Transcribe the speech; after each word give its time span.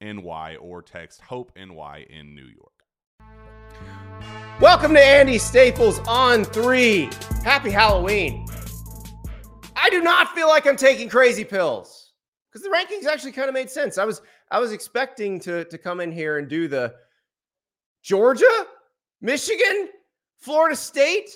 NY 0.00 0.56
or 0.60 0.82
text 0.82 1.20
Hope 1.20 1.52
NY 1.56 2.06
in 2.10 2.34
New 2.34 2.46
York. 2.46 2.72
Welcome 4.60 4.94
to 4.94 5.04
Andy 5.04 5.38
Staples 5.38 6.00
on 6.06 6.44
three. 6.44 7.08
Happy 7.44 7.70
Halloween. 7.70 8.46
I 9.76 9.90
do 9.90 10.02
not 10.02 10.34
feel 10.34 10.48
like 10.48 10.66
I'm 10.66 10.76
taking 10.76 11.08
crazy 11.08 11.44
pills 11.44 12.12
because 12.50 12.62
the 12.62 12.68
rankings 12.68 13.06
actually 13.06 13.32
kind 13.32 13.48
of 13.48 13.54
made 13.54 13.70
sense. 13.70 13.98
I 13.98 14.04
was 14.04 14.20
I 14.50 14.58
was 14.58 14.72
expecting 14.72 15.38
to 15.40 15.64
to 15.64 15.78
come 15.78 16.00
in 16.00 16.10
here 16.10 16.38
and 16.38 16.48
do 16.48 16.68
the 16.68 16.94
Georgia, 18.02 18.66
Michigan, 19.20 19.88
Florida 20.38 20.76
State. 20.76 21.30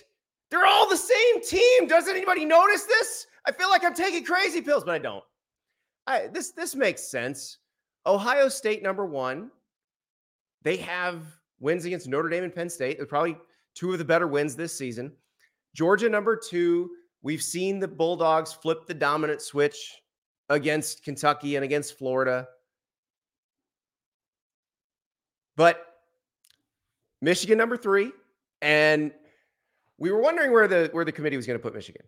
They're 0.50 0.66
all 0.66 0.88
the 0.88 0.96
same 0.96 1.42
team. 1.42 1.86
Does 1.86 2.08
anybody 2.08 2.44
notice 2.44 2.84
this? 2.84 3.26
I 3.46 3.52
feel 3.52 3.70
like 3.70 3.84
I'm 3.84 3.94
taking 3.94 4.24
crazy 4.24 4.60
pills, 4.60 4.84
but 4.84 4.94
I 4.94 4.98
don't. 4.98 5.24
I, 6.06 6.28
this 6.32 6.50
this 6.50 6.74
makes 6.74 7.02
sense. 7.02 7.58
Ohio 8.06 8.48
State, 8.48 8.82
number 8.82 9.06
one, 9.06 9.50
they 10.62 10.76
have 10.76 11.22
wins 11.60 11.84
against 11.84 12.08
Notre 12.08 12.28
Dame 12.28 12.44
and 12.44 12.54
Penn 12.54 12.68
State. 12.68 12.96
They're 12.96 13.06
probably 13.06 13.36
two 13.74 13.92
of 13.92 13.98
the 13.98 14.04
better 14.04 14.26
wins 14.26 14.56
this 14.56 14.76
season. 14.76 15.12
Georgia, 15.74 16.08
number 16.08 16.36
two, 16.36 16.90
we've 17.22 17.42
seen 17.42 17.78
the 17.78 17.88
Bulldogs 17.88 18.52
flip 18.52 18.86
the 18.86 18.94
dominant 18.94 19.40
switch 19.40 20.02
against 20.48 21.04
Kentucky 21.04 21.56
and 21.56 21.64
against 21.64 21.96
Florida. 21.96 22.46
But 25.56 25.84
Michigan, 27.20 27.56
number 27.56 27.76
three, 27.76 28.10
and 28.60 29.12
we 29.98 30.10
were 30.10 30.20
wondering 30.20 30.50
where 30.50 30.66
the 30.66 30.88
where 30.92 31.04
the 31.04 31.12
committee 31.12 31.36
was 31.36 31.46
going 31.46 31.58
to 31.58 31.62
put 31.62 31.74
Michigan 31.74 32.02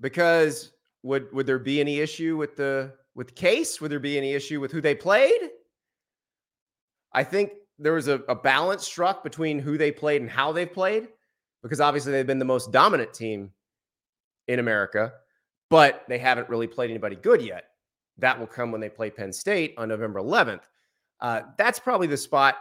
because 0.00 0.72
would 1.02 1.32
would 1.32 1.46
there 1.46 1.58
be 1.58 1.80
any 1.80 1.98
issue 1.98 2.36
with 2.36 2.56
the 2.56 2.92
with 3.14 3.34
Case? 3.34 3.80
Would 3.80 3.90
there 3.90 4.00
be 4.00 4.16
any 4.16 4.32
issue 4.32 4.60
with 4.60 4.72
who 4.72 4.80
they 4.80 4.94
played? 4.94 5.50
I 7.12 7.24
think 7.24 7.52
there 7.78 7.92
was 7.92 8.08
a, 8.08 8.20
a 8.28 8.34
balance 8.34 8.84
struck 8.84 9.22
between 9.22 9.58
who 9.58 9.76
they 9.76 9.90
played 9.90 10.22
and 10.22 10.30
how 10.30 10.52
they've 10.52 10.72
played, 10.72 11.08
because 11.62 11.80
obviously 11.80 12.12
they've 12.12 12.26
been 12.26 12.38
the 12.38 12.44
most 12.44 12.72
dominant 12.72 13.12
team 13.12 13.50
in 14.48 14.58
America, 14.58 15.12
but 15.68 16.04
they 16.08 16.18
haven't 16.18 16.48
really 16.48 16.66
played 16.66 16.90
anybody 16.90 17.16
good 17.16 17.42
yet. 17.42 17.64
That 18.18 18.38
will 18.38 18.46
come 18.46 18.72
when 18.72 18.80
they 18.80 18.88
play 18.88 19.10
Penn 19.10 19.32
State 19.32 19.74
on 19.76 19.88
November 19.88 20.20
11th. 20.20 20.60
Uh, 21.20 21.42
that's 21.56 21.78
probably 21.78 22.06
the 22.06 22.16
spot. 22.16 22.56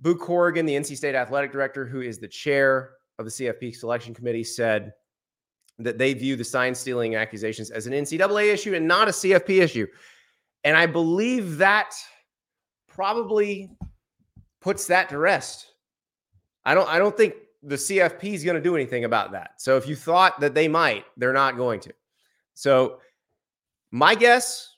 Boo 0.00 0.16
Corrigan, 0.16 0.66
the 0.66 0.74
NC 0.74 0.96
State 0.96 1.14
athletic 1.14 1.52
director, 1.52 1.86
who 1.86 2.00
is 2.00 2.18
the 2.18 2.28
chair 2.28 2.90
of 3.18 3.24
the 3.24 3.30
CFP 3.30 3.74
selection 3.76 4.14
committee, 4.14 4.44
said 4.44 4.92
that 5.78 5.98
they 5.98 6.14
view 6.14 6.36
the 6.36 6.44
sign 6.44 6.74
stealing 6.74 7.16
accusations 7.16 7.70
as 7.70 7.86
an 7.86 7.92
NCAA 7.92 8.52
issue 8.52 8.74
and 8.74 8.86
not 8.86 9.08
a 9.08 9.10
CFP 9.10 9.60
issue. 9.60 9.86
And 10.62 10.76
I 10.76 10.86
believe 10.86 11.58
that 11.58 11.94
probably 12.88 13.70
puts 14.60 14.86
that 14.86 15.08
to 15.10 15.18
rest. 15.18 15.72
I 16.64 16.74
don't 16.74 16.88
I 16.88 16.98
don't 16.98 17.16
think 17.16 17.34
the 17.62 17.76
CFP 17.76 18.34
is 18.34 18.44
going 18.44 18.56
to 18.56 18.62
do 18.62 18.74
anything 18.74 19.04
about 19.04 19.32
that. 19.32 19.52
So 19.58 19.76
if 19.76 19.88
you 19.88 19.96
thought 19.96 20.40
that 20.40 20.54
they 20.54 20.68
might, 20.68 21.04
they're 21.16 21.32
not 21.32 21.56
going 21.56 21.80
to. 21.80 21.92
So 22.54 23.00
my 23.90 24.14
guess 24.14 24.76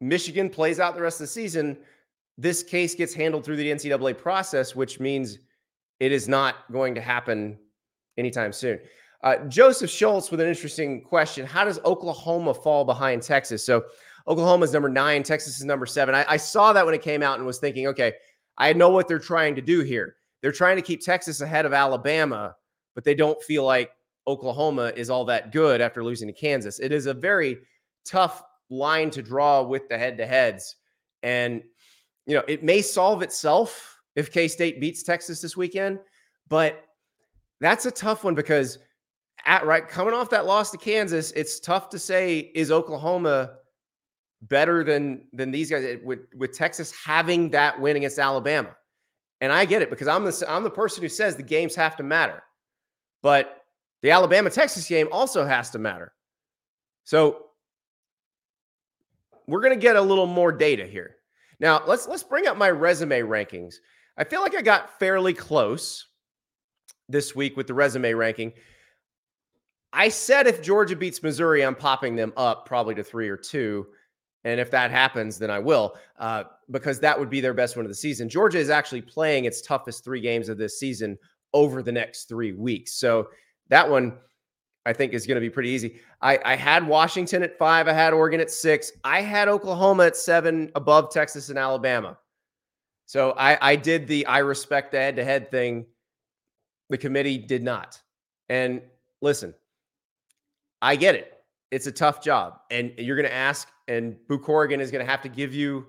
Michigan 0.00 0.48
plays 0.48 0.80
out 0.80 0.94
the 0.94 1.02
rest 1.02 1.20
of 1.20 1.24
the 1.24 1.32
season. 1.32 1.78
This 2.36 2.62
case 2.62 2.94
gets 2.94 3.12
handled 3.12 3.44
through 3.44 3.56
the 3.56 3.70
NCAA 3.70 4.16
process, 4.16 4.76
which 4.76 5.00
means 5.00 5.38
it 5.98 6.12
is 6.12 6.28
not 6.28 6.70
going 6.70 6.94
to 6.94 7.00
happen 7.00 7.58
anytime 8.16 8.52
soon. 8.52 8.78
Uh, 9.22 9.36
Joseph 9.48 9.90
Schultz 9.90 10.30
with 10.30 10.40
an 10.40 10.48
interesting 10.48 11.02
question. 11.02 11.44
How 11.44 11.64
does 11.64 11.80
Oklahoma 11.84 12.54
fall 12.54 12.84
behind 12.84 13.22
Texas? 13.22 13.64
So 13.64 13.84
Oklahoma 14.28 14.64
is 14.64 14.72
number 14.72 14.88
nine, 14.88 15.22
Texas 15.22 15.58
is 15.58 15.64
number 15.64 15.86
seven. 15.86 16.14
I, 16.14 16.24
I 16.28 16.36
saw 16.36 16.72
that 16.72 16.84
when 16.84 16.94
it 16.94 17.02
came 17.02 17.22
out 17.22 17.38
and 17.38 17.46
was 17.46 17.58
thinking, 17.58 17.86
okay, 17.88 18.12
I 18.58 18.72
know 18.72 18.90
what 18.90 19.08
they're 19.08 19.18
trying 19.18 19.54
to 19.56 19.62
do 19.62 19.80
here. 19.80 20.16
They're 20.40 20.52
trying 20.52 20.76
to 20.76 20.82
keep 20.82 21.00
Texas 21.00 21.40
ahead 21.40 21.66
of 21.66 21.72
Alabama, 21.72 22.54
but 22.94 23.04
they 23.04 23.14
don't 23.14 23.42
feel 23.42 23.64
like 23.64 23.90
Oklahoma 24.26 24.92
is 24.94 25.10
all 25.10 25.24
that 25.24 25.50
good 25.50 25.80
after 25.80 26.04
losing 26.04 26.28
to 26.28 26.34
Kansas. 26.34 26.78
It 26.78 26.92
is 26.92 27.06
a 27.06 27.14
very 27.14 27.58
tough 28.04 28.42
line 28.70 29.10
to 29.10 29.22
draw 29.22 29.62
with 29.62 29.88
the 29.88 29.98
head 29.98 30.16
to 30.18 30.26
heads. 30.26 30.76
And, 31.22 31.62
you 32.26 32.34
know, 32.34 32.44
it 32.46 32.62
may 32.62 32.82
solve 32.82 33.22
itself 33.22 33.98
if 34.14 34.30
K 34.30 34.46
State 34.46 34.80
beats 34.80 35.02
Texas 35.02 35.40
this 35.40 35.56
weekend, 35.56 35.98
but 36.48 36.84
that's 37.60 37.86
a 37.86 37.90
tough 37.90 38.22
one 38.22 38.34
because 38.34 38.78
at 39.46 39.66
right 39.66 39.86
coming 39.86 40.14
off 40.14 40.30
that 40.30 40.46
loss 40.46 40.70
to 40.70 40.78
Kansas, 40.78 41.30
it's 41.32 41.60
tough 41.60 41.88
to 41.90 41.98
say 41.98 42.50
is 42.54 42.70
Oklahoma 42.70 43.52
better 44.42 44.84
than 44.84 45.26
than 45.32 45.50
these 45.50 45.70
guys 45.70 45.98
with 46.04 46.20
with 46.36 46.52
Texas 46.52 46.92
having 46.92 47.50
that 47.50 47.80
win 47.80 47.96
against 47.96 48.18
Alabama. 48.18 48.76
And 49.40 49.52
I 49.52 49.64
get 49.64 49.82
it 49.82 49.90
because 49.90 50.08
I'm 50.08 50.24
the 50.24 50.44
I'm 50.48 50.64
the 50.64 50.70
person 50.70 51.02
who 51.02 51.08
says 51.08 51.36
the 51.36 51.42
games 51.42 51.74
have 51.74 51.96
to 51.96 52.02
matter. 52.02 52.42
But 53.22 53.62
the 54.02 54.10
Alabama 54.10 54.50
Texas 54.50 54.86
game 54.86 55.08
also 55.10 55.44
has 55.44 55.70
to 55.70 55.78
matter. 55.78 56.12
So 57.04 57.46
we're 59.46 59.60
going 59.60 59.74
to 59.74 59.80
get 59.80 59.96
a 59.96 60.02
little 60.02 60.26
more 60.26 60.52
data 60.52 60.86
here. 60.86 61.16
Now, 61.58 61.82
let's 61.86 62.06
let's 62.06 62.22
bring 62.22 62.46
up 62.46 62.56
my 62.56 62.70
resume 62.70 63.20
rankings. 63.20 63.76
I 64.16 64.24
feel 64.24 64.40
like 64.40 64.54
I 64.54 64.62
got 64.62 64.98
fairly 64.98 65.34
close 65.34 66.06
this 67.08 67.34
week 67.34 67.56
with 67.56 67.66
the 67.66 67.74
resume 67.74 68.12
ranking. 68.12 68.52
I 69.92 70.08
said 70.08 70.46
if 70.46 70.62
Georgia 70.62 70.96
beats 70.96 71.22
Missouri, 71.22 71.64
I'm 71.64 71.74
popping 71.74 72.14
them 72.14 72.32
up 72.36 72.66
probably 72.66 72.94
to 72.96 73.04
three 73.04 73.28
or 73.28 73.36
two. 73.36 73.86
And 74.44 74.60
if 74.60 74.70
that 74.70 74.90
happens, 74.90 75.38
then 75.38 75.50
I 75.50 75.58
will, 75.58 75.96
uh, 76.18 76.44
because 76.70 77.00
that 77.00 77.18
would 77.18 77.28
be 77.28 77.40
their 77.40 77.54
best 77.54 77.76
win 77.76 77.84
of 77.84 77.90
the 77.90 77.94
season. 77.94 78.28
Georgia 78.28 78.58
is 78.58 78.70
actually 78.70 79.02
playing 79.02 79.46
its 79.46 79.60
toughest 79.60 80.04
three 80.04 80.20
games 80.20 80.48
of 80.48 80.58
this 80.58 80.78
season 80.78 81.18
over 81.52 81.82
the 81.82 81.92
next 81.92 82.28
three 82.28 82.52
weeks. 82.52 82.92
So 82.94 83.28
that 83.68 83.88
one, 83.88 84.16
I 84.86 84.92
think, 84.92 85.12
is 85.12 85.26
going 85.26 85.36
to 85.36 85.40
be 85.40 85.50
pretty 85.50 85.70
easy. 85.70 86.00
I, 86.22 86.38
I 86.44 86.56
had 86.56 86.86
Washington 86.86 87.42
at 87.42 87.58
five. 87.58 87.88
I 87.88 87.92
had 87.92 88.12
Oregon 88.12 88.40
at 88.40 88.50
six. 88.50 88.92
I 89.04 89.22
had 89.22 89.48
Oklahoma 89.48 90.06
at 90.06 90.16
seven, 90.16 90.70
above 90.74 91.10
Texas 91.10 91.48
and 91.48 91.58
Alabama. 91.58 92.16
So 93.06 93.32
I, 93.32 93.72
I 93.72 93.76
did 93.76 94.06
the 94.06 94.24
I 94.26 94.38
respect 94.38 94.92
the 94.92 94.98
head 94.98 95.16
to 95.16 95.24
head 95.24 95.50
thing. 95.50 95.86
The 96.90 96.98
committee 96.98 97.38
did 97.38 97.62
not. 97.62 98.00
And 98.48 98.82
listen, 99.20 99.54
I 100.82 100.96
get 100.96 101.14
it. 101.14 101.32
It's 101.70 101.86
a 101.86 101.92
tough 101.92 102.22
job. 102.22 102.60
And 102.70 102.92
you're 102.96 103.16
going 103.16 103.28
to 103.28 103.34
ask, 103.34 103.68
and 103.88 104.16
Boo 104.28 104.38
Corrigan 104.38 104.80
is 104.80 104.90
going 104.90 105.04
to 105.04 105.10
have 105.10 105.22
to 105.22 105.28
give 105.28 105.54
you 105.54 105.86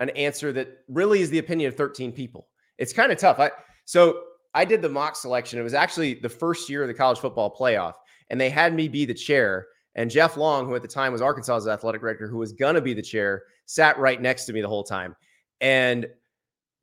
an 0.00 0.10
answer 0.10 0.52
that 0.52 0.78
really 0.88 1.20
is 1.20 1.30
the 1.30 1.38
opinion 1.38 1.68
of 1.68 1.76
13 1.76 2.12
people. 2.12 2.48
It's 2.78 2.92
kind 2.92 3.12
of 3.12 3.18
tough. 3.18 3.38
I, 3.38 3.50
so 3.84 4.22
I 4.54 4.64
did 4.64 4.82
the 4.82 4.88
mock 4.88 5.16
selection. 5.16 5.58
It 5.58 5.62
was 5.62 5.74
actually 5.74 6.14
the 6.14 6.28
first 6.28 6.68
year 6.68 6.82
of 6.82 6.88
the 6.88 6.94
college 6.94 7.18
football 7.18 7.54
playoff, 7.54 7.94
and 8.30 8.40
they 8.40 8.50
had 8.50 8.74
me 8.74 8.88
be 8.88 9.04
the 9.04 9.14
chair. 9.14 9.66
And 9.94 10.10
Jeff 10.10 10.36
Long, 10.36 10.66
who 10.66 10.74
at 10.74 10.82
the 10.82 10.88
time 10.88 11.12
was 11.12 11.22
Arkansas's 11.22 11.68
athletic 11.68 12.00
director, 12.00 12.26
who 12.26 12.38
was 12.38 12.52
going 12.52 12.74
to 12.74 12.80
be 12.80 12.94
the 12.94 13.02
chair, 13.02 13.44
sat 13.66 13.98
right 13.98 14.20
next 14.20 14.44
to 14.46 14.52
me 14.52 14.60
the 14.60 14.68
whole 14.68 14.84
time. 14.84 15.14
And 15.60 16.06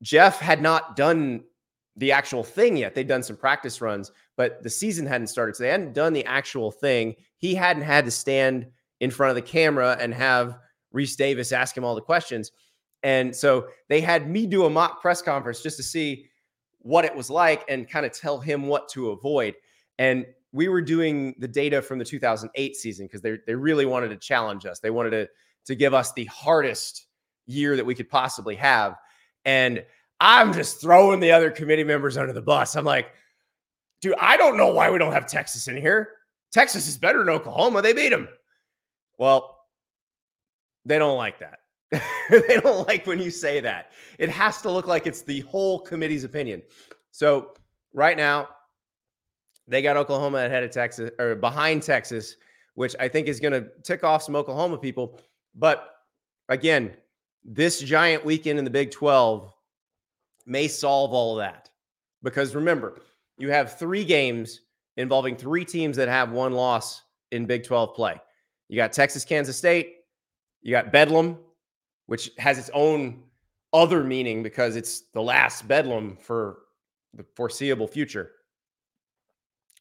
Jeff 0.02 0.40
had 0.40 0.62
not 0.62 0.96
done 0.96 1.44
the 1.98 2.12
actual 2.12 2.44
thing 2.44 2.78
yet. 2.78 2.96
They'd 2.96 3.08
done 3.08 3.24
some 3.24 3.36
practice 3.36 3.82
runs, 3.82 4.12
but 4.38 4.64
the 4.64 4.70
season 4.70 5.06
hadn't 5.06 5.28
started. 5.28 5.56
So 5.56 5.64
they 5.64 5.70
hadn't 5.70 5.94
done 5.94 6.14
the 6.14 6.26
actual 6.26 6.72
thing. 6.72 7.16
He 7.38 7.54
hadn't 7.56 7.84
had 7.84 8.06
to 8.06 8.12
stand 8.12 8.68
in 9.00 9.12
front 9.12 9.30
of 9.30 9.36
the 9.36 9.42
camera 9.42 9.98
and 10.00 10.14
have 10.14 10.58
Rece 10.94 11.18
Davis 11.18 11.52
ask 11.52 11.76
him 11.76 11.84
all 11.84 11.96
the 11.96 12.02
questions. 12.02 12.52
And 13.04 13.36
so 13.36 13.68
they 13.90 14.02
had 14.02 14.30
me 14.30 14.46
do 14.46 14.66
a 14.66 14.70
mock 14.70 15.02
press 15.02 15.22
conference 15.22 15.62
just 15.62 15.78
to 15.78 15.84
see 15.84 16.26
what 16.80 17.06
it 17.06 17.16
was 17.16 17.30
like 17.30 17.64
and 17.68 17.90
kind 17.90 18.06
of 18.06 18.12
tell 18.12 18.40
him 18.40 18.68
what 18.68 18.90
to 18.90 19.12
avoid. 19.12 19.56
And 19.98 20.26
we 20.52 20.68
were 20.68 20.82
doing 20.82 21.36
the 21.40 21.48
data 21.48 21.82
from 21.82 22.00
the 22.00 22.06
2008 22.06 22.76
season 22.76 23.06
because 23.06 23.22
they, 23.22 23.38
they 23.48 23.56
really 23.56 23.86
wanted 23.86 24.10
to 24.10 24.18
challenge 24.18 24.66
us. 24.66 24.80
They 24.80 24.90
wanted 24.90 25.12
to, 25.12 25.30
to 25.66 25.76
give 25.76 25.94
us 25.94 26.12
the 26.14 26.26
hardest 26.26 27.08
year 27.46 27.76
that 27.76 27.86
we 27.86 27.96
could 27.96 28.10
possibly 28.10 28.56
have. 28.56 28.96
And 29.46 29.86
I'm 30.20 30.54
just 30.54 30.82
throwing 30.82 31.20
the 31.20 31.32
other 31.32 31.50
committee 31.50 31.84
members 31.84 32.18
under 32.18 32.34
the 32.34 32.42
bus. 32.42 32.76
I'm 32.76 32.86
like, 32.86 33.12
dude, 34.02 34.16
I 34.20 34.38
don't 34.38 34.58
know 34.58 34.74
why 34.74 34.90
we 34.90 34.98
don't 34.98 35.14
have 35.14 35.28
Texas 35.28 35.68
in 35.68 35.78
here. 35.78 36.10
Texas 36.52 36.88
is 36.88 36.98
better 36.98 37.20
than 37.20 37.30
Oklahoma. 37.30 37.82
They 37.82 37.94
beat 37.94 38.10
them. 38.10 38.28
Well, 39.18 39.58
they 40.86 40.98
don't 40.98 41.18
like 41.18 41.40
that. 41.40 41.60
they 42.30 42.60
don't 42.60 42.88
like 42.88 43.06
when 43.06 43.20
you 43.20 43.30
say 43.30 43.60
that. 43.60 43.92
It 44.18 44.30
has 44.30 44.62
to 44.62 44.72
look 44.72 44.88
like 44.88 45.08
it's 45.08 45.22
the 45.22 45.42
whole 45.42 45.80
committee's 45.80 46.24
opinion. 46.24 46.62
So 47.12 47.54
right 47.94 48.18
now, 48.18 48.50
they 49.68 49.82
got 49.82 49.98
Oklahoma 49.98 50.40
ahead 50.40 50.64
of 50.64 50.72
Texas 50.72 51.12
or 51.20 51.36
behind 51.36 51.84
Texas, 51.84 52.36
which 52.74 52.96
I 53.00 53.08
think 53.08 53.28
is 53.28 53.40
going 53.40 53.54
to 53.54 53.70
tick 53.84 54.04
off 54.04 54.24
some 54.24 54.36
Oklahoma 54.36 54.78
people. 54.78 55.20
But 55.56 55.96
again, 56.50 56.94
this 57.44 57.80
giant 57.80 58.26
weekend 58.26 58.60
in 58.60 58.66
the 58.66 58.72
Big 58.72 58.92
12 58.92 59.54
may 60.46 60.68
solve 60.68 61.14
all 61.14 61.38
of 61.38 61.44
that. 61.44 61.70
Because 62.24 62.56
remember, 62.56 63.02
you 63.42 63.50
have 63.50 63.78
three 63.78 64.04
games 64.04 64.62
involving 64.98 65.36
three 65.36 65.66
teams 65.66 65.98
that 65.98 66.08
have 66.08 66.32
one 66.32 66.54
loss 66.54 67.02
in 67.32 67.46
Big 67.46 67.64
12 67.64 67.96
play. 67.96 68.16
You 68.70 68.78
got 68.78 68.94
Texas, 68.94 69.26
Kansas 69.26 69.58
State, 69.58 69.96
you 70.62 70.72
got 70.72 70.92
Bedlam, 70.92 71.38
which 72.06 72.32
has 72.38 72.58
its 72.58 72.70
own 72.74 73.24
other 73.74 74.04
meaning 74.04 74.44
because 74.44 74.76
it's 74.76 75.02
the 75.14 75.22
last 75.22 75.68
Bedlam 75.68 76.18
for 76.18 76.60
the 77.14 77.26
foreseeable 77.36 77.88
future. 77.88 78.32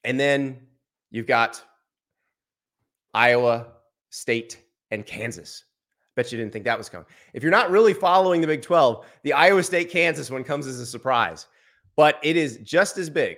And 0.04 0.18
then 0.18 0.60
you've 1.10 1.26
got 1.26 1.62
Iowa, 3.12 3.66
State, 4.10 4.62
and 4.90 5.04
Kansas. 5.04 5.64
Bet 6.16 6.32
you 6.32 6.38
didn't 6.38 6.52
think 6.52 6.64
that 6.64 6.78
was 6.78 6.88
coming. 6.88 7.06
If 7.34 7.42
you're 7.42 7.52
not 7.52 7.70
really 7.70 7.94
following 7.94 8.40
the 8.40 8.46
Big 8.46 8.62
12, 8.62 9.04
the 9.22 9.32
Iowa 9.32 9.62
State 9.62 9.90
Kansas 9.90 10.30
one 10.30 10.44
comes 10.44 10.66
as 10.66 10.80
a 10.80 10.86
surprise, 10.86 11.46
but 11.96 12.18
it 12.22 12.36
is 12.36 12.58
just 12.58 12.98
as 12.98 13.10
big. 13.10 13.36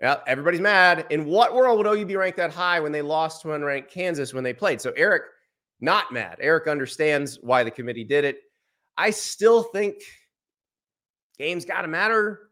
Yeah, 0.00 0.16
everybody's 0.26 0.60
mad. 0.60 1.06
In 1.10 1.26
what 1.26 1.54
world 1.54 1.76
would 1.78 1.86
OU 1.86 2.06
be 2.06 2.16
ranked 2.16 2.38
that 2.38 2.52
high 2.52 2.80
when 2.80 2.92
they 2.92 3.02
lost 3.02 3.42
to 3.42 3.48
unranked 3.48 3.90
Kansas 3.90 4.32
when 4.32 4.42
they 4.42 4.54
played? 4.54 4.80
So 4.80 4.92
Eric, 4.96 5.24
not 5.80 6.12
mad. 6.12 6.38
Eric 6.40 6.68
understands 6.68 7.38
why 7.42 7.64
the 7.64 7.70
committee 7.70 8.04
did 8.04 8.24
it. 8.24 8.38
I 8.96 9.10
still 9.10 9.62
think 9.62 9.96
games 11.38 11.64
got 11.64 11.82
to 11.82 11.88
matter 11.88 12.50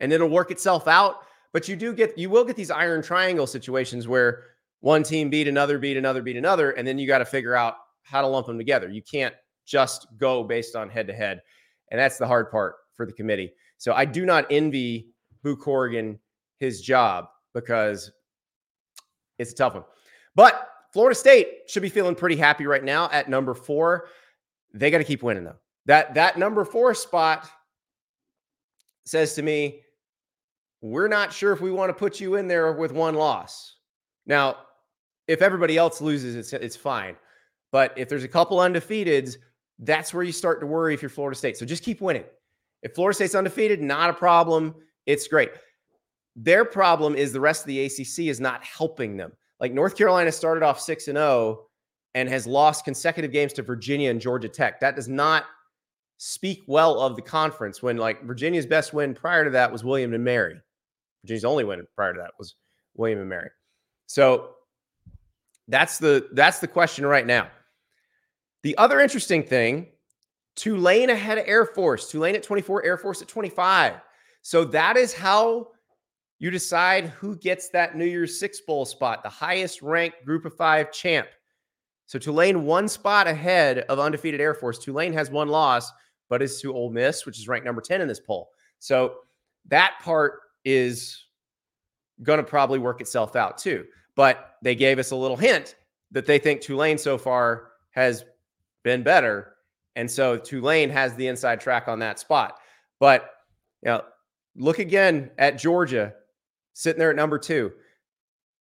and 0.00 0.12
it'll 0.12 0.28
work 0.28 0.50
itself 0.50 0.88
out. 0.88 1.18
But 1.52 1.68
you 1.68 1.76
do 1.76 1.92
get, 1.92 2.18
you 2.18 2.30
will 2.30 2.44
get 2.44 2.56
these 2.56 2.70
iron 2.70 3.02
triangle 3.02 3.46
situations 3.46 4.08
where 4.08 4.44
one 4.80 5.04
team 5.04 5.30
beat 5.30 5.46
another, 5.46 5.78
beat 5.78 5.96
another, 5.96 6.22
beat 6.22 6.36
another, 6.36 6.72
and 6.72 6.86
then 6.86 6.98
you 6.98 7.06
got 7.06 7.18
to 7.18 7.24
figure 7.24 7.54
out 7.54 7.74
how 8.02 8.20
to 8.20 8.26
lump 8.26 8.48
them 8.48 8.58
together. 8.58 8.88
You 8.88 9.02
can't 9.02 9.34
just 9.66 10.06
go 10.18 10.42
based 10.42 10.74
on 10.74 10.88
head 10.88 11.06
to 11.06 11.12
head. 11.12 11.42
And 11.90 12.00
that's 12.00 12.18
the 12.18 12.26
hard 12.26 12.50
part 12.50 12.76
for 12.96 13.06
the 13.06 13.12
committee. 13.12 13.52
So 13.78 13.92
I 13.92 14.04
do 14.04 14.26
not 14.26 14.46
envy 14.50 15.10
Boo 15.42 15.56
Corrigan 15.56 16.18
his 16.62 16.80
job 16.80 17.26
because 17.54 18.12
it's 19.38 19.50
a 19.50 19.54
tough 19.54 19.74
one. 19.74 19.82
But 20.36 20.68
Florida 20.92 21.18
State 21.18 21.48
should 21.66 21.82
be 21.82 21.88
feeling 21.88 22.14
pretty 22.14 22.36
happy 22.36 22.66
right 22.66 22.84
now 22.84 23.10
at 23.10 23.28
number 23.28 23.52
four. 23.52 24.06
They 24.72 24.90
got 24.90 24.98
to 24.98 25.04
keep 25.04 25.24
winning 25.24 25.42
though. 25.42 25.56
That 25.86 26.14
that 26.14 26.38
number 26.38 26.64
four 26.64 26.94
spot 26.94 27.50
says 29.04 29.34
to 29.34 29.42
me, 29.42 29.80
we're 30.80 31.08
not 31.08 31.32
sure 31.32 31.52
if 31.52 31.60
we 31.60 31.72
want 31.72 31.90
to 31.90 31.94
put 31.94 32.20
you 32.20 32.36
in 32.36 32.46
there 32.46 32.72
with 32.72 32.92
one 32.92 33.16
loss. 33.16 33.74
Now, 34.24 34.56
if 35.26 35.42
everybody 35.42 35.76
else 35.76 36.00
loses, 36.00 36.36
it's 36.36 36.52
it's 36.52 36.76
fine. 36.76 37.16
But 37.72 37.92
if 37.96 38.08
there's 38.08 38.24
a 38.24 38.28
couple 38.28 38.58
undefeateds, 38.58 39.36
that's 39.80 40.14
where 40.14 40.22
you 40.22 40.32
start 40.32 40.60
to 40.60 40.66
worry 40.66 40.94
if 40.94 41.02
you're 41.02 41.08
Florida 41.08 41.36
State. 41.36 41.56
So 41.56 41.66
just 41.66 41.82
keep 41.82 42.00
winning. 42.00 42.24
If 42.82 42.94
Florida 42.94 43.16
State's 43.16 43.34
undefeated, 43.34 43.82
not 43.82 44.10
a 44.10 44.12
problem. 44.12 44.76
It's 45.06 45.26
great. 45.26 45.50
Their 46.36 46.64
problem 46.64 47.14
is 47.14 47.32
the 47.32 47.40
rest 47.40 47.62
of 47.62 47.66
the 47.66 47.84
ACC 47.84 48.26
is 48.30 48.40
not 48.40 48.64
helping 48.64 49.16
them. 49.16 49.32
Like 49.60 49.72
North 49.72 49.96
Carolina 49.96 50.32
started 50.32 50.62
off 50.62 50.80
6 50.80 51.08
and 51.08 51.16
0 51.16 51.66
and 52.14 52.28
has 52.28 52.46
lost 52.46 52.84
consecutive 52.84 53.32
games 53.32 53.52
to 53.54 53.62
Virginia 53.62 54.10
and 54.10 54.20
Georgia 54.20 54.48
Tech. 54.48 54.80
That 54.80 54.96
does 54.96 55.08
not 55.08 55.44
speak 56.18 56.62
well 56.66 57.00
of 57.00 57.16
the 57.16 57.22
conference 57.22 57.82
when 57.82 57.96
like 57.96 58.22
Virginia's 58.24 58.66
best 58.66 58.92
win 58.92 59.14
prior 59.14 59.44
to 59.44 59.50
that 59.50 59.70
was 59.72 59.84
William 59.84 60.14
and 60.14 60.24
Mary. 60.24 60.60
Virginia's 61.22 61.44
only 61.44 61.64
win 61.64 61.84
prior 61.96 62.12
to 62.12 62.20
that 62.20 62.32
was 62.38 62.54
William 62.94 63.18
and 63.18 63.28
Mary. 63.28 63.50
So 64.06 64.50
that's 65.68 65.98
the 65.98 66.28
that's 66.32 66.58
the 66.60 66.68
question 66.68 67.06
right 67.06 67.26
now. 67.26 67.48
The 68.62 68.76
other 68.78 69.00
interesting 69.00 69.42
thing, 69.42 69.88
Tulane 70.54 71.10
ahead 71.10 71.38
of 71.38 71.44
Air 71.48 71.66
Force, 71.66 72.10
Tulane 72.10 72.36
at 72.36 72.42
24, 72.42 72.84
Air 72.84 72.96
Force 72.96 73.22
at 73.22 73.28
25. 73.28 73.94
So 74.42 74.64
that 74.66 74.96
is 74.96 75.12
how 75.12 75.71
you 76.42 76.50
decide 76.50 77.06
who 77.06 77.36
gets 77.36 77.68
that 77.68 77.96
New 77.96 78.04
Year's 78.04 78.36
Six 78.36 78.60
Bowl 78.62 78.84
spot, 78.84 79.22
the 79.22 79.28
highest 79.28 79.80
ranked 79.80 80.24
group 80.24 80.44
of 80.44 80.52
five 80.56 80.90
champ. 80.90 81.28
So 82.06 82.18
Tulane 82.18 82.64
one 82.64 82.88
spot 82.88 83.28
ahead 83.28 83.84
of 83.88 84.00
undefeated 84.00 84.40
Air 84.40 84.52
Force. 84.52 84.80
Tulane 84.80 85.12
has 85.12 85.30
one 85.30 85.46
loss, 85.46 85.92
but 86.28 86.42
is 86.42 86.60
to 86.60 86.74
Ole 86.74 86.90
Miss, 86.90 87.24
which 87.26 87.38
is 87.38 87.46
ranked 87.46 87.64
number 87.64 87.80
10 87.80 88.00
in 88.00 88.08
this 88.08 88.18
poll. 88.18 88.50
So 88.80 89.18
that 89.68 90.00
part 90.02 90.40
is 90.64 91.26
going 92.24 92.38
to 92.38 92.42
probably 92.42 92.80
work 92.80 93.00
itself 93.00 93.36
out 93.36 93.56
too. 93.56 93.84
But 94.16 94.56
they 94.62 94.74
gave 94.74 94.98
us 94.98 95.12
a 95.12 95.16
little 95.16 95.36
hint 95.36 95.76
that 96.10 96.26
they 96.26 96.40
think 96.40 96.60
Tulane 96.60 96.98
so 96.98 97.18
far 97.18 97.68
has 97.90 98.24
been 98.82 99.04
better. 99.04 99.54
And 99.94 100.10
so 100.10 100.38
Tulane 100.38 100.90
has 100.90 101.14
the 101.14 101.28
inside 101.28 101.60
track 101.60 101.86
on 101.86 102.00
that 102.00 102.18
spot. 102.18 102.58
But 102.98 103.30
you 103.84 103.92
know, 103.92 104.02
look 104.56 104.80
again 104.80 105.30
at 105.38 105.56
Georgia 105.56 106.14
sitting 106.74 106.98
there 106.98 107.10
at 107.10 107.16
number 107.16 107.38
two. 107.38 107.72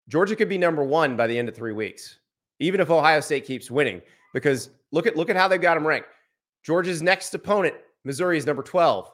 Georgia 0.09 0.35
could 0.35 0.49
be 0.49 0.57
number 0.57 0.83
one 0.83 1.15
by 1.15 1.27
the 1.27 1.37
end 1.37 1.47
of 1.47 1.55
three 1.55 1.73
weeks, 1.73 2.17
even 2.59 2.81
if 2.81 2.89
Ohio 2.89 3.19
State 3.21 3.45
keeps 3.45 3.71
winning. 3.71 4.01
Because 4.33 4.69
look 4.91 5.07
at 5.07 5.15
look 5.15 5.29
at 5.29 5.35
how 5.35 5.47
they've 5.47 5.61
got 5.61 5.75
them 5.75 5.85
ranked. 5.85 6.07
Georgia's 6.63 7.01
next 7.01 7.33
opponent, 7.33 7.75
Missouri, 8.03 8.37
is 8.37 8.45
number 8.45 8.63
12. 8.63 9.09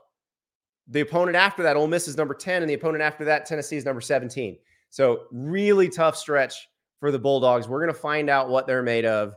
The 0.89 1.01
opponent 1.01 1.35
after 1.35 1.63
that, 1.63 1.75
Ole 1.75 1.87
Miss, 1.87 2.07
is 2.07 2.17
number 2.17 2.33
10, 2.33 2.61
and 2.61 2.69
the 2.69 2.73
opponent 2.73 3.01
after 3.01 3.25
that, 3.25 3.45
Tennessee, 3.45 3.77
is 3.77 3.85
number 3.85 4.01
17. 4.01 4.57
So 4.89 5.23
really 5.31 5.89
tough 5.89 6.15
stretch 6.15 6.67
for 6.99 7.11
the 7.11 7.19
Bulldogs. 7.19 7.67
We're 7.67 7.81
going 7.81 7.93
to 7.93 7.99
find 7.99 8.29
out 8.29 8.49
what 8.49 8.67
they're 8.67 8.83
made 8.83 9.05
of, 9.05 9.33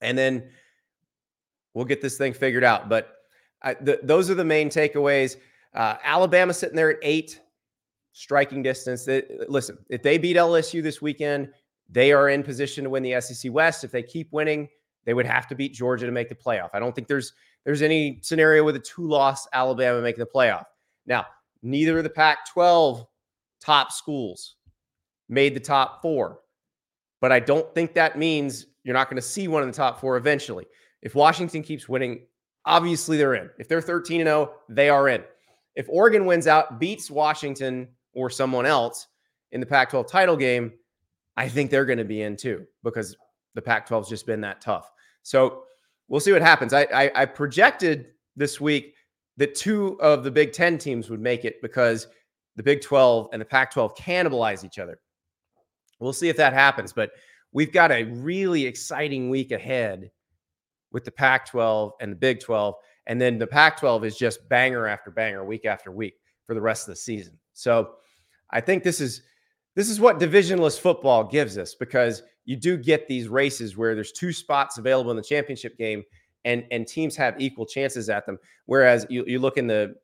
and 0.00 0.16
then 0.16 0.50
we'll 1.74 1.84
get 1.84 2.00
this 2.00 2.16
thing 2.16 2.32
figured 2.32 2.64
out. 2.64 2.88
But 2.88 3.14
I, 3.62 3.76
those 4.02 4.30
are 4.30 4.34
the 4.34 4.44
main 4.44 4.68
takeaways. 4.68 5.36
Uh, 5.74 5.96
Alabama 6.02 6.54
sitting 6.54 6.76
there 6.76 6.90
at 6.90 6.98
eight, 7.02 7.40
striking 8.20 8.62
distance. 8.62 9.04
They, 9.06 9.22
uh, 9.22 9.46
listen, 9.48 9.78
if 9.88 10.02
they 10.02 10.18
beat 10.18 10.36
LSU 10.36 10.82
this 10.82 11.00
weekend, 11.00 11.48
they 11.88 12.12
are 12.12 12.28
in 12.28 12.42
position 12.42 12.84
to 12.84 12.90
win 12.90 13.02
the 13.02 13.18
SEC 13.20 13.50
West. 13.50 13.82
If 13.82 13.90
they 13.90 14.02
keep 14.02 14.30
winning, 14.32 14.68
They 15.06 15.14
would 15.14 15.26
have 15.26 15.46
to 15.48 15.54
beat 15.54 15.72
Georgia 15.72 16.04
to 16.04 16.12
make 16.12 16.28
the 16.28 16.34
playoff. 16.34 16.68
I 16.74 16.78
don't 16.78 16.94
think 16.94 17.08
there's 17.08 17.32
there's 17.64 17.82
any 17.82 18.20
scenario 18.22 18.62
with 18.64 18.76
a 18.76 18.80
two-loss 18.80 19.48
Alabama 19.52 20.00
making 20.00 20.20
the 20.20 20.30
playoff. 20.30 20.64
Now, 21.06 21.26
neither 21.62 21.98
of 21.98 22.04
the 22.04 22.10
Pac-12 22.10 23.06
top 23.60 23.92
schools 23.92 24.56
made 25.28 25.54
the 25.54 25.60
top 25.60 26.00
four, 26.02 26.40
but 27.20 27.32
I 27.32 27.40
don't 27.40 27.74
think 27.74 27.94
that 27.94 28.18
means 28.18 28.66
you're 28.84 28.94
not 28.94 29.08
going 29.08 29.16
to 29.16 29.26
see 29.26 29.48
one 29.48 29.62
in 29.62 29.70
the 29.70 29.76
top 29.76 30.00
four 30.00 30.16
eventually. 30.16 30.66
If 31.02 31.14
Washington 31.14 31.62
keeps 31.62 31.88
winning, 31.88 32.26
obviously 32.64 33.16
they're 33.16 33.34
in. 33.34 33.50
If 33.58 33.68
they're 33.68 33.82
13 33.82 34.20
and 34.20 34.28
0, 34.28 34.52
they 34.68 34.88
are 34.88 35.08
in. 35.08 35.22
If 35.74 35.86
Oregon 35.88 36.26
wins 36.26 36.46
out, 36.46 36.78
beats 36.80 37.10
Washington 37.10 37.88
or 38.14 38.30
someone 38.30 38.66
else 38.66 39.06
in 39.52 39.60
the 39.60 39.66
Pac 39.66 39.90
12 39.90 40.10
title 40.10 40.36
game, 40.36 40.72
I 41.36 41.48
think 41.48 41.70
they're 41.70 41.84
going 41.84 41.98
to 41.98 42.04
be 42.04 42.22
in 42.22 42.36
too 42.36 42.66
because 42.82 43.16
the 43.54 43.62
Pac 43.62 43.86
12 43.86 44.04
has 44.04 44.08
just 44.08 44.26
been 44.26 44.40
that 44.42 44.60
tough. 44.60 44.90
So 45.22 45.64
we'll 46.08 46.20
see 46.20 46.32
what 46.32 46.42
happens. 46.42 46.72
I, 46.72 46.86
I, 46.94 47.10
I 47.14 47.24
projected 47.24 48.08
this 48.36 48.60
week 48.60 48.94
that 49.36 49.54
two 49.54 50.00
of 50.00 50.22
the 50.22 50.30
Big 50.30 50.52
Ten 50.52 50.78
teams 50.78 51.08
would 51.08 51.20
make 51.20 51.44
it 51.44 51.62
because 51.62 52.06
the 52.56 52.62
Big 52.62 52.82
12 52.82 53.30
and 53.32 53.40
the 53.40 53.46
Pac 53.46 53.72
12 53.72 53.94
cannibalize 53.94 54.64
each 54.64 54.78
other. 54.78 55.00
We'll 55.98 56.12
see 56.12 56.28
if 56.28 56.36
that 56.36 56.52
happens. 56.52 56.92
But 56.92 57.12
we've 57.52 57.72
got 57.72 57.90
a 57.90 58.04
really 58.04 58.66
exciting 58.66 59.30
week 59.30 59.52
ahead 59.52 60.10
with 60.92 61.04
the 61.04 61.10
Pac 61.10 61.46
12 61.46 61.92
and 62.00 62.12
the 62.12 62.16
Big 62.16 62.40
12. 62.40 62.74
And 63.06 63.20
then 63.20 63.38
the 63.38 63.46
Pac 63.46 63.78
12 63.78 64.04
is 64.04 64.16
just 64.16 64.46
banger 64.48 64.86
after 64.86 65.10
banger, 65.10 65.44
week 65.44 65.64
after 65.64 65.90
week 65.90 66.14
for 66.46 66.54
the 66.54 66.60
rest 66.60 66.88
of 66.88 66.92
the 66.92 67.00
season. 67.00 67.39
So 67.60 67.92
I 68.50 68.60
think 68.60 68.82
this 68.82 69.00
is. 69.00 69.22
This 69.76 69.88
is 69.88 70.00
what 70.00 70.18
divisionless 70.18 70.78
football 70.80 71.22
gives 71.22 71.56
us 71.56 71.76
because 71.76 72.24
you 72.44 72.56
do 72.56 72.76
get 72.76 73.06
these 73.06 73.28
races 73.28 73.76
where 73.76 73.94
there's 73.94 74.10
two 74.10 74.32
spots 74.32 74.78
available 74.78 75.12
in 75.12 75.16
the 75.16 75.22
championship 75.22 75.78
game 75.78 76.02
and 76.44 76.64
and 76.70 76.86
teams 76.86 77.16
have 77.16 77.40
equal 77.40 77.66
chances 77.66 78.08
at 78.08 78.26
them. 78.26 78.38
Whereas 78.66 79.06
you, 79.08 79.24
you 79.26 79.38
look 79.38 79.56
in 79.56 79.66
the 79.66 79.94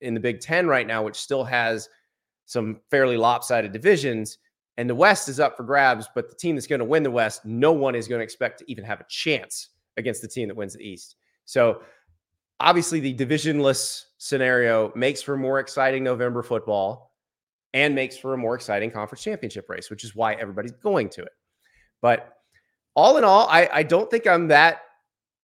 in 0.00 0.14
the 0.14 0.20
Big 0.20 0.40
Ten 0.40 0.66
right 0.66 0.86
now, 0.86 1.02
which 1.02 1.16
still 1.16 1.44
has 1.44 1.88
some 2.44 2.80
fairly 2.90 3.16
lopsided 3.16 3.72
divisions, 3.72 4.38
and 4.76 4.88
the 4.88 4.94
West 4.94 5.28
is 5.28 5.40
up 5.40 5.56
for 5.56 5.64
grabs, 5.64 6.08
but 6.14 6.28
the 6.28 6.36
team 6.36 6.54
that's 6.54 6.66
going 6.66 6.78
to 6.78 6.84
win 6.84 7.02
the 7.02 7.10
West, 7.10 7.44
no 7.44 7.72
one 7.72 7.94
is 7.94 8.06
going 8.06 8.20
to 8.20 8.24
expect 8.24 8.58
to 8.60 8.70
even 8.70 8.84
have 8.84 9.00
a 9.00 9.06
chance 9.08 9.70
against 9.96 10.22
the 10.22 10.28
team 10.28 10.48
that 10.48 10.56
wins 10.56 10.74
the 10.74 10.86
East. 10.86 11.16
So 11.46 11.80
obviously 12.60 13.00
the 13.00 13.14
divisionless 13.14 14.04
scenario 14.18 14.92
makes 14.94 15.22
for 15.22 15.36
more 15.36 15.60
exciting 15.60 16.02
November 16.04 16.42
football 16.42 17.12
and 17.74 17.94
makes 17.94 18.16
for 18.16 18.34
a 18.34 18.38
more 18.38 18.54
exciting 18.54 18.90
conference 18.90 19.22
championship 19.22 19.68
race, 19.68 19.90
which 19.90 20.04
is 20.04 20.14
why 20.14 20.34
everybody's 20.34 20.72
going 20.72 21.08
to 21.10 21.22
it. 21.22 21.32
But 22.00 22.38
all 22.94 23.18
in 23.18 23.24
all, 23.24 23.46
I, 23.48 23.68
I 23.72 23.82
don't 23.82 24.10
think 24.10 24.26
I'm 24.26 24.48
that 24.48 24.80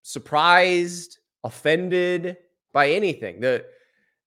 surprised, 0.03 1.19
offended 1.45 2.37
by 2.73 2.91
anything. 2.91 3.41
The 3.41 3.65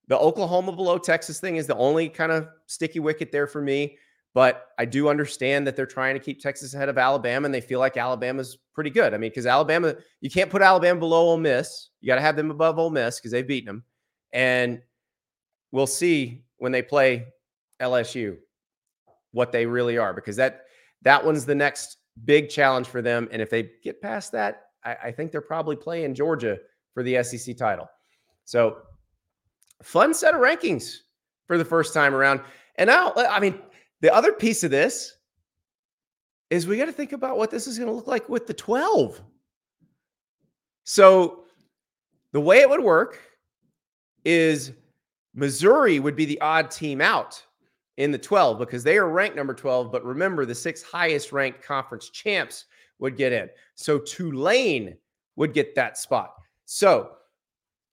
the 0.07 0.17
Oklahoma 0.17 0.71
below 0.71 0.99
Texas 0.99 1.39
thing 1.39 1.55
is 1.55 1.65
the 1.65 1.75
only 1.77 2.09
kind 2.09 2.31
of 2.31 2.47
sticky 2.67 2.99
wicket 2.99 3.31
there 3.31 3.47
for 3.47 3.61
me. 3.61 3.97
But 4.35 4.67
I 4.77 4.83
do 4.83 5.07
understand 5.07 5.65
that 5.65 5.77
they're 5.77 5.85
trying 5.85 6.13
to 6.13 6.19
keep 6.19 6.41
Texas 6.41 6.73
ahead 6.73 6.89
of 6.89 6.97
Alabama, 6.97 7.45
and 7.45 7.53
they 7.53 7.61
feel 7.61 7.79
like 7.79 7.95
Alabama's 7.95 8.57
pretty 8.73 8.89
good. 8.89 9.13
I 9.13 9.17
mean, 9.17 9.31
because 9.31 9.45
Alabama, 9.45 9.95
you 10.19 10.29
can't 10.29 10.51
put 10.51 10.61
Alabama 10.61 10.99
below 10.99 11.29
Ole 11.29 11.37
Miss. 11.37 11.91
You 12.01 12.07
got 12.07 12.15
to 12.15 12.21
have 12.21 12.35
them 12.35 12.51
above 12.51 12.77
Ole 12.77 12.89
Miss 12.89 13.17
because 13.17 13.31
they've 13.31 13.47
beaten 13.47 13.67
them. 13.67 13.83
And 14.33 14.81
we'll 15.71 15.87
see 15.87 16.43
when 16.57 16.73
they 16.73 16.81
play 16.81 17.27
LSU 17.81 18.35
what 19.31 19.53
they 19.53 19.65
really 19.65 19.97
are, 19.97 20.13
because 20.13 20.35
that 20.35 20.65
that 21.03 21.25
one's 21.25 21.45
the 21.45 21.55
next 21.55 21.97
big 22.25 22.49
challenge 22.49 22.87
for 22.87 23.01
them. 23.01 23.29
And 23.31 23.41
if 23.41 23.49
they 23.49 23.71
get 23.85 24.01
past 24.01 24.33
that, 24.33 24.63
I, 24.83 24.97
I 25.05 25.11
think 25.13 25.31
they're 25.31 25.39
probably 25.39 25.77
playing 25.77 26.13
Georgia 26.13 26.57
for 26.93 27.03
the 27.03 27.23
SEC 27.23 27.55
title. 27.55 27.87
So 28.43 28.79
fun 29.81 30.13
set 30.13 30.33
of 30.33 30.41
rankings 30.41 30.97
for 31.47 31.57
the 31.57 31.63
first 31.63 31.93
time 31.93 32.13
around. 32.13 32.41
And 32.77 32.89
now, 32.89 33.13
I 33.15 33.39
mean, 33.39 33.57
the 34.05 34.13
other 34.13 34.33
piece 34.33 34.63
of 34.63 34.69
this 34.69 35.17
is 36.51 36.67
we 36.67 36.77
got 36.77 36.85
to 36.85 36.91
think 36.91 37.11
about 37.11 37.39
what 37.39 37.49
this 37.49 37.65
is 37.65 37.79
going 37.79 37.89
to 37.89 37.95
look 37.95 38.05
like 38.05 38.29
with 38.29 38.45
the 38.45 38.53
12. 38.53 39.19
So 40.83 41.45
the 42.31 42.39
way 42.39 42.59
it 42.59 42.69
would 42.69 42.83
work 42.83 43.19
is 44.23 44.73
Missouri 45.33 45.99
would 45.99 46.15
be 46.15 46.25
the 46.25 46.39
odd 46.39 46.69
team 46.69 47.01
out 47.01 47.43
in 47.97 48.11
the 48.11 48.17
12 48.19 48.59
because 48.59 48.83
they 48.83 48.95
are 48.95 49.09
ranked 49.09 49.35
number 49.35 49.55
12. 49.55 49.91
But 49.91 50.05
remember, 50.05 50.45
the 50.45 50.53
six 50.53 50.83
highest 50.83 51.31
ranked 51.31 51.63
conference 51.63 52.11
champs 52.11 52.65
would 52.99 53.17
get 53.17 53.33
in. 53.33 53.49
So 53.73 53.97
Tulane 53.97 54.97
would 55.35 55.51
get 55.51 55.73
that 55.73 55.97
spot. 55.97 56.35
So 56.65 57.13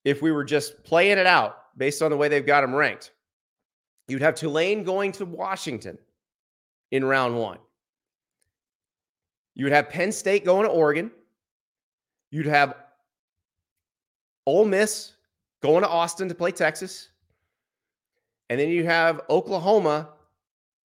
if 0.04 0.21
we 0.21 0.31
were 0.31 0.45
just 0.45 0.85
playing 0.85 1.16
it 1.16 1.26
out 1.26 1.78
based 1.78 2.02
on 2.02 2.11
the 2.11 2.19
way 2.19 2.28
they've 2.28 2.45
got 2.45 2.61
them 2.61 2.75
ranked, 2.75 3.12
you'd 4.12 4.23
have 4.23 4.35
Tulane 4.35 4.85
going 4.85 5.11
to 5.12 5.25
Washington 5.25 5.97
in 6.90 7.02
round 7.02 7.37
one. 7.37 7.59
You 9.54 9.64
would 9.64 9.73
have 9.73 9.88
Penn 9.88 10.12
State 10.12 10.45
going 10.45 10.66
to 10.66 10.71
Oregon. 10.71 11.11
You'd 12.31 12.47
have 12.47 12.75
Ole 14.47 14.66
Miss 14.66 15.12
going 15.62 15.83
to 15.83 15.88
Austin 15.88 16.28
to 16.28 16.35
play 16.35 16.52
Texas. 16.52 17.09
And 18.50 18.61
then 18.61 18.69
you 18.69 18.85
have 18.85 19.23
Oklahoma 19.31 20.11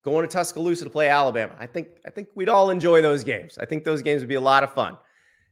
going 0.04 0.26
to 0.26 0.32
Tuscaloosa 0.32 0.84
to 0.84 0.90
play 0.90 1.08
Alabama. 1.08 1.54
I 1.58 1.66
think 1.66 1.88
I 2.06 2.10
think 2.10 2.28
we'd 2.36 2.48
all 2.48 2.70
enjoy 2.70 3.02
those 3.02 3.24
games. 3.24 3.58
I 3.58 3.64
think 3.64 3.82
those 3.82 4.02
games 4.02 4.22
would 4.22 4.28
be 4.28 4.36
a 4.36 4.40
lot 4.40 4.62
of 4.62 4.72
fun. 4.72 4.96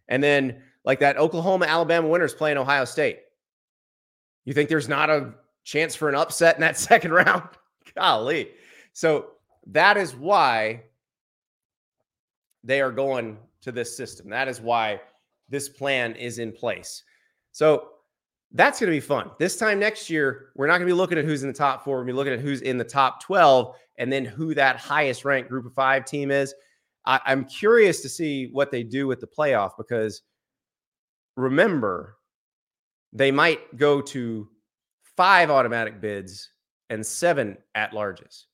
And 0.09 0.23
then 0.23 0.62
like 0.85 1.00
that 1.00 1.16
Oklahoma 1.16 1.66
Alabama 1.66 2.07
winners 2.07 2.35
playing 2.35 2.57
Ohio 2.57 2.85
State. 2.85 3.19
You 4.45 4.52
think 4.52 4.69
there's 4.69 4.88
not 4.88 5.11
a 5.11 5.35
chance 5.64 5.97
for 5.97 6.09
an 6.09 6.14
upset 6.14 6.54
in 6.54 6.61
that 6.61 6.78
second 6.90 7.12
round? 7.12 7.49
Golly. 7.96 8.50
So 8.92 9.30
that 9.68 9.96
is 9.96 10.14
why 10.14 10.84
they 12.62 12.80
are 12.80 12.92
going 12.92 13.38
to 13.62 13.72
this 13.72 13.96
system. 13.96 14.28
That 14.30 14.48
is 14.48 14.60
why 14.60 15.00
this 15.48 15.68
plan 15.68 16.14
is 16.14 16.38
in 16.38 16.52
place. 16.52 17.02
So 17.52 17.90
that's 18.52 18.80
going 18.80 18.90
to 18.90 18.96
be 18.96 19.00
fun. 19.00 19.30
This 19.38 19.56
time 19.56 19.78
next 19.78 20.08
year, 20.08 20.50
we're 20.54 20.66
not 20.66 20.78
going 20.78 20.88
to 20.88 20.94
be 20.94 20.96
looking 20.96 21.18
at 21.18 21.24
who's 21.24 21.42
in 21.42 21.48
the 21.48 21.54
top 21.54 21.84
four. 21.84 21.96
We're 21.96 22.04
going 22.04 22.08
to 22.08 22.12
be 22.12 22.16
looking 22.16 22.32
at 22.34 22.40
who's 22.40 22.60
in 22.62 22.78
the 22.78 22.84
top 22.84 23.22
12 23.22 23.74
and 23.98 24.12
then 24.12 24.24
who 24.24 24.54
that 24.54 24.76
highest 24.76 25.24
ranked 25.24 25.50
group 25.50 25.66
of 25.66 25.74
five 25.74 26.04
team 26.04 26.30
is. 26.30 26.54
I, 27.04 27.20
I'm 27.26 27.44
curious 27.44 28.00
to 28.02 28.08
see 28.08 28.48
what 28.52 28.70
they 28.70 28.82
do 28.82 29.06
with 29.06 29.20
the 29.20 29.26
playoff 29.26 29.72
because 29.76 30.22
remember, 31.36 32.16
they 33.12 33.30
might 33.30 33.76
go 33.76 34.00
to 34.00 34.48
five 35.16 35.50
automatic 35.50 36.00
bids 36.00 36.50
and 36.94 37.04
seven 37.04 37.58
at 37.74 37.92
larges. 37.92 38.44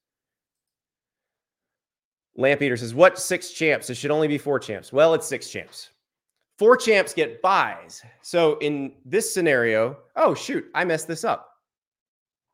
Lampeter 2.37 2.77
says, 2.77 2.95
What 2.95 3.19
six 3.19 3.53
champs? 3.53 3.91
It 3.91 3.95
should 3.97 4.11
only 4.11 4.29
be 4.29 4.39
four 4.39 4.59
champs. 4.59 4.93
Well, 4.93 5.15
it's 5.15 5.29
six 5.29 5.49
champs. 5.49 5.91
Four 6.59 6.77
champs 6.77 7.15
get 7.15 7.41
buys. 7.41 8.03
So 8.23 8.59
in 8.59 8.93
this 9.05 9.33
scenario, 9.33 9.99
oh, 10.17 10.35
shoot, 10.35 10.67
I 10.75 10.85
messed 10.85 11.09
this 11.09 11.25
up. 11.25 11.49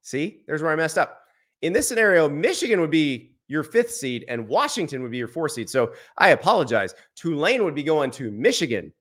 See, 0.03 0.43
there's 0.47 0.63
where 0.63 0.71
I 0.71 0.77
messed 0.77 0.99
up. 0.99 1.23
In 1.63 1.73
this 1.73 1.89
scenario, 1.89 2.29
Michigan 2.29 2.81
would 2.81 2.91
be 2.91 3.37
your 3.49 3.63
fifth 3.63 3.93
seed 3.93 4.25
and 4.29 4.47
Washington 4.47 5.03
would 5.03 5.11
be 5.11 5.19
your 5.19 5.29
fourth 5.29 5.53
seed. 5.53 5.69
So 5.69 5.93
I 6.19 6.31
apologize. 6.31 6.95
Tulane 7.17 7.65
would 7.65 7.75
be 7.75 7.83
going 7.83 8.11
to 8.13 8.31
Michigan. 8.31 8.93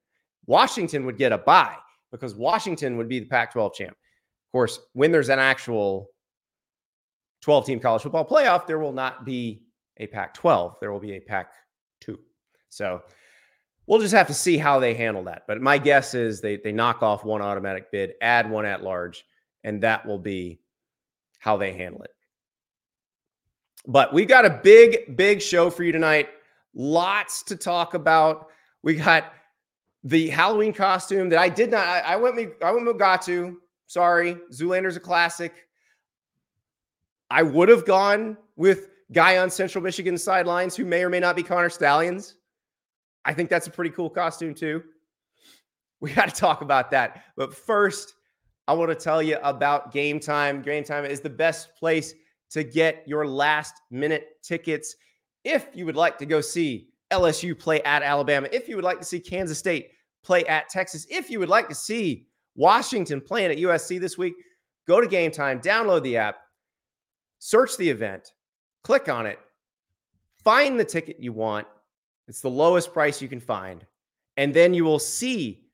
Washington 0.47 1.05
would 1.05 1.17
get 1.17 1.31
a 1.31 1.37
buy 1.37 1.75
because 2.11 2.35
Washington 2.35 2.97
would 2.97 3.09
be 3.09 3.19
the 3.19 3.25
Pac 3.25 3.53
12 3.53 3.73
champ. 3.73 3.91
Of 3.91 4.51
course, 4.51 4.79
when 4.93 5.11
there's 5.11 5.29
an 5.29 5.39
actual 5.39 6.09
12 7.45 7.65
team 7.67 7.79
college 7.79 8.01
football 8.01 8.25
playoff, 8.25 8.65
there 8.65 8.79
will 8.79 8.91
not 8.91 9.23
be 9.23 9.61
a 9.97 10.07
Pac 10.07 10.33
12. 10.33 10.77
There 10.81 10.91
will 10.91 10.99
be 10.99 11.13
a 11.13 11.19
Pac 11.19 11.53
2. 12.01 12.17
So 12.69 13.03
we'll 13.85 13.99
just 13.99 14.15
have 14.15 14.25
to 14.25 14.33
see 14.33 14.57
how 14.57 14.79
they 14.79 14.95
handle 14.95 15.23
that. 15.25 15.43
But 15.47 15.61
my 15.61 15.77
guess 15.77 16.15
is 16.15 16.41
they 16.41 16.57
they 16.57 16.71
knock 16.71 17.03
off 17.03 17.23
one 17.23 17.43
automatic 17.43 17.91
bid, 17.91 18.13
add 18.19 18.49
one 18.49 18.65
at 18.65 18.81
large, 18.81 19.23
and 19.63 19.83
that 19.83 20.07
will 20.07 20.17
be 20.17 20.59
how 21.37 21.55
they 21.55 21.71
handle 21.71 22.01
it. 22.01 22.09
But 23.85 24.11
we've 24.11 24.27
got 24.27 24.45
a 24.45 24.59
big, 24.63 25.15
big 25.15 25.39
show 25.39 25.69
for 25.69 25.83
you 25.83 25.91
tonight. 25.91 26.29
Lots 26.73 27.43
to 27.43 27.55
talk 27.55 27.93
about. 27.93 28.47
We 28.81 28.95
got 28.95 29.31
the 30.03 30.29
Halloween 30.29 30.73
costume 30.73 31.29
that 31.29 31.37
I 31.37 31.49
did 31.49 31.69
not. 31.69 31.85
I, 31.85 31.99
I 31.99 32.15
went. 32.15 32.39
I 32.63 32.71
went 32.71 32.87
Mugatu. 32.87 33.57
Sorry, 33.85 34.35
Zoolander's 34.51 34.97
a 34.97 34.99
classic. 34.99 35.53
I 37.29 37.43
would 37.43 37.69
have 37.69 37.85
gone 37.85 38.37
with 38.55 38.89
guy 39.11 39.37
on 39.37 39.49
Central 39.49 39.83
Michigan 39.83 40.17
sidelines 40.17 40.75
who 40.75 40.85
may 40.85 41.03
or 41.03 41.09
may 41.09 41.19
not 41.19 41.35
be 41.35 41.43
Connor 41.43 41.69
Stalions. 41.69 42.35
I 43.25 43.33
think 43.33 43.49
that's 43.49 43.67
a 43.67 43.71
pretty 43.71 43.91
cool 43.91 44.09
costume 44.09 44.53
too. 44.53 44.83
We 46.01 46.11
got 46.13 46.29
to 46.29 46.35
talk 46.35 46.61
about 46.61 46.91
that. 46.91 47.23
But 47.35 47.55
first, 47.55 48.15
I 48.67 48.73
want 48.73 48.89
to 48.89 48.95
tell 48.95 49.21
you 49.21 49.37
about 49.43 49.91
Game 49.91 50.19
Time. 50.19 50.61
Game 50.61 50.83
Time 50.83 51.05
is 51.05 51.21
the 51.21 51.29
best 51.29 51.75
place 51.75 52.13
to 52.51 52.63
get 52.63 53.03
your 53.07 53.27
last 53.27 53.81
minute 53.91 54.37
tickets. 54.43 54.95
If 55.43 55.67
you 55.73 55.85
would 55.85 55.95
like 55.95 56.17
to 56.19 56.25
go 56.25 56.41
see 56.41 56.89
LSU 57.11 57.57
play 57.57 57.81
at 57.83 58.01
Alabama, 58.01 58.47
if 58.51 58.67
you 58.67 58.75
would 58.75 58.85
like 58.85 58.99
to 58.99 59.05
see 59.05 59.19
Kansas 59.19 59.59
State 59.59 59.89
play 60.25 60.43
at 60.45 60.67
Texas. 60.69 61.05
If 61.09 61.29
you 61.29 61.39
would 61.39 61.49
like 61.49 61.69
to 61.69 61.75
see 61.75 62.27
Washington 62.55 63.21
playing 63.21 63.51
at 63.51 63.57
USC 63.57 63.99
this 63.99 64.17
week, 64.17 64.33
go 64.87 64.99
to 64.99 65.07
Game 65.07 65.31
Time, 65.31 65.61
download 65.61 66.03
the 66.03 66.17
app, 66.17 66.37
search 67.39 67.77
the 67.77 67.89
event, 67.89 68.31
click 68.83 69.09
on 69.09 69.25
it, 69.25 69.39
find 70.43 70.79
the 70.79 70.85
ticket 70.85 71.17
you 71.19 71.33
want. 71.33 71.67
It's 72.27 72.41
the 72.41 72.49
lowest 72.49 72.93
price 72.93 73.21
you 73.21 73.27
can 73.27 73.39
find. 73.39 73.85
And 74.37 74.53
then 74.53 74.73
you 74.73 74.83
will 74.83 74.99
see 74.99 75.65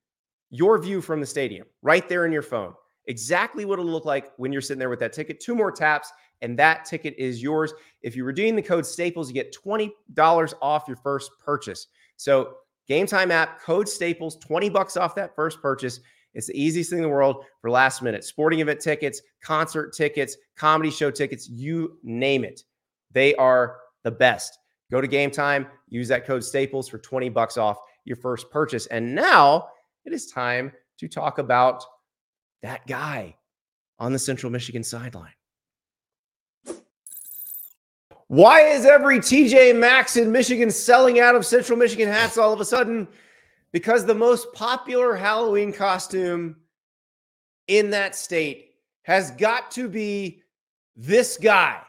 your 0.49 0.77
view 0.77 1.01
from 1.01 1.19
the 1.19 1.25
stadium 1.25 1.65
right 1.81 2.07
there 2.07 2.25
in 2.25 2.31
your 2.31 2.41
phone. 2.41 2.73
Exactly 3.07 3.65
what 3.65 3.79
it'll 3.79 3.91
look 3.91 4.05
like 4.05 4.31
when 4.37 4.51
you're 4.51 4.61
sitting 4.61 4.79
there 4.79 4.89
with 4.89 4.99
that 4.99 5.13
ticket. 5.13 5.39
Two 5.39 5.55
more 5.55 5.71
taps, 5.71 6.11
and 6.41 6.57
that 6.59 6.85
ticket 6.85 7.15
is 7.17 7.41
yours. 7.41 7.73
If 8.01 8.15
you 8.15 8.23
redeem 8.23 8.55
the 8.55 8.61
code 8.61 8.85
Staples, 8.85 9.27
you 9.27 9.33
get 9.33 9.55
$20 9.55 10.53
off 10.61 10.83
your 10.87 10.97
first 10.97 11.31
purchase. 11.43 11.87
So, 12.17 12.55
Game 12.87 13.07
Time 13.07 13.31
app, 13.31 13.61
code 13.61 13.87
Staples, 13.87 14.37
20 14.37 14.69
bucks 14.69 14.97
off 14.97 15.15
that 15.15 15.35
first 15.35 15.61
purchase. 15.61 16.01
It's 16.33 16.47
the 16.47 16.61
easiest 16.61 16.89
thing 16.89 16.99
in 16.99 17.03
the 17.03 17.09
world 17.09 17.43
for 17.61 17.69
last 17.69 18.01
minute 18.01 18.23
sporting 18.23 18.59
event 18.59 18.79
tickets, 18.79 19.21
concert 19.43 19.93
tickets, 19.93 20.37
comedy 20.55 20.89
show 20.89 21.11
tickets, 21.11 21.49
you 21.49 21.97
name 22.03 22.43
it. 22.43 22.63
They 23.11 23.35
are 23.35 23.77
the 24.03 24.11
best. 24.11 24.57
Go 24.89 25.01
to 25.01 25.07
Game 25.07 25.31
Time, 25.31 25.67
use 25.87 26.07
that 26.07 26.25
code 26.25 26.43
Staples 26.43 26.87
for 26.87 26.97
20 26.97 27.29
bucks 27.29 27.57
off 27.57 27.77
your 28.05 28.17
first 28.17 28.49
purchase. 28.49 28.87
And 28.87 29.13
now 29.15 29.67
it 30.05 30.13
is 30.13 30.27
time 30.27 30.71
to 30.99 31.07
talk 31.07 31.37
about 31.37 31.83
that 32.61 32.85
guy 32.87 33.35
on 33.99 34.13
the 34.13 34.19
Central 34.19 34.51
Michigan 34.51 34.83
sideline. 34.83 35.33
Why 38.27 38.61
is 38.61 38.85
every 38.85 39.19
TJ 39.19 39.77
Maxx 39.77 40.15
in 40.15 40.31
Michigan 40.31 40.71
selling 40.71 41.19
out 41.19 41.35
of 41.35 41.45
Central 41.45 41.77
Michigan 41.77 42.07
hats 42.07 42.37
all 42.37 42.53
of 42.53 42.61
a 42.61 42.65
sudden? 42.65 43.07
Because 43.71 44.05
the 44.05 44.15
most 44.15 44.51
popular 44.53 45.15
Halloween 45.15 45.71
costume 45.71 46.57
in 47.67 47.89
that 47.91 48.15
state 48.15 48.71
has 49.03 49.31
got 49.31 49.71
to 49.71 49.87
be 49.87 50.43
this 50.95 51.37
guy. 51.37 51.81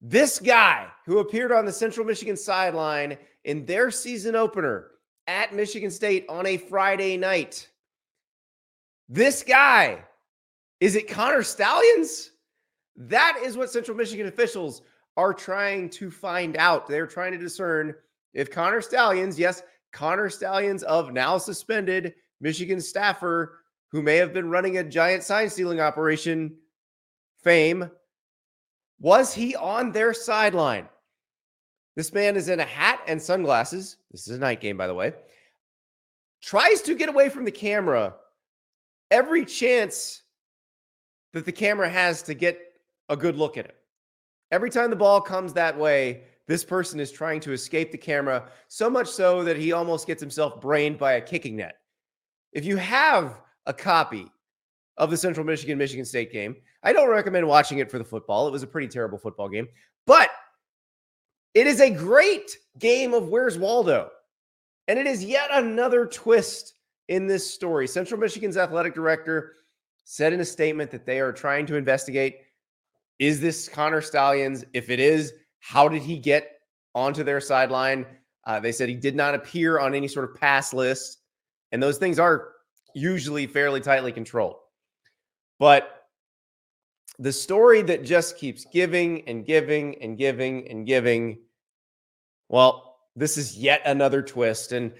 This 0.00 0.38
guy 0.38 0.88
who 1.06 1.18
appeared 1.18 1.52
on 1.52 1.64
the 1.64 1.72
Central 1.72 2.06
Michigan 2.06 2.36
sideline 2.36 3.16
in 3.44 3.64
their 3.64 3.90
season 3.90 4.36
opener 4.36 4.88
at 5.26 5.54
Michigan 5.54 5.90
State 5.90 6.26
on 6.28 6.46
a 6.46 6.56
Friday 6.56 7.16
night. 7.16 7.68
This 9.08 9.42
guy, 9.42 10.02
is 10.80 10.96
it 10.96 11.08
Connor 11.08 11.42
Stalions? 11.42 12.30
That 12.96 13.38
is 13.42 13.56
what 13.56 13.70
Central 13.70 13.96
Michigan 13.96 14.26
officials 14.26 14.82
are 15.16 15.32
trying 15.34 15.88
to 15.90 16.10
find 16.10 16.56
out. 16.56 16.88
They're 16.88 17.06
trying 17.06 17.32
to 17.32 17.38
discern 17.38 17.94
if 18.34 18.50
Connor 18.50 18.80
Stalions, 18.80 19.38
yes, 19.38 19.62
Connor 19.92 20.30
Stalions 20.30 20.82
of 20.82 21.12
now 21.12 21.38
suspended 21.38 22.14
Michigan 22.40 22.80
staffer 22.80 23.60
who 23.90 24.02
may 24.02 24.16
have 24.16 24.32
been 24.32 24.50
running 24.50 24.78
a 24.78 24.84
giant 24.84 25.22
sign 25.22 25.50
stealing 25.50 25.80
operation 25.80 26.56
fame, 27.42 27.90
was 28.98 29.34
he 29.34 29.54
on 29.54 29.92
their 29.92 30.14
sideline? 30.14 30.88
This 31.94 32.12
man 32.12 32.36
is 32.36 32.48
in 32.48 32.60
a 32.60 32.64
hat 32.64 33.00
and 33.06 33.20
sunglasses. 33.20 33.98
This 34.10 34.26
is 34.26 34.36
a 34.36 34.40
night 34.40 34.60
game, 34.60 34.78
by 34.78 34.86
the 34.86 34.94
way. 34.94 35.12
Tries 36.40 36.80
to 36.82 36.94
get 36.94 37.10
away 37.10 37.28
from 37.28 37.44
the 37.44 37.50
camera 37.50 38.14
every 39.10 39.44
chance 39.44 40.22
that 41.34 41.44
the 41.44 41.52
camera 41.52 41.88
has 41.88 42.22
to 42.22 42.34
get 42.34 42.58
a 43.08 43.16
good 43.16 43.36
look 43.36 43.58
at 43.58 43.66
it. 43.66 43.76
Every 44.50 44.70
time 44.70 44.90
the 44.90 44.96
ball 44.96 45.20
comes 45.20 45.52
that 45.52 45.78
way, 45.78 46.24
this 46.48 46.64
person 46.64 46.98
is 47.00 47.12
trying 47.12 47.40
to 47.40 47.52
escape 47.52 47.92
the 47.92 47.98
camera, 47.98 48.50
so 48.68 48.90
much 48.90 49.08
so 49.08 49.44
that 49.44 49.56
he 49.56 49.72
almost 49.72 50.06
gets 50.06 50.20
himself 50.20 50.60
brained 50.60 50.98
by 50.98 51.12
a 51.12 51.20
kicking 51.20 51.56
net. 51.56 51.76
If 52.52 52.64
you 52.64 52.76
have 52.76 53.40
a 53.66 53.72
copy 53.72 54.26
of 54.96 55.10
the 55.10 55.16
Central 55.16 55.46
Michigan 55.46 55.78
Michigan 55.78 56.04
State 56.04 56.32
game, 56.32 56.56
I 56.82 56.92
don't 56.92 57.08
recommend 57.08 57.46
watching 57.46 57.78
it 57.78 57.90
for 57.90 57.98
the 57.98 58.04
football. 58.04 58.48
It 58.48 58.52
was 58.52 58.62
a 58.62 58.66
pretty 58.66 58.88
terrible 58.88 59.18
football 59.18 59.48
game, 59.48 59.68
but 60.06 60.30
it 61.54 61.66
is 61.66 61.80
a 61.80 61.90
great 61.90 62.56
game 62.78 63.14
of 63.14 63.28
Where's 63.28 63.58
Waldo. 63.58 64.10
And 64.88 64.98
it 64.98 65.06
is 65.06 65.24
yet 65.24 65.48
another 65.52 66.06
twist 66.06 66.74
in 67.08 67.26
this 67.26 67.48
story. 67.48 67.86
Central 67.86 68.18
Michigan's 68.18 68.56
athletic 68.56 68.94
director 68.94 69.54
said 70.04 70.32
in 70.32 70.40
a 70.40 70.44
statement 70.44 70.90
that 70.90 71.06
they 71.06 71.20
are 71.20 71.32
trying 71.32 71.66
to 71.66 71.76
investigate 71.76 72.38
is 73.18 73.40
this 73.40 73.68
Connor 73.68 74.00
Stalions? 74.00 74.64
If 74.72 74.90
it 74.90 74.98
is, 74.98 75.32
how 75.62 75.88
did 75.88 76.02
he 76.02 76.18
get 76.18 76.58
onto 76.94 77.22
their 77.22 77.40
sideline? 77.40 78.04
Uh, 78.44 78.58
they 78.58 78.72
said 78.72 78.88
he 78.88 78.96
did 78.96 79.14
not 79.14 79.34
appear 79.34 79.78
on 79.78 79.94
any 79.94 80.08
sort 80.08 80.28
of 80.28 80.38
pass 80.38 80.74
list. 80.74 81.18
And 81.70 81.80
those 81.80 81.98
things 81.98 82.18
are 82.18 82.48
usually 82.94 83.46
fairly 83.46 83.80
tightly 83.80 84.10
controlled. 84.10 84.56
But 85.60 86.08
the 87.20 87.32
story 87.32 87.80
that 87.82 88.04
just 88.04 88.36
keeps 88.36 88.66
giving 88.72 89.26
and 89.28 89.46
giving 89.46 90.02
and 90.02 90.18
giving 90.18 90.68
and 90.68 90.84
giving, 90.84 91.38
well, 92.48 92.96
this 93.14 93.38
is 93.38 93.56
yet 93.56 93.82
another 93.86 94.20
twist. 94.20 94.72
And 94.72 94.92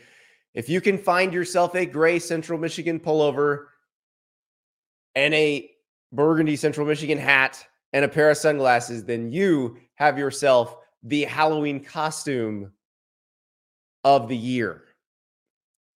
if 0.54 0.68
you 0.68 0.80
can 0.80 0.96
find 0.96 1.34
yourself 1.34 1.74
a 1.74 1.84
gray 1.84 2.20
Central 2.20 2.58
Michigan 2.58 3.00
pullover 3.00 3.64
and 5.16 5.34
a 5.34 5.70
burgundy 6.12 6.54
Central 6.54 6.86
Michigan 6.86 7.18
hat 7.18 7.66
and 7.92 8.04
a 8.04 8.08
pair 8.08 8.30
of 8.30 8.36
sunglasses, 8.36 9.04
then 9.04 9.32
you 9.32 9.76
have 10.02 10.18
yourself 10.18 10.78
the 11.04 11.22
Halloween 11.22 11.78
costume 11.78 12.72
of 14.02 14.26
the 14.26 14.36
year. 14.36 14.82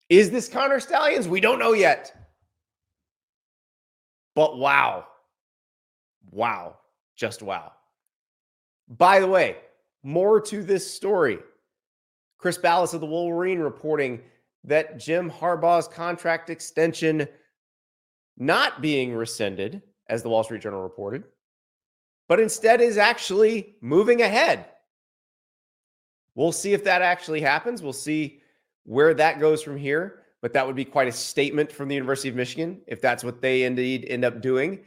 Is 0.08 0.30
this 0.30 0.48
Connor 0.48 0.78
Stalions? 0.78 1.26
We 1.26 1.40
don't 1.40 1.58
know 1.58 1.72
yet. 1.72 2.14
But 4.36 4.58
wow. 4.58 5.08
Wow. 6.30 6.76
Just 7.16 7.42
wow. 7.42 7.72
By 8.88 9.18
the 9.18 9.26
way, 9.26 9.56
more 10.04 10.40
to 10.40 10.62
this 10.62 10.88
story. 10.88 11.38
Chris 12.38 12.58
Balas 12.58 12.94
of 12.94 13.00
the 13.00 13.06
Wolverine 13.06 13.58
reporting 13.58 14.20
that 14.62 15.00
Jim 15.00 15.28
Harbaugh's 15.28 15.88
contract 15.88 16.48
extension 16.48 17.26
not 18.38 18.80
being 18.80 19.16
rescinded, 19.16 19.82
as 20.08 20.22
the 20.22 20.28
Wall 20.28 20.44
Street 20.44 20.62
Journal 20.62 20.84
reported, 20.84 21.24
but 22.28 22.40
instead 22.40 22.80
is 22.80 22.98
actually 22.98 23.76
moving 23.80 24.22
ahead. 24.22 24.66
We'll 26.34 26.52
see 26.52 26.74
if 26.74 26.84
that 26.84 27.02
actually 27.02 27.40
happens. 27.40 27.82
We'll 27.82 27.92
see 27.92 28.40
where 28.84 29.14
that 29.14 29.40
goes 29.40 29.62
from 29.62 29.76
here. 29.76 30.22
But 30.42 30.52
that 30.52 30.66
would 30.66 30.76
be 30.76 30.84
quite 30.84 31.08
a 31.08 31.12
statement 31.12 31.72
from 31.72 31.88
the 31.88 31.94
University 31.94 32.28
of 32.28 32.36
Michigan 32.36 32.82
if 32.86 33.00
that's 33.00 33.24
what 33.24 33.40
they 33.40 33.64
indeed 33.64 34.06
end 34.08 34.24
up 34.24 34.42
doing. 34.42 34.80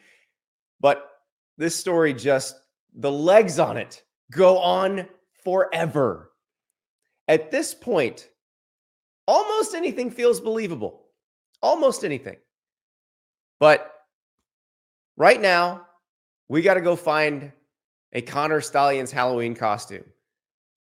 But 0.80 1.10
this 1.58 1.76
story 1.76 2.14
just, 2.14 2.56
the 2.94 3.12
legs 3.12 3.60
on 3.60 3.76
it 3.78 4.04
go 4.32 4.60
on 4.60 5.08
forever. 5.44 6.32
At 7.28 7.52
this 7.52 7.74
point, 7.74 8.30
almost 9.28 9.76
anything 9.76 10.12
feels 10.12 10.40
believable. 10.40 11.08
Almost 11.62 12.06
anything. 12.06 12.38
But 13.60 13.92
right 15.18 15.42
now, 15.42 15.88
we 16.50 16.64
got 16.64 16.74
to 16.74 16.82
go 16.82 16.96
find 16.96 17.52
a 18.12 18.22
Connor 18.22 18.60
Stalions 18.60 19.12
Halloween 19.12 19.56
costume. 19.56 20.04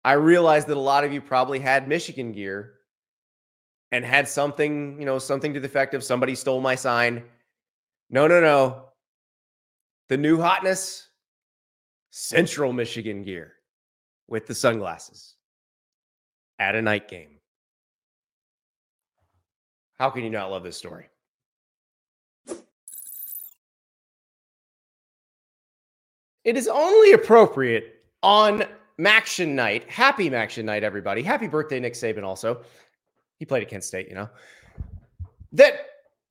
I 0.05 0.13
realize 0.13 0.65
that 0.67 0.77
a 0.77 0.81
lot 0.81 1.03
of 1.03 1.13
you 1.13 1.21
probably 1.21 1.59
had 1.59 1.89
Michigan 1.89 2.31
gear 2.33 2.75
and 3.91 4.05
had 4.05 4.29
something, 4.29 4.99
you 5.01 5.05
know, 5.05 5.19
something 5.19 5.53
to 5.53 5.61
the 5.61 5.67
effect 5.67 5.95
of 5.95 6.05
somebody 6.05 6.37
stole 6.37 6.61
my 6.61 6.77
sign. 6.77 7.25
No, 8.09 8.29
no, 8.29 8.41
no. 8.41 8.85
The 10.09 10.17
new 10.17 10.41
hotness, 10.41 11.09
Central 12.11 12.73
Michigan 12.73 13.25
gear 13.25 13.55
with 14.29 14.47
the 14.47 14.55
sunglasses 14.55 15.35
at 16.61 16.77
a 16.77 16.83
night 16.83 17.09
game. 17.09 17.41
How 19.99 20.11
can 20.11 20.23
you 20.23 20.31
not 20.31 20.51
love 20.51 20.63
this 20.63 20.77
story? 20.77 21.09
It 26.47 26.57
is 26.57 26.69
only 26.69 27.11
appropriate 27.11 28.05
on 28.23 28.63
MACtion 29.01 29.49
night. 29.49 29.91
Happy 29.91 30.31
MACtion 30.31 30.65
night, 30.65 30.85
everybody. 30.85 31.21
Happy 31.21 31.49
birthday, 31.49 31.81
Nick 31.81 31.95
Saban, 31.95 32.23
also. 32.23 32.61
He 33.41 33.45
played 33.45 33.65
at 33.65 33.69
Kent 33.69 33.83
State, 33.83 34.09
you 34.09 34.15
know. 34.15 34.31
That 35.51 35.87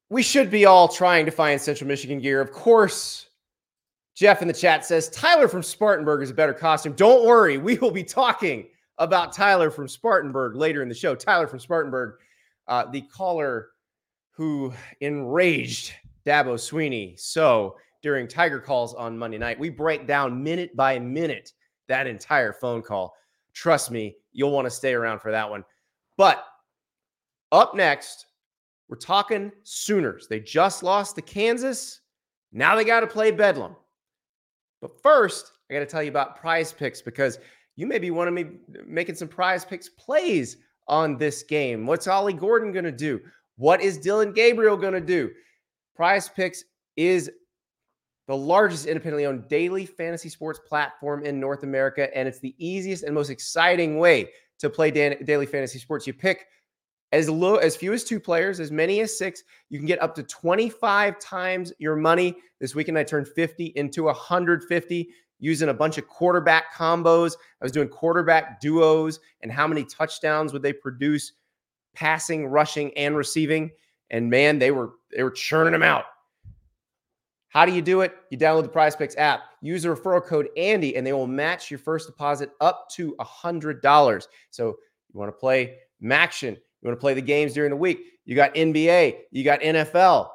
we 0.10 0.24
should 0.24 0.50
be 0.50 0.66
all 0.66 0.88
trying 0.88 1.26
to 1.26 1.34
find 1.34 1.60
Central 1.60 1.90
Michigan 1.90 2.20
gear. 2.20 2.40
Of 2.40 2.54
course, 2.54 3.28
Jeff 4.16 4.42
in 4.42 4.48
the 4.48 4.54
chat 4.54 4.86
says 4.86 5.10
Tyler 5.10 5.50
from 5.50 5.62
Spartanburg 5.62 6.24
is 6.24 6.30
a 6.30 6.34
better 6.34 6.54
costume. 6.54 6.94
Don't 6.94 7.26
worry, 7.26 7.58
we 7.58 7.78
will 7.78 7.92
be 7.92 8.04
talking 8.04 8.68
about 9.00 9.34
Tyler 9.34 9.70
from 9.70 9.90
Spartanburg 9.90 10.56
later 10.56 10.82
in 10.82 10.88
the 10.88 10.96
show. 10.96 11.14
Tyler 11.14 11.46
from 11.46 11.60
Spartanburg, 11.60 12.20
uh, 12.70 12.86
the 12.90 13.02
caller 13.02 13.72
who 14.32 14.74
enraged 15.02 15.92
Dabo 16.26 16.56
Swinney 16.56 17.20
So 17.20 17.76
during 18.06 18.28
Tiger 18.28 18.60
calls 18.60 18.94
on 18.94 19.18
Monday 19.18 19.40
night. 19.40 19.58
We 19.58 19.72
break 19.72 20.06
down 20.06 20.44
minute 20.44 20.76
by 20.76 21.00
minute 21.00 21.54
that 21.88 22.06
entire 22.06 22.54
phone 22.54 22.84
call. 22.84 23.16
Trust 23.56 23.90
me, 23.90 24.16
you'll 24.32 24.52
want 24.52 24.68
to 24.68 24.70
stay 24.70 24.94
around 24.94 25.22
for 25.22 25.32
that 25.32 25.50
one. 25.50 25.66
But 26.16 26.46
Up 27.52 27.74
next, 27.74 28.26
we're 28.90 28.98
talking 28.98 29.52
Sooners. 29.64 30.28
They 30.28 30.40
just 30.40 30.84
lost 30.84 31.16
to 31.16 31.22
Kansas. 31.22 32.02
Now 32.52 32.76
they 32.76 32.84
got 32.84 33.00
to 33.00 33.08
play 33.08 33.32
Bedlam. 33.32 33.76
But 34.82 35.02
first, 35.02 35.54
I 35.70 35.74
got 35.74 35.80
to 35.80 35.86
tell 35.86 36.04
you 36.04 36.10
about 36.10 36.40
prize 36.40 36.74
picks 36.74 37.02
because 37.02 37.40
you 37.76 37.88
may 37.88 37.98
be 37.98 38.12
one 38.12 38.28
of 38.28 38.34
me 38.34 38.46
making 38.86 39.16
some 39.16 39.28
prize 39.28 39.66
picks 39.66 39.90
plays 39.90 40.58
on 40.88 41.18
this 41.18 41.44
game. 41.44 41.88
What's 41.88 42.08
Ollie 42.08 42.34
Gordon 42.34 42.72
going 42.72 42.86
to 42.86 42.92
do? 42.92 43.20
What 43.58 43.82
is 43.82 43.98
Dillon 43.98 44.32
Gabriel 44.32 44.78
going 44.78 44.94
to 44.94 45.02
do? 45.02 45.32
Prize 45.96 46.30
picks 46.30 46.66
is 46.98 47.32
the 48.28 48.36
largest 48.36 48.88
independently 48.88 49.26
owned 49.26 49.48
daily 49.48 49.86
fantasy 49.86 50.30
sports 50.30 50.60
platform 50.60 51.24
in 51.26 51.40
North 51.40 51.64
America. 51.64 52.16
And 52.18 52.28
it's 52.28 52.40
the 52.40 52.56
easiest 52.58 53.04
and 53.04 53.14
most 53.14 53.30
exciting 53.30 53.98
way 53.98 54.30
to 54.60 54.70
play 54.70 54.90
daily 54.92 55.46
fantasy 55.46 55.80
sports. 55.80 56.08
You 56.08 56.14
pick 56.14 56.48
as 57.12 57.30
low 57.30 57.58
as 57.58 57.76
few 57.76 57.94
as 57.94 58.04
two 58.04 58.20
players, 58.20 58.60
as 58.60 58.72
many 58.72 59.00
as 59.02 59.18
six. 59.18 59.44
You 59.70 59.78
can 59.78 59.86
get 59.86 60.02
up 60.02 60.16
to 60.16 60.24
25 60.24 61.20
times 61.20 61.72
your 61.78 61.96
money. 61.96 62.36
This 62.60 62.74
weekend 62.74 62.98
I 62.98 63.04
turned 63.04 63.28
50 63.28 63.74
into 63.76 64.04
150 64.04 65.10
using 65.40 65.70
a 65.70 65.74
bunch 65.74 65.98
of 65.98 66.08
quarterback 66.08 66.74
combos. 66.74 67.36
I 67.62 67.66
was 67.66 67.72
doing 67.72 67.90
quarterback 67.90 68.60
duos 68.60 69.20
and 69.42 69.52
how 69.52 69.68
many 69.68 69.84
touchdowns 69.84 70.52
would 70.54 70.64
they 70.64 70.74
produce 70.74 71.34
passing, 71.94 72.48
rushing, 72.48 72.92
and 72.98 73.16
receiving. 73.16 73.72
And 74.10 74.30
man, 74.30 74.60
they 74.60 74.72
were 74.72 74.94
they 75.16 75.24
were 75.24 75.32
churning 75.32 75.74
them 75.74 75.84
out. 75.84 76.06
How 77.56 77.66
do 77.66 77.72
you 77.72 77.82
do 77.82 78.02
it? 78.02 78.14
You 78.32 78.38
download 78.38 78.64
the 78.64 78.70
Prize 78.70 78.98
Picks 78.98 79.16
app, 79.16 79.44
use 79.62 79.84
the 79.84 79.88
referral 79.88 80.22
code 80.22 80.50
Andy, 80.58 80.98
and 80.98 81.08
they 81.08 81.14
will 81.14 81.26
match 81.26 81.72
your 81.72 81.78
first 81.78 82.06
deposit 82.06 82.52
up 82.60 82.90
to 82.96 83.16
$100. 83.18 84.28
So 84.50 84.66
you 84.68 85.18
want 85.18 85.30
to 85.30 85.40
play 85.40 85.78
MACtion, 86.04 86.52
you 86.52 86.60
want 86.82 86.98
to 86.98 87.02
play 87.02 87.14
the 87.14 87.22
games 87.22 87.54
during 87.54 87.70
the 87.70 87.78
week. 87.78 88.02
You 88.26 88.36
got 88.36 88.54
NBA, 88.56 89.20
you 89.32 89.46
got 89.46 89.62
NFL. 89.62 90.26
Of 90.26 90.30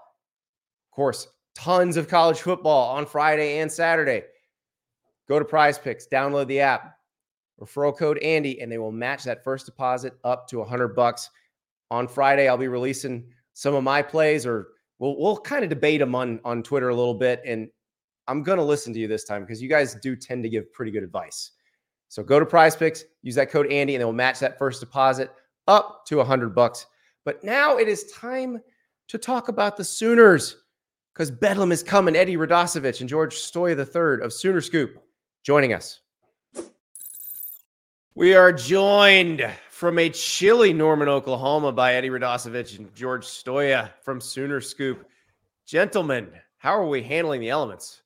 course, 0.92 1.28
tons 1.54 1.98
of 1.98 2.08
college 2.08 2.40
football 2.40 2.96
on 2.96 3.04
Friday 3.04 3.58
and 3.58 3.70
Saturday. 3.70 4.22
Go 5.28 5.38
to 5.38 5.44
Prize 5.44 5.78
Picks, 5.78 6.06
download 6.08 6.46
the 6.46 6.60
app, 6.60 6.96
referral 7.60 7.94
code 7.94 8.16
Andy, 8.22 8.62
and 8.62 8.72
they 8.72 8.78
will 8.78 8.92
match 8.92 9.24
that 9.24 9.44
first 9.44 9.66
deposit 9.66 10.14
up 10.24 10.48
to 10.48 10.60
100 10.60 10.96
bucks. 10.96 11.28
On 11.90 12.08
Friday, 12.08 12.48
I'll 12.48 12.56
be 12.56 12.68
releasing 12.68 13.26
some 13.52 13.74
of 13.74 13.84
my 13.84 14.00
plays, 14.00 14.46
or 14.46 14.68
we'll 15.00 15.18
we'll 15.18 15.36
kind 15.36 15.64
of 15.64 15.70
debate 15.70 15.98
them 15.98 16.14
on 16.14 16.38
on 16.44 16.62
Twitter 16.62 16.90
a 16.90 16.94
little 16.94 17.14
bit. 17.14 17.42
And 17.44 17.68
I'm 18.28 18.44
gonna 18.44 18.64
listen 18.64 18.92
to 18.92 19.00
you 19.00 19.08
this 19.08 19.24
time 19.24 19.42
because 19.42 19.60
you 19.60 19.68
guys 19.68 19.96
do 19.96 20.14
tend 20.14 20.44
to 20.44 20.48
give 20.48 20.72
pretty 20.72 20.92
good 20.92 21.02
advice. 21.02 21.50
So 22.08 22.22
go 22.22 22.38
to 22.38 22.46
Prize 22.46 22.76
Picks, 22.76 23.04
use 23.22 23.34
that 23.34 23.50
code 23.50 23.70
Andy, 23.72 23.94
and 23.94 24.00
they 24.00 24.04
will 24.04 24.12
match 24.12 24.38
that 24.40 24.58
first 24.58 24.80
deposit 24.80 25.32
up 25.66 26.04
to 26.06 26.16
a 26.16 26.18
100 26.18 26.54
bucks. 26.54 26.86
But 27.24 27.42
now 27.42 27.76
it 27.78 27.88
is 27.88 28.12
time 28.12 28.60
to 29.08 29.18
talk 29.18 29.48
about 29.48 29.76
the 29.76 29.84
Sooners 29.84 30.56
because 31.12 31.30
Bedlam 31.30 31.72
is 31.72 31.82
coming. 31.82 32.16
Eddie 32.16 32.36
Radosevich 32.36 33.00
and 33.00 33.08
George 33.08 33.36
Stoia 33.36 33.76
III 33.76 34.24
of 34.24 34.32
Sooner 34.32 34.60
Scoop 34.60 35.02
joining 35.44 35.72
us. 35.72 36.00
We 38.16 38.34
are 38.34 38.52
joined 38.52 39.48
from 39.80 39.98
a 39.98 40.10
chilly 40.10 40.74
Norman, 40.74 41.08
Oklahoma 41.08 41.72
by 41.72 41.94
Eddie 41.94 42.10
Radosevich 42.10 42.78
and 42.78 42.94
George 42.94 43.24
Stoia 43.24 43.88
from 44.02 44.20
Sooner 44.20 44.60
Scoop. 44.60 45.08
Gentlemen, 45.66 46.28
how 46.58 46.78
are 46.78 46.86
we 46.86 47.02
handling 47.02 47.40
the 47.40 47.48
elements? 47.48 48.02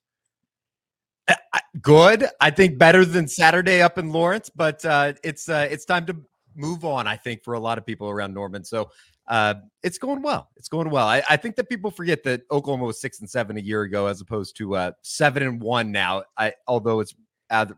Good. 1.81 2.27
I 2.39 2.49
think 2.51 2.77
better 2.77 3.03
than 3.03 3.27
Saturday 3.27 3.81
up 3.81 3.97
in 3.97 4.13
Lawrence, 4.13 4.49
but 4.49 4.85
uh, 4.85 5.15
it's 5.21 5.49
uh, 5.49 5.67
it's 5.69 5.83
time 5.83 6.05
to 6.05 6.15
move 6.55 6.85
on. 6.85 7.07
I 7.07 7.17
think 7.17 7.43
for 7.43 7.55
a 7.55 7.59
lot 7.59 7.77
of 7.77 7.85
people 7.85 8.09
around 8.09 8.33
Norman, 8.33 8.63
so 8.63 8.89
uh, 9.27 9.55
it's 9.83 9.97
going 9.97 10.21
well. 10.21 10.51
It's 10.55 10.69
going 10.69 10.89
well. 10.89 11.07
I, 11.07 11.23
I, 11.29 11.35
think 11.35 11.57
that 11.57 11.67
people 11.67 11.91
forget 11.91 12.23
that 12.23 12.43
Oklahoma 12.51 12.85
was 12.85 13.01
six 13.01 13.19
and 13.19 13.29
seven 13.29 13.57
a 13.57 13.61
year 13.61 13.81
ago, 13.81 14.07
as 14.07 14.21
opposed 14.21 14.55
to 14.57 14.77
uh, 14.77 14.91
seven 15.01 15.43
and 15.43 15.61
one 15.61 15.91
now. 15.91 16.23
I, 16.37 16.53
although 16.67 17.01
it's 17.01 17.13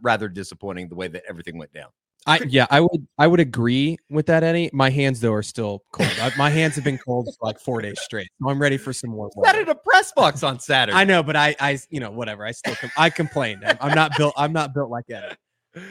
rather 0.03 0.29
disappointing 0.29 0.87
the 0.87 0.95
way 0.95 1.07
that 1.07 1.23
everything 1.27 1.57
went 1.57 1.73
down. 1.73 1.89
I 2.27 2.39
yeah, 2.47 2.67
I 2.69 2.81
would 2.81 3.07
I 3.17 3.25
would 3.25 3.39
agree 3.39 3.97
with 4.09 4.25
that, 4.25 4.43
Eddie. 4.43 4.69
My 4.73 4.89
hands 4.89 5.21
though 5.21 5.33
are 5.33 5.43
still 5.43 5.83
cold. 5.91 6.11
I, 6.21 6.31
my 6.37 6.49
hands 6.49 6.75
have 6.75 6.83
been 6.83 6.97
cold 6.97 7.29
for 7.39 7.45
like 7.45 7.59
four 7.59 7.81
days 7.81 7.99
straight. 8.01 8.29
So 8.41 8.49
I'm 8.49 8.61
ready 8.61 8.77
for 8.77 8.91
some 8.91 9.11
more. 9.11 9.29
That 9.43 9.55
in 9.55 9.69
a 9.69 9.75
press 9.75 10.11
box 10.11 10.43
on 10.43 10.59
Saturday. 10.59 10.97
I 10.97 11.05
know, 11.05 11.23
but 11.23 11.37
I 11.37 11.55
I 11.59 11.79
you 11.89 12.01
know 12.01 12.11
whatever. 12.11 12.45
I 12.45 12.51
still 12.51 12.75
com- 12.75 12.91
I 12.97 13.09
complained. 13.09 13.63
I'm, 13.65 13.77
I'm 13.79 13.95
not 13.95 14.17
built. 14.17 14.33
I'm 14.37 14.51
not 14.51 14.73
built 14.73 14.89
like 14.89 15.05
Eddie. 15.09 15.35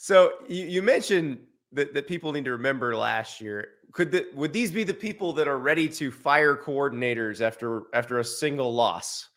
So 0.00 0.34
you, 0.48 0.64
you 0.64 0.80
mentioned 0.80 1.38
that, 1.72 1.92
that 1.92 2.06
people 2.06 2.32
need 2.32 2.44
to 2.44 2.52
remember 2.52 2.96
last 2.96 3.40
year. 3.40 3.68
Could 3.92 4.12
the, 4.12 4.28
would 4.34 4.52
these 4.52 4.70
be 4.70 4.84
the 4.84 4.94
people 4.94 5.32
that 5.32 5.48
are 5.48 5.58
ready 5.58 5.88
to 5.88 6.10
fire 6.10 6.56
coordinators 6.56 7.40
after 7.40 7.82
after 7.92 8.20
a 8.20 8.24
single 8.24 8.72
loss? 8.72 9.28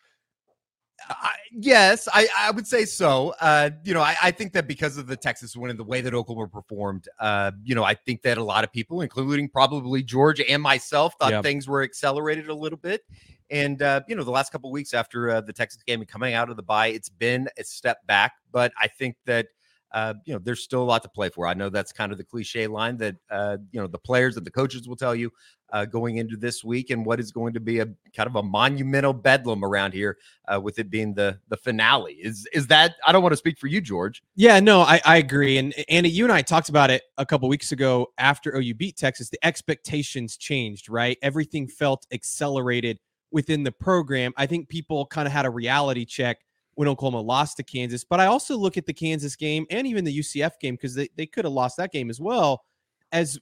I, 1.08 1.32
yes, 1.50 2.08
I, 2.12 2.28
I 2.38 2.50
would 2.50 2.66
say 2.66 2.84
so. 2.84 3.34
Uh, 3.40 3.70
you 3.84 3.94
know, 3.94 4.00
I, 4.00 4.16
I, 4.22 4.30
think 4.30 4.52
that 4.52 4.66
because 4.66 4.96
of 4.96 5.06
the 5.06 5.16
Texas 5.16 5.56
win 5.56 5.70
and 5.70 5.78
the 5.78 5.84
way 5.84 6.00
that 6.00 6.14
Oklahoma 6.14 6.48
performed, 6.48 7.08
uh, 7.18 7.52
you 7.64 7.74
know, 7.74 7.84
I 7.84 7.94
think 7.94 8.22
that 8.22 8.38
a 8.38 8.42
lot 8.42 8.64
of 8.64 8.72
people, 8.72 9.00
including 9.00 9.48
probably 9.48 10.02
George 10.02 10.40
and 10.40 10.62
myself, 10.62 11.14
thought 11.18 11.30
yep. 11.30 11.42
things 11.42 11.68
were 11.68 11.82
accelerated 11.82 12.48
a 12.48 12.54
little 12.54 12.78
bit. 12.78 13.02
And 13.50 13.82
uh, 13.82 14.00
you 14.08 14.16
know, 14.16 14.24
the 14.24 14.30
last 14.30 14.50
couple 14.50 14.70
weeks 14.70 14.94
after 14.94 15.30
uh, 15.30 15.40
the 15.42 15.52
Texas 15.52 15.82
game 15.82 16.00
and 16.00 16.08
coming 16.08 16.34
out 16.34 16.48
of 16.48 16.56
the 16.56 16.62
bye, 16.62 16.88
it's 16.88 17.10
been 17.10 17.48
a 17.58 17.64
step 17.64 17.98
back. 18.06 18.32
But 18.50 18.72
I 18.80 18.88
think 18.88 19.16
that 19.26 19.48
uh, 19.92 20.14
you 20.24 20.32
know, 20.32 20.40
there's 20.42 20.62
still 20.62 20.82
a 20.82 20.84
lot 20.84 21.02
to 21.02 21.08
play 21.08 21.28
for. 21.28 21.46
I 21.46 21.54
know 21.54 21.68
that's 21.68 21.92
kind 21.92 22.12
of 22.12 22.18
the 22.18 22.24
cliche 22.24 22.66
line 22.66 22.96
that 22.98 23.16
uh, 23.30 23.58
you 23.70 23.80
know 23.80 23.86
the 23.86 23.98
players 23.98 24.36
and 24.36 24.46
the 24.46 24.50
coaches 24.50 24.88
will 24.88 24.96
tell 24.96 25.14
you 25.14 25.30
uh, 25.70 25.84
going 25.84 26.16
into 26.16 26.36
this 26.36 26.64
week, 26.64 26.90
and 26.90 27.04
what 27.04 27.20
is 27.20 27.30
going 27.30 27.52
to 27.54 27.60
be 27.60 27.80
a 27.80 27.86
kind 28.16 28.26
of 28.26 28.36
a 28.36 28.42
monumental 28.42 29.12
bedlam 29.12 29.64
around 29.64 29.92
here, 29.92 30.16
uh, 30.52 30.60
with 30.60 30.78
it 30.78 30.88
being 30.90 31.12
the 31.12 31.38
the 31.48 31.56
finale. 31.56 32.14
Is 32.14 32.48
is 32.54 32.66
that? 32.68 32.94
I 33.06 33.12
don't 33.12 33.22
want 33.22 33.32
to 33.32 33.36
speak 33.36 33.58
for 33.58 33.66
you, 33.66 33.80
George. 33.80 34.22
Yeah, 34.34 34.60
no, 34.60 34.80
I, 34.80 35.00
I 35.04 35.18
agree. 35.18 35.58
And 35.58 35.74
Andy, 35.88 36.08
you 36.08 36.24
and 36.24 36.32
I 36.32 36.40
talked 36.40 36.70
about 36.70 36.90
it 36.90 37.02
a 37.18 37.26
couple 37.26 37.48
weeks 37.48 37.72
ago 37.72 38.08
after 38.16 38.56
OU 38.56 38.74
beat 38.74 38.96
Texas. 38.96 39.28
The 39.28 39.44
expectations 39.44 40.38
changed, 40.38 40.88
right? 40.88 41.18
Everything 41.22 41.68
felt 41.68 42.06
accelerated 42.12 42.98
within 43.30 43.62
the 43.62 43.72
program. 43.72 44.32
I 44.36 44.46
think 44.46 44.68
people 44.68 45.04
kind 45.06 45.26
of 45.26 45.32
had 45.32 45.44
a 45.44 45.50
reality 45.50 46.04
check 46.04 46.38
when 46.74 46.88
Oklahoma 46.88 47.20
lost 47.20 47.56
to 47.58 47.62
Kansas. 47.62 48.04
But 48.04 48.20
I 48.20 48.26
also 48.26 48.56
look 48.56 48.76
at 48.76 48.86
the 48.86 48.92
Kansas 48.92 49.36
game 49.36 49.66
and 49.70 49.86
even 49.86 50.04
the 50.04 50.18
UCF 50.18 50.52
game 50.60 50.74
because 50.74 50.94
they, 50.94 51.08
they 51.16 51.26
could 51.26 51.44
have 51.44 51.52
lost 51.52 51.76
that 51.76 51.92
game 51.92 52.10
as 52.10 52.20
well 52.20 52.64
as 53.10 53.38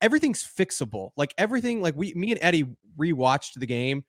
everything's 0.00 0.42
fixable. 0.44 1.10
Like 1.16 1.34
everything, 1.38 1.82
like 1.82 1.96
we, 1.96 2.14
me 2.14 2.30
and 2.30 2.38
Eddie 2.42 2.66
rewatched 2.98 3.54
the 3.58 3.66
game. 3.66 4.04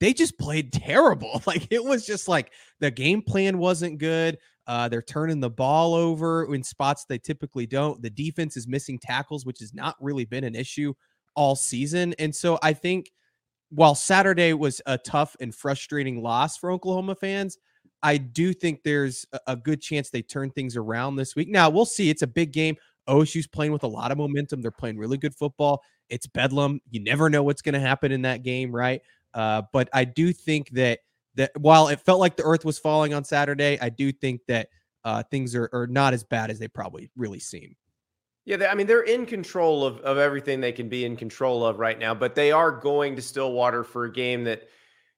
They 0.00 0.12
just 0.12 0.38
played 0.38 0.72
terrible. 0.72 1.42
Like 1.46 1.68
it 1.70 1.82
was 1.82 2.06
just 2.06 2.28
like 2.28 2.52
the 2.80 2.90
game 2.90 3.22
plan 3.22 3.58
wasn't 3.58 3.98
good. 3.98 4.38
Uh, 4.66 4.88
they're 4.88 5.02
turning 5.02 5.40
the 5.40 5.50
ball 5.50 5.94
over 5.94 6.54
in 6.54 6.62
spots 6.62 7.04
they 7.04 7.18
typically 7.18 7.66
don't. 7.66 8.00
The 8.02 8.10
defense 8.10 8.56
is 8.56 8.68
missing 8.68 8.98
tackles, 8.98 9.44
which 9.44 9.58
has 9.60 9.74
not 9.74 9.96
really 10.00 10.24
been 10.24 10.44
an 10.44 10.54
issue 10.54 10.94
all 11.34 11.56
season. 11.56 12.14
And 12.18 12.34
so 12.34 12.58
I 12.62 12.72
think 12.72 13.10
while 13.70 13.94
Saturday 13.94 14.52
was 14.52 14.80
a 14.86 14.98
tough 14.98 15.34
and 15.40 15.54
frustrating 15.54 16.22
loss 16.22 16.56
for 16.56 16.70
Oklahoma 16.70 17.14
fans, 17.14 17.56
I 18.02 18.16
do 18.16 18.52
think 18.52 18.82
there's 18.82 19.26
a, 19.46 19.56
good 19.56 19.80
chance 19.80 20.10
they 20.10 20.22
turn 20.22 20.50
things 20.50 20.76
around 20.76 21.16
this 21.16 21.36
week. 21.36 21.48
Now 21.48 21.68
we'll 21.68 21.84
see. 21.84 22.08
It's 22.08 22.22
a 22.22 22.26
big 22.26 22.52
game. 22.52 22.76
OSU's 23.08 23.46
playing 23.46 23.72
with 23.72 23.82
a 23.82 23.88
lot 23.88 24.10
of 24.10 24.18
momentum. 24.18 24.62
They're 24.62 24.70
playing 24.70 24.98
really 24.98 25.18
good 25.18 25.34
football. 25.34 25.82
It's 26.08 26.26
Bedlam. 26.26 26.80
You 26.90 27.00
never 27.00 27.28
know 27.28 27.42
what's 27.42 27.62
going 27.62 27.74
to 27.74 27.80
happen 27.80 28.12
in 28.12 28.22
that 28.22 28.42
game, 28.42 28.74
right? 28.74 29.02
Uh, 29.34 29.62
but 29.72 29.88
I 29.92 30.04
do 30.04 30.32
think 30.32 30.70
that 30.70 31.00
that 31.36 31.52
while 31.56 31.88
it 31.88 32.00
felt 32.00 32.20
like 32.20 32.36
the 32.36 32.42
earth 32.42 32.64
was 32.64 32.78
falling 32.78 33.14
on 33.14 33.24
Saturday, 33.24 33.78
I 33.80 33.88
do 33.88 34.12
think 34.12 34.40
that 34.48 34.68
uh, 35.04 35.22
things 35.30 35.54
are, 35.54 35.70
are 35.72 35.86
not 35.86 36.12
as 36.12 36.24
bad 36.24 36.50
as 36.50 36.58
they 36.58 36.68
probably 36.68 37.10
really 37.16 37.38
seem. 37.38 37.76
Yeah, 38.44 38.56
they, 38.56 38.66
I 38.66 38.74
mean 38.74 38.86
they're 38.86 39.02
in 39.02 39.26
control 39.26 39.84
of 39.84 39.98
of 40.00 40.18
everything 40.18 40.60
they 40.60 40.72
can 40.72 40.88
be 40.88 41.04
in 41.04 41.16
control 41.16 41.64
of 41.64 41.78
right 41.78 41.98
now, 41.98 42.14
but 42.14 42.34
they 42.34 42.52
are 42.52 42.72
going 42.72 43.16
to 43.16 43.22
Stillwater 43.22 43.84
for 43.84 44.04
a 44.04 44.12
game 44.12 44.44
that 44.44 44.68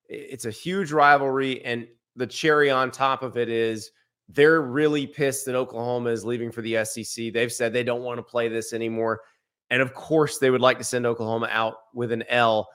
it's 0.09 0.45
a 0.45 0.51
huge 0.51 0.92
rivalry 0.92 1.64
and 1.64 1.87
the 2.16 2.27
cherry 2.27 2.70
on 2.70 2.90
top 2.90 3.22
of 3.22 3.37
it 3.37 3.48
is 3.48 3.90
they're 4.29 4.62
really 4.62 5.07
pissed 5.07 5.46
that 5.46 5.55
Oklahoma 5.55 6.11
is 6.11 6.25
leaving 6.25 6.51
for 6.51 6.62
the 6.62 6.85
SEC. 6.85 7.33
They've 7.33 7.53
said 7.53 7.72
they 7.72 7.85
don't 7.85 8.03
want 8.03 8.18
to 8.18 8.22
play 8.22 8.48
this 8.48 8.72
anymore. 8.72 9.20
And 9.70 9.83
of 9.83 9.94
course, 9.94 10.38
they 10.38 10.51
would 10.51 10.61
like 10.61 10.79
to 10.79 10.85
send 10.85 11.07
Oklahoma 11.07 11.48
out 11.51 11.75
with 11.94 12.12
an 12.12 12.25
L. 12.29 12.68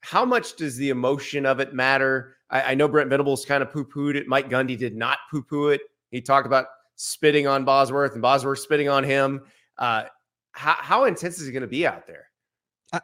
How 0.00 0.24
much 0.24 0.56
does 0.56 0.76
the 0.76 0.90
emotion 0.90 1.46
of 1.46 1.60
it 1.60 1.74
matter? 1.74 2.36
I, 2.50 2.62
I 2.62 2.74
know 2.74 2.88
Brent 2.88 3.10
Venables 3.10 3.44
kind 3.44 3.62
of 3.62 3.72
poo 3.72 3.84
pooed 3.84 4.16
it. 4.16 4.26
Mike 4.26 4.50
Gundy 4.50 4.76
did 4.76 4.96
not 4.96 5.18
poo 5.30 5.42
poo 5.42 5.68
it. 5.68 5.80
He 6.10 6.20
talked 6.20 6.46
about 6.46 6.66
spitting 6.96 7.46
on 7.46 7.64
Bosworth 7.64 8.12
and 8.12 8.22
Bosworth 8.22 8.60
spitting 8.60 8.88
on 8.88 9.04
him. 9.04 9.40
Uh, 9.78 10.04
how, 10.52 10.76
how 10.78 11.04
intense 11.04 11.40
is 11.40 11.48
it 11.48 11.52
going 11.52 11.62
to 11.62 11.66
be 11.66 11.86
out 11.86 12.06
there? 12.06 12.26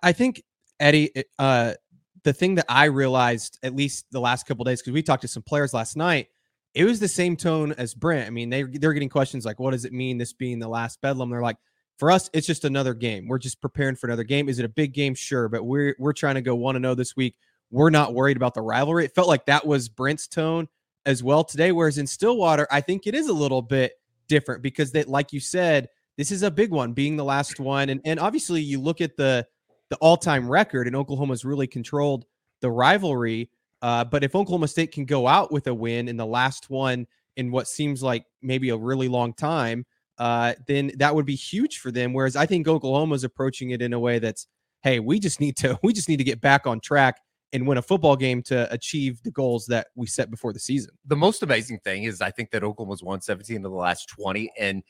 I 0.02 0.12
think, 0.12 0.42
Eddie, 0.78 1.10
uh, 1.38 1.74
the 2.22 2.32
thing 2.32 2.56
that 2.56 2.66
I 2.68 2.84
realized, 2.86 3.58
at 3.62 3.74
least 3.74 4.06
the 4.10 4.20
last 4.20 4.46
couple 4.46 4.64
days, 4.64 4.80
because 4.80 4.92
we 4.92 5.02
talked 5.02 5.22
to 5.22 5.28
some 5.28 5.42
players 5.42 5.72
last 5.72 5.96
night, 5.96 6.28
it 6.74 6.84
was 6.84 7.00
the 7.00 7.08
same 7.08 7.36
tone 7.36 7.72
as 7.72 7.94
Brent. 7.94 8.26
I 8.26 8.30
mean, 8.30 8.50
they 8.50 8.62
they're 8.62 8.92
getting 8.92 9.08
questions 9.08 9.44
like, 9.44 9.58
"What 9.58 9.72
does 9.72 9.84
it 9.84 9.92
mean 9.92 10.18
this 10.18 10.32
being 10.32 10.58
the 10.58 10.68
last 10.68 11.00
Bedlam?" 11.00 11.30
They're 11.30 11.42
like, 11.42 11.56
For 11.98 12.10
us, 12.10 12.30
it's 12.32 12.46
just 12.46 12.64
another 12.64 12.94
game. 12.94 13.28
We're 13.28 13.38
just 13.38 13.60
preparing 13.60 13.96
for 13.96 14.06
another 14.06 14.24
game. 14.24 14.48
Is 14.48 14.58
it 14.58 14.64
a 14.64 14.70
big 14.70 14.94
game? 14.94 15.14
Sure, 15.14 15.48
but 15.48 15.64
we're 15.64 15.96
we're 15.98 16.12
trying 16.12 16.36
to 16.36 16.42
go 16.42 16.54
one 16.54 16.74
to 16.74 16.78
oh 16.78 16.82
zero 16.82 16.94
this 16.94 17.16
week. 17.16 17.36
We're 17.70 17.90
not 17.90 18.14
worried 18.14 18.36
about 18.36 18.54
the 18.54 18.62
rivalry. 18.62 19.04
It 19.04 19.14
felt 19.14 19.28
like 19.28 19.46
that 19.46 19.66
was 19.66 19.88
Brent's 19.88 20.26
tone 20.26 20.68
as 21.06 21.22
well 21.22 21.44
today. 21.44 21.72
Whereas 21.72 21.98
in 21.98 22.06
Stillwater, 22.06 22.66
I 22.70 22.80
think 22.80 23.06
it 23.06 23.14
is 23.14 23.28
a 23.28 23.32
little 23.32 23.62
bit 23.62 23.92
different 24.28 24.62
because 24.62 24.92
that, 24.92 25.08
like 25.08 25.32
you 25.32 25.40
said, 25.40 25.88
this 26.16 26.30
is 26.32 26.42
a 26.42 26.50
big 26.50 26.70
one, 26.70 26.92
being 26.92 27.16
the 27.16 27.24
last 27.24 27.60
one, 27.60 27.88
and 27.90 28.00
and 28.04 28.20
obviously 28.20 28.62
you 28.62 28.80
look 28.80 29.00
at 29.00 29.16
the 29.16 29.46
the 29.90 29.96
all 29.96 30.16
time 30.16 30.48
record, 30.48 30.86
and 30.86 30.96
Oklahoma's 30.96 31.44
really 31.44 31.66
controlled 31.66 32.24
the 32.60 32.70
rivalry. 32.70 33.50
Uh, 33.82 34.04
but 34.04 34.24
if 34.24 34.34
Oklahoma 34.34 34.68
State 34.68 34.92
can 34.92 35.04
go 35.04 35.26
out 35.26 35.52
with 35.52 35.66
a 35.66 35.74
win 35.74 36.08
in 36.08 36.16
the 36.16 36.26
last 36.26 36.70
one 36.70 37.06
in 37.36 37.50
what 37.50 37.68
seems 37.68 38.02
like 38.02 38.24
maybe 38.42 38.70
a 38.70 38.76
really 38.76 39.08
long 39.08 39.32
time, 39.32 39.84
uh, 40.18 40.54
then 40.66 40.92
that 40.98 41.14
would 41.14 41.26
be 41.26 41.34
huge 41.34 41.78
for 41.78 41.90
them. 41.90 42.12
Whereas 42.12 42.36
I 42.36 42.46
think 42.46 42.68
Oklahoma's 42.68 43.24
approaching 43.24 43.70
it 43.70 43.80
in 43.80 43.92
a 43.92 43.98
way 43.98 44.18
that's, 44.18 44.46
hey, 44.82 45.00
we 45.00 45.18
just 45.18 45.40
need 45.40 45.56
to 45.58 45.78
we 45.82 45.92
just 45.92 46.08
need 46.08 46.18
to 46.18 46.24
get 46.24 46.40
back 46.40 46.66
on 46.66 46.80
track 46.80 47.16
and 47.52 47.66
win 47.66 47.78
a 47.78 47.82
football 47.82 48.16
game 48.16 48.42
to 48.42 48.72
achieve 48.72 49.20
the 49.24 49.30
goals 49.30 49.66
that 49.66 49.88
we 49.96 50.06
set 50.06 50.30
before 50.30 50.52
the 50.52 50.60
season. 50.60 50.92
The 51.06 51.16
most 51.16 51.42
amazing 51.42 51.80
thing 51.80 52.04
is 52.04 52.20
I 52.20 52.30
think 52.30 52.50
that 52.50 52.62
Oklahoma's 52.62 53.02
won 53.02 53.20
17 53.20 53.56
of 53.56 53.62
the 53.62 53.70
last 53.70 54.08
20. 54.10 54.52
And 54.58 54.82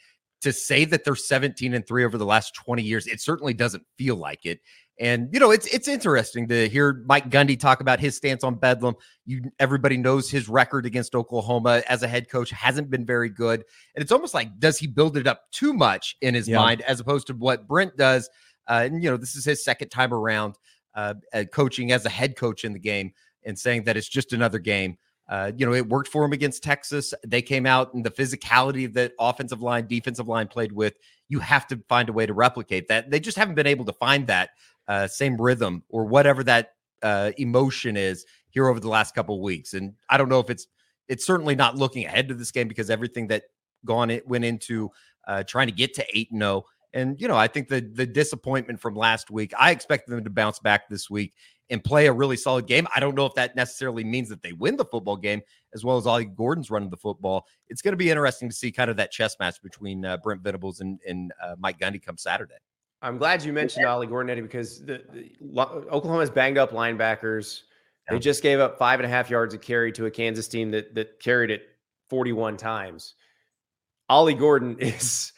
to 0.42 0.52
say 0.52 0.84
that 0.86 1.04
they're 1.04 1.16
17 1.16 1.74
and 1.74 1.86
3 1.86 2.04
over 2.04 2.18
the 2.18 2.26
last 2.26 2.54
20 2.54 2.82
years, 2.82 3.06
it 3.06 3.20
certainly 3.20 3.54
doesn't 3.54 3.84
feel 3.96 4.16
like 4.16 4.44
it. 4.44 4.60
And 5.00 5.30
you 5.32 5.40
know, 5.40 5.50
it's 5.50 5.66
it's 5.66 5.88
interesting 5.88 6.46
to 6.48 6.68
hear 6.68 7.02
Mike 7.06 7.30
Gundy 7.30 7.58
talk 7.58 7.80
about 7.80 8.00
his 8.00 8.16
stance 8.16 8.44
on 8.44 8.56
Bedlam. 8.56 8.94
You 9.24 9.50
everybody 9.58 9.96
knows 9.96 10.30
his 10.30 10.46
record 10.46 10.84
against 10.84 11.14
Oklahoma 11.14 11.82
as 11.88 12.02
a 12.02 12.08
head 12.08 12.28
coach 12.28 12.50
hasn't 12.50 12.90
been 12.90 13.06
very 13.06 13.30
good. 13.30 13.64
And 13.94 14.02
it's 14.02 14.12
almost 14.12 14.34
like 14.34 14.58
does 14.58 14.78
he 14.78 14.86
build 14.86 15.16
it 15.16 15.26
up 15.26 15.50
too 15.52 15.72
much 15.72 16.16
in 16.20 16.34
his 16.34 16.46
yeah. 16.46 16.58
mind 16.58 16.82
as 16.82 17.00
opposed 17.00 17.28
to 17.28 17.32
what 17.32 17.66
Brent 17.66 17.96
does? 17.96 18.28
Uh, 18.68 18.82
and 18.84 19.02
you 19.02 19.10
know, 19.10 19.16
this 19.16 19.34
is 19.34 19.44
his 19.46 19.64
second 19.64 19.88
time 19.88 20.12
around 20.12 20.56
uh, 20.94 21.14
coaching 21.50 21.92
as 21.92 22.04
a 22.04 22.10
head 22.10 22.36
coach 22.36 22.64
in 22.64 22.74
the 22.74 22.78
game 22.78 23.12
and 23.44 23.58
saying 23.58 23.84
that 23.84 23.96
it's 23.96 24.08
just 24.08 24.34
another 24.34 24.58
game. 24.58 24.98
Uh, 25.30 25.52
you 25.56 25.64
know, 25.64 25.72
it 25.72 25.88
worked 25.88 26.08
for 26.08 26.24
him 26.24 26.32
against 26.32 26.62
Texas. 26.62 27.14
They 27.24 27.40
came 27.40 27.64
out 27.64 27.94
and 27.94 28.04
the 28.04 28.10
physicality 28.10 28.92
that 28.94 29.12
offensive 29.18 29.62
line, 29.62 29.86
defensive 29.86 30.26
line 30.26 30.48
played 30.48 30.72
with, 30.72 30.94
you 31.28 31.38
have 31.38 31.68
to 31.68 31.80
find 31.88 32.08
a 32.08 32.12
way 32.12 32.26
to 32.26 32.34
replicate 32.34 32.88
that. 32.88 33.10
They 33.10 33.20
just 33.20 33.38
haven't 33.38 33.54
been 33.54 33.68
able 33.68 33.84
to 33.84 33.92
find 33.92 34.26
that 34.26 34.50
uh, 34.90 35.06
same 35.06 35.40
rhythm 35.40 35.84
or 35.88 36.04
whatever 36.04 36.42
that 36.42 36.72
uh, 37.02 37.30
emotion 37.38 37.96
is 37.96 38.26
here 38.48 38.66
over 38.66 38.80
the 38.80 38.88
last 38.88 39.14
couple 39.14 39.36
of 39.36 39.40
weeks. 39.40 39.72
And 39.72 39.94
I 40.08 40.18
don't 40.18 40.28
know 40.28 40.40
if 40.40 40.50
it's 40.50 40.66
it's 41.08 41.24
certainly 41.24 41.54
not 41.54 41.76
looking 41.76 42.04
ahead 42.04 42.26
to 42.28 42.34
this 42.34 42.50
game 42.50 42.66
because 42.66 42.90
everything 42.90 43.28
that 43.28 43.44
gone 43.84 44.10
it 44.10 44.26
went 44.26 44.44
into 44.44 44.90
uh, 45.28 45.44
trying 45.44 45.68
to 45.68 45.72
get 45.72 45.94
to 45.94 46.04
eight 46.12 46.32
and 46.32 46.40
zero. 46.40 46.64
Oh. 46.66 46.68
And 46.92 47.20
you 47.20 47.28
know, 47.28 47.36
I 47.36 47.46
think 47.46 47.68
the 47.68 47.80
the 47.80 48.04
disappointment 48.04 48.80
from 48.80 48.96
last 48.96 49.30
week, 49.30 49.52
I 49.56 49.70
expect 49.70 50.08
them 50.08 50.24
to 50.24 50.30
bounce 50.30 50.58
back 50.58 50.88
this 50.88 51.08
week 51.08 51.34
and 51.70 51.84
play 51.84 52.08
a 52.08 52.12
really 52.12 52.36
solid 52.36 52.66
game. 52.66 52.88
I 52.94 52.98
don't 52.98 53.14
know 53.14 53.26
if 53.26 53.34
that 53.34 53.54
necessarily 53.54 54.02
means 54.02 54.28
that 54.30 54.42
they 54.42 54.54
win 54.54 54.76
the 54.76 54.84
football 54.84 55.16
game 55.16 55.40
as 55.72 55.84
well 55.84 55.98
as 55.98 56.06
Ollie 56.08 56.24
Gordon's 56.24 56.68
running 56.68 56.90
the 56.90 56.96
football. 56.96 57.46
It's 57.68 57.80
going 57.80 57.92
to 57.92 57.96
be 57.96 58.10
interesting 58.10 58.48
to 58.48 58.54
see 58.56 58.72
kind 58.72 58.90
of 58.90 58.96
that 58.96 59.12
chess 59.12 59.36
match 59.38 59.62
between 59.62 60.04
uh, 60.04 60.16
Brent 60.16 60.42
Venables 60.42 60.80
and, 60.80 60.98
and 61.06 61.32
uh, 61.40 61.54
Mike 61.60 61.78
Gundy 61.78 62.04
come 62.04 62.16
Saturday. 62.16 62.56
I'm 63.02 63.16
glad 63.16 63.42
you 63.42 63.52
mentioned 63.52 63.86
Ollie 63.86 64.06
Gordon, 64.06 64.30
Eddie, 64.30 64.42
because 64.42 64.84
the, 64.84 65.02
the 65.12 65.32
Oklahoma's 65.90 66.30
banged 66.30 66.58
up 66.58 66.72
linebackers. 66.72 67.62
They 68.10 68.18
just 68.18 68.42
gave 68.42 68.58
up 68.58 68.76
five 68.76 68.98
and 68.98 69.06
a 69.06 69.08
half 69.08 69.30
yards 69.30 69.54
of 69.54 69.60
carry 69.60 69.92
to 69.92 70.06
a 70.06 70.10
Kansas 70.10 70.48
team 70.48 70.72
that 70.72 70.94
that 70.96 71.20
carried 71.20 71.50
it 71.50 71.62
41 72.10 72.56
times. 72.56 73.14
Ollie 74.08 74.34
Gordon 74.34 74.76
is 74.80 75.32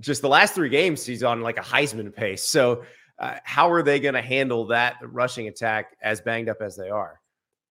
just 0.00 0.22
the 0.22 0.28
last 0.28 0.54
three 0.54 0.68
games 0.68 1.06
he's 1.06 1.22
on 1.22 1.40
like 1.40 1.58
a 1.58 1.62
Heisman 1.62 2.14
pace. 2.14 2.42
So 2.42 2.82
uh, 3.18 3.36
how 3.44 3.70
are 3.70 3.82
they 3.82 4.00
going 4.00 4.14
to 4.14 4.22
handle 4.22 4.66
that 4.66 4.96
rushing 5.02 5.48
attack 5.48 5.96
as 6.02 6.20
banged 6.20 6.48
up 6.48 6.58
as 6.60 6.76
they 6.76 6.90
are? 6.90 7.20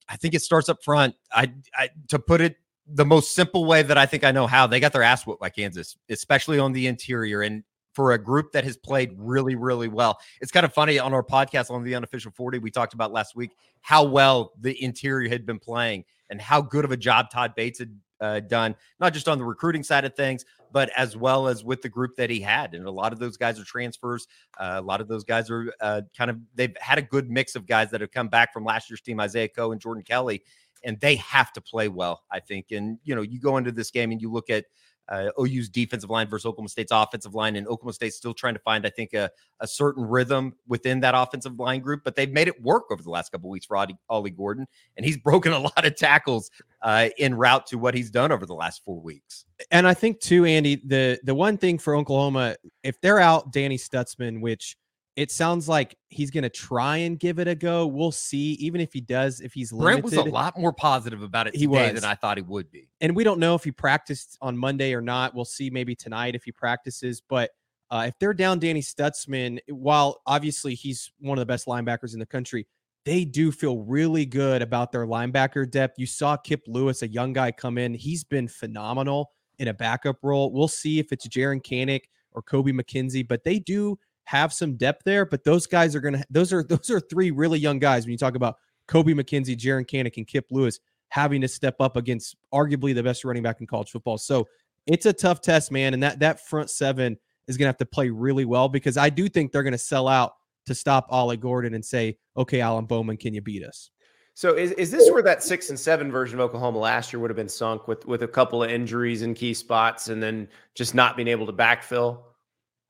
I 0.07 0.15
think 0.15 0.33
it 0.33 0.41
starts 0.41 0.69
up 0.69 0.83
front. 0.83 1.15
I, 1.31 1.51
I 1.75 1.89
to 2.09 2.19
put 2.19 2.41
it 2.41 2.57
the 2.87 3.05
most 3.05 3.33
simple 3.33 3.65
way 3.65 3.83
that 3.83 3.97
I 3.97 4.05
think 4.05 4.23
I 4.23 4.31
know 4.31 4.47
how 4.47 4.67
they 4.67 4.79
got 4.79 4.93
their 4.93 5.03
ass 5.03 5.25
whooped 5.25 5.41
by 5.41 5.49
Kansas, 5.49 5.97
especially 6.09 6.59
on 6.59 6.71
the 6.71 6.87
interior. 6.87 7.41
And 7.41 7.63
for 7.95 8.11
a 8.11 8.17
group 8.17 8.51
that 8.51 8.65
has 8.65 8.75
played 8.75 9.13
really, 9.17 9.55
really 9.55 9.87
well. 9.87 10.19
It's 10.41 10.51
kind 10.51 10.65
of 10.65 10.73
funny 10.73 10.99
on 10.99 11.13
our 11.13 11.23
podcast 11.23 11.71
on 11.71 11.83
the 11.83 11.95
unofficial 11.95 12.31
40, 12.31 12.59
we 12.59 12.69
talked 12.69 12.93
about 12.93 13.11
last 13.11 13.35
week 13.35 13.55
how 13.81 14.03
well 14.03 14.51
the 14.59 14.81
interior 14.83 15.29
had 15.29 15.45
been 15.45 15.59
playing 15.59 16.03
and 16.29 16.41
how 16.41 16.61
good 16.61 16.85
of 16.85 16.91
a 16.91 16.97
job 16.97 17.29
Todd 17.29 17.53
Bates 17.55 17.79
had 17.79 17.95
uh, 18.19 18.39
done, 18.41 18.75
not 18.99 19.13
just 19.13 19.27
on 19.27 19.37
the 19.37 19.45
recruiting 19.45 19.83
side 19.83 20.05
of 20.05 20.15
things, 20.15 20.43
but 20.71 20.89
as 20.97 21.15
well 21.15 21.47
as 21.47 21.63
with 21.63 21.81
the 21.81 21.89
group 21.89 22.15
that 22.17 22.29
he 22.29 22.41
had. 22.41 22.73
And 22.73 22.85
a 22.85 22.91
lot 22.91 23.13
of 23.13 23.19
those 23.19 23.37
guys 23.37 23.59
are 23.59 23.63
transfers. 23.63 24.27
Uh, 24.57 24.75
a 24.75 24.81
lot 24.81 24.99
of 24.99 25.07
those 25.07 25.23
guys 25.23 25.49
are 25.49 25.73
uh, 25.79 26.01
kind 26.17 26.29
of, 26.29 26.37
they've 26.53 26.75
had 26.79 26.97
a 26.97 27.01
good 27.01 27.29
mix 27.29 27.55
of 27.55 27.65
guys 27.65 27.91
that 27.91 28.01
have 28.01 28.11
come 28.11 28.27
back 28.27 28.51
from 28.51 28.65
last 28.65 28.89
year's 28.89 29.01
team, 29.01 29.19
Isaiah 29.19 29.47
Coe 29.47 29.71
and 29.71 29.79
Jordan 29.79 30.03
Kelley. 30.03 30.43
And 30.83 30.99
they 30.99 31.15
have 31.15 31.53
to 31.53 31.61
play 31.61 31.87
well, 31.87 32.23
I 32.29 32.39
think. 32.39 32.71
And, 32.71 32.99
you 33.03 33.15
know, 33.15 33.21
you 33.21 33.39
go 33.39 33.57
into 33.57 33.71
this 33.71 33.89
game 33.89 34.11
and 34.11 34.21
you 34.21 34.31
look 34.31 34.49
at, 34.49 34.65
uh, 35.09 35.29
OU's 35.39 35.69
defensive 35.69 36.09
line 36.09 36.27
versus 36.27 36.45
Oklahoma 36.45 36.69
State's 36.69 36.91
offensive 36.91 37.35
line, 37.35 37.55
and 37.55 37.67
Oklahoma 37.67 37.93
State's 37.93 38.15
still 38.15 38.33
trying 38.33 38.53
to 38.53 38.59
find, 38.59 38.85
I 38.85 38.89
think, 38.89 39.13
a, 39.13 39.29
a 39.59 39.67
certain 39.67 40.03
rhythm 40.03 40.55
within 40.67 40.99
that 41.01 41.13
offensive 41.15 41.59
line 41.59 41.81
group. 41.81 42.03
But 42.03 42.15
they've 42.15 42.31
made 42.31 42.47
it 42.47 42.61
work 42.61 42.85
over 42.91 43.01
the 43.01 43.09
last 43.09 43.31
couple 43.31 43.49
weeks 43.49 43.65
for 43.65 43.77
Ollie, 43.77 43.97
Ollie, 44.09 44.31
Gordon, 44.31 44.67
and 44.97 45.05
he's 45.05 45.17
broken 45.25 45.53
a 45.53 45.59
lot 45.59 45.85
of 45.85 45.95
tackles 45.95 46.49
uh, 46.81 47.09
in 47.17 47.35
route 47.35 47.67
to 47.67 47.77
what 47.77 47.93
he's 47.93 48.09
done 48.09 48.31
over 48.31 48.45
the 48.45 48.55
last 48.55 48.83
four 48.83 48.99
weeks. 48.99 49.45
And 49.71 49.87
I 49.87 49.93
think 49.93 50.19
too, 50.19 50.45
Andy, 50.45 50.81
the 50.85 51.19
the 51.23 51.35
one 51.35 51.57
thing 51.57 51.77
for 51.77 51.95
Oklahoma, 51.95 52.55
if 52.83 52.99
they're 53.01 53.19
out 53.19 53.51
Danny 53.51 53.77
Stutsman, 53.77 54.41
which 54.41 54.77
it 55.15 55.31
sounds 55.31 55.69
like 55.69 55.97
he's 56.09 56.29
going 56.29 56.43
to 56.43 56.49
try 56.49 56.97
and 56.97 57.17
give 57.17 57.39
it 57.39 57.47
a 57.47 57.55
go. 57.55 57.87
We'll 57.87 58.11
see. 58.11 58.53
Even 58.53 58.81
if 58.81 58.91
he 58.91 58.99
does, 58.99 59.39
if 59.39 59.53
he's 59.53 59.71
limited, 59.71 60.01
Brent 60.01 60.03
was 60.03 60.13
a 60.13 60.29
lot 60.29 60.59
more 60.59 60.73
positive 60.73 61.21
about 61.21 61.47
it 61.47 61.55
he 61.55 61.67
was. 61.67 61.93
than 61.93 62.03
I 62.03 62.15
thought 62.15 62.37
he 62.37 62.43
would 62.43 62.69
be. 62.69 62.89
And 62.99 63.15
we 63.15 63.23
don't 63.23 63.39
know 63.39 63.55
if 63.55 63.63
he 63.63 63.71
practiced 63.71 64.37
on 64.41 64.57
Monday 64.57 64.93
or 64.93 65.01
not. 65.01 65.33
We'll 65.33 65.45
see 65.45 65.69
maybe 65.69 65.95
tonight 65.95 66.35
if 66.35 66.43
he 66.43 66.51
practices. 66.51 67.21
But 67.27 67.51
uh, 67.89 68.05
if 68.07 68.19
they're 68.19 68.33
down 68.33 68.59
Danny 68.59 68.81
Stutsman, 68.81 69.59
while 69.69 70.21
obviously 70.25 70.75
he's 70.75 71.11
one 71.19 71.37
of 71.37 71.41
the 71.41 71.45
best 71.45 71.65
linebackers 71.65 72.13
in 72.13 72.19
the 72.19 72.25
country, 72.25 72.67
they 73.05 73.23
do 73.23 73.51
feel 73.51 73.77
really 73.77 74.25
good 74.25 74.61
about 74.61 74.91
their 74.91 75.05
linebacker 75.05 75.69
depth. 75.69 75.97
You 75.97 76.07
saw 76.07 76.35
Kip 76.35 76.63
Lewis, 76.67 77.03
a 77.03 77.07
young 77.07 77.31
guy, 77.31 77.51
come 77.51 77.77
in. 77.77 77.93
He's 77.93 78.23
been 78.23 78.47
phenomenal 78.49 79.31
in 79.59 79.69
a 79.69 79.73
backup 79.73 80.17
role. 80.23 80.51
We'll 80.51 80.67
see 80.67 80.99
if 80.99 81.13
it's 81.13 81.27
Jaren 81.27 81.63
Kanak 81.63 82.01
or 82.33 82.43
Kobie 82.43 82.73
McKinzie, 82.73 83.25
but 83.25 83.43
they 83.45 83.59
do 83.59 83.97
have 84.25 84.53
some 84.53 84.75
depth 84.75 85.03
there, 85.05 85.25
but 85.25 85.43
those 85.43 85.65
guys 85.65 85.95
are 85.95 86.01
going 86.01 86.15
to, 86.15 86.25
those 86.29 86.51
are, 86.53 86.63
those 86.69 86.89
are 86.89 86.99
three 86.99 87.31
really 87.31 87.59
young 87.59 87.79
guys. 87.79 88.05
When 88.05 88.11
you 88.11 88.17
talk 88.17 88.35
about 88.35 88.57
Kobie 88.87 89.19
McKinzie, 89.19 89.57
Jaren 89.57 89.87
Kanak, 89.87 90.17
and 90.17 90.27
Kip 90.27 90.45
Lewis 90.51 90.79
having 91.09 91.41
to 91.41 91.47
step 91.47 91.75
up 91.79 91.95
against 91.95 92.35
arguably 92.53 92.93
the 92.93 93.03
best 93.03 93.23
running 93.23 93.43
back 93.43 93.61
in 93.61 93.67
college 93.67 93.89
football. 93.89 94.17
So 94.17 94.47
it's 94.87 95.05
a 95.05 95.13
tough 95.13 95.41
test, 95.41 95.71
man. 95.71 95.93
And 95.93 96.03
that, 96.03 96.19
that 96.19 96.45
front 96.45 96.69
seven 96.69 97.17
is 97.47 97.57
going 97.57 97.65
to 97.65 97.69
have 97.69 97.77
to 97.77 97.85
play 97.85 98.09
really 98.09 98.45
well 98.45 98.67
because 98.67 98.97
I 98.97 99.09
do 99.09 99.29
think 99.29 99.51
they're 99.51 99.63
going 99.63 99.71
to 99.71 99.77
sell 99.77 100.07
out 100.07 100.33
to 100.65 100.75
stop 100.75 101.07
Ollie 101.09 101.37
Gordon 101.37 101.73
and 101.73 101.85
say, 101.85 102.17
okay, 102.35 102.59
Alan 102.59 102.85
Bowman, 102.85 103.17
can 103.17 103.33
you 103.33 103.41
beat 103.41 103.63
us? 103.63 103.91
So 104.33 104.53
is, 104.53 104.71
is 104.73 104.91
this 104.91 105.09
where 105.11 105.23
that 105.23 105.41
six 105.41 105.69
and 105.69 105.79
seven 105.79 106.11
version 106.11 106.39
of 106.39 106.43
Oklahoma 106.43 106.79
last 106.79 107.13
year 107.13 107.21
would 107.21 107.29
have 107.29 107.37
been 107.37 107.47
sunk 107.47 107.87
with 107.87 108.05
with 108.05 108.21
a 108.23 108.27
couple 108.27 108.61
of 108.61 108.69
injuries 108.69 109.21
in 109.21 109.33
key 109.33 109.53
spots 109.53 110.09
and 110.09 110.21
then 110.21 110.49
just 110.73 110.93
not 110.93 111.15
being 111.15 111.29
able 111.29 111.45
to 111.45 111.53
backfill? 111.53 112.19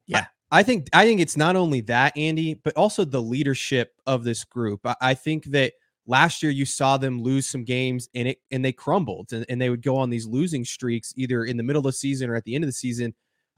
Yeah, 0.08 0.26
I 0.52 0.64
think 0.64 0.88
I 0.94 1.06
think 1.06 1.22
it's 1.22 1.38
not 1.38 1.56
only 1.56 1.82
that, 1.82 2.16
Andy, 2.18 2.54
but 2.54 2.76
also 2.76 3.04
the 3.04 3.22
leadership 3.22 3.94
of 4.06 4.24
this 4.24 4.44
group. 4.44 4.82
I, 4.86 4.96
I 5.02 5.14
think 5.14 5.46
that 5.46 5.74
last 6.08 6.44
year 6.44 6.52
you 6.52 6.66
saw 6.66 6.98
them 6.98 7.22
lose 7.22 7.50
some 7.50 7.64
games 7.64 8.10
and 8.14 8.30
it 8.30 8.40
and 8.52 8.64
they 8.64 8.72
crumbled 8.72 9.34
and, 9.34 9.46
and 9.50 9.60
they 9.60 9.70
would 9.70 9.82
go 9.82 9.98
on 9.98 10.10
these 10.10 10.28
losing 10.28 10.64
streaks 10.64 11.14
either 11.18 11.46
in 11.46 11.58
the 11.58 11.64
middle 11.64 11.80
of 11.80 11.86
the 11.86 11.94
season 11.94 12.30
or 12.30 12.36
at 12.36 12.44
the 12.44 12.56
end 12.56 12.64
of 12.64 12.68
the 12.68 12.74
season. 12.74 13.14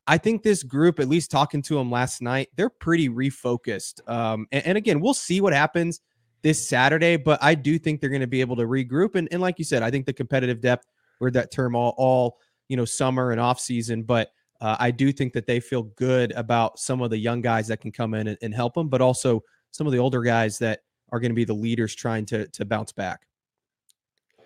I 0.09 0.17
think 0.17 0.41
this 0.41 0.63
group, 0.63 1.01
at 1.01 1.09
least 1.09 1.29
talking 1.29 1.61
to 1.63 1.75
them 1.75 1.91
last 1.91 2.21
night, 2.21 2.47
they're 2.55 2.69
pretty 2.69 3.09
refocused. 3.09 4.07
Um, 4.09 4.47
and, 4.53 4.65
and 4.65 4.77
again, 4.77 5.01
we'll 5.01 5.13
see 5.13 5.41
what 5.41 5.51
happens 5.51 5.99
this 6.43 6.65
Saturday, 6.65 7.17
but 7.17 7.43
I 7.43 7.55
do 7.55 7.77
think 7.77 7.99
they're 7.99 8.09
going 8.09 8.21
to 8.21 8.27
be 8.27 8.39
able 8.39 8.55
to 8.55 8.63
regroup. 8.63 9.15
And, 9.15 9.27
and 9.31 9.41
like 9.41 9.59
you 9.59 9.65
said, 9.65 9.83
I 9.83 9.91
think 9.91 10.05
the 10.05 10.13
competitive 10.13 10.61
depth, 10.61 10.85
heard 11.19 11.33
that 11.33 11.51
term 11.51 11.75
all, 11.75 11.93
all 11.97 12.37
you 12.69 12.77
know, 12.77 12.85
summer 12.85 13.31
and 13.31 13.41
off 13.41 13.59
season, 13.59 14.03
but 14.03 14.29
uh, 14.61 14.75
I 14.79 14.91
do 14.91 15.11
think 15.11 15.33
that 15.33 15.45
they 15.45 15.59
feel 15.59 15.83
good 15.83 16.31
about 16.33 16.79
some 16.79 17.01
of 17.01 17.09
the 17.09 17.17
young 17.17 17.41
guys 17.41 17.67
that 17.67 17.81
can 17.81 17.91
come 17.91 18.13
in 18.13 18.27
and, 18.27 18.37
and 18.41 18.53
help 18.53 18.73
them, 18.73 18.89
but 18.89 19.01
also 19.01 19.43
some 19.71 19.85
of 19.85 19.93
the 19.93 19.99
older 19.99 20.21
guys 20.21 20.57
that 20.59 20.81
are 21.11 21.19
going 21.19 21.31
to 21.31 21.35
be 21.35 21.45
the 21.45 21.53
leaders 21.53 21.95
trying 21.95 22.25
to 22.25 22.47
to 22.47 22.65
bounce 22.65 22.91
back. 22.91 23.27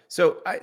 So 0.07 0.37
I 0.45 0.61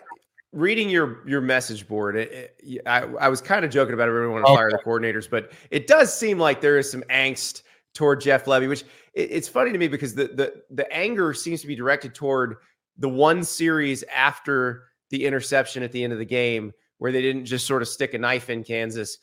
reading 0.52 0.90
your 0.90 1.26
your 1.26 1.40
message 1.40 1.88
board, 1.88 2.16
it, 2.16 2.56
it, 2.58 2.82
I, 2.87 3.00
I 3.02 3.28
was 3.28 3.40
kind 3.40 3.64
of 3.64 3.70
joking 3.70 3.94
about 3.94 4.08
everyone 4.08 4.42
to 4.42 4.48
fire 4.48 4.70
the 4.70 4.78
coordinators, 4.78 5.28
but 5.28 5.52
it 5.70 5.87
does 5.87 6.14
seem 6.14 6.38
like 6.38 6.61
there 6.61 6.78
is 6.78 6.90
some 6.90 7.02
angst 7.11 7.62
toward 7.94 8.20
Jeff 8.20 8.44
Lebby, 8.44 8.68
which 8.68 8.82
it, 9.14 9.30
it's 9.30 9.48
funny 9.48 9.72
to 9.72 9.78
me 9.78 9.88
because 9.88 10.14
the 10.14 10.28
the 10.28 10.62
the 10.70 10.90
anger 10.92 11.32
seems 11.34 11.61
to 11.62 11.66
be 11.66 11.74
directed 11.74 12.14
toward 12.14 12.56
the 12.98 13.08
one 13.08 13.44
series 13.44 14.02
after 14.14 14.84
the 15.11 15.24
interception 15.24 15.82
at 15.82 15.92
the 15.92 16.04
end 16.04 16.12
of 16.12 16.18
the 16.18 16.24
game 16.24 16.72
where 16.98 17.12
they 17.12 17.22
didn't 17.22 17.44
just 17.44 17.66
sort 17.66 17.80
of 17.80 17.88
stick 17.88 18.14
a 18.14 18.18
knife 18.18 18.50
in 18.50 18.62
Kansas. 18.62 19.18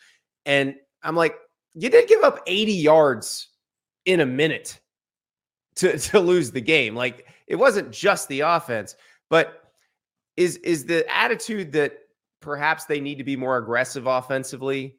And 0.46 0.76
I'm 1.04 1.16
like, 1.16 1.36
you 1.74 1.90
did 1.90 2.08
give 2.08 2.24
up 2.24 2.42
80 2.48 2.72
yards 2.72 3.50
in 4.06 4.22
a 4.22 4.26
minute 4.26 4.80
to 5.76 5.98
to 5.98 6.20
lose 6.20 6.52
the 6.52 6.62
game. 6.62 6.96
Like 6.96 7.28
it 7.48 7.56
wasn't 7.56 7.92
just 7.92 8.28
the 8.28 8.42
offense, 8.42 8.96
but 9.30 9.64
is 10.38 10.58
is 10.58 10.86
the 10.86 11.06
attitude 11.14 11.72
that 11.74 12.00
perhaps 12.42 12.86
they 12.86 13.00
need 13.00 13.18
to 13.18 13.24
be 13.24 13.36
more 13.36 13.58
aggressive 13.58 14.08
offensively 14.08 14.98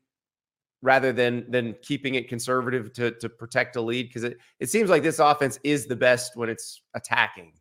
rather 0.83 1.13
than 1.13 1.51
than 1.51 1.75
keeping 1.83 2.15
it 2.15 2.29
conservative 2.29 2.93
to 2.95 3.11
to 3.13 3.29
protect 3.29 3.77
a 3.77 3.81
lead 3.81 4.09
because 4.09 4.25
it 4.25 4.39
it 4.61 4.71
seems 4.71 4.91
like 4.91 5.03
this 5.03 5.19
offense 5.19 5.59
is 5.65 5.87
the 5.87 5.97
best 5.97 6.37
when 6.37 6.49
it's 6.49 6.83
attacking. 6.95 7.53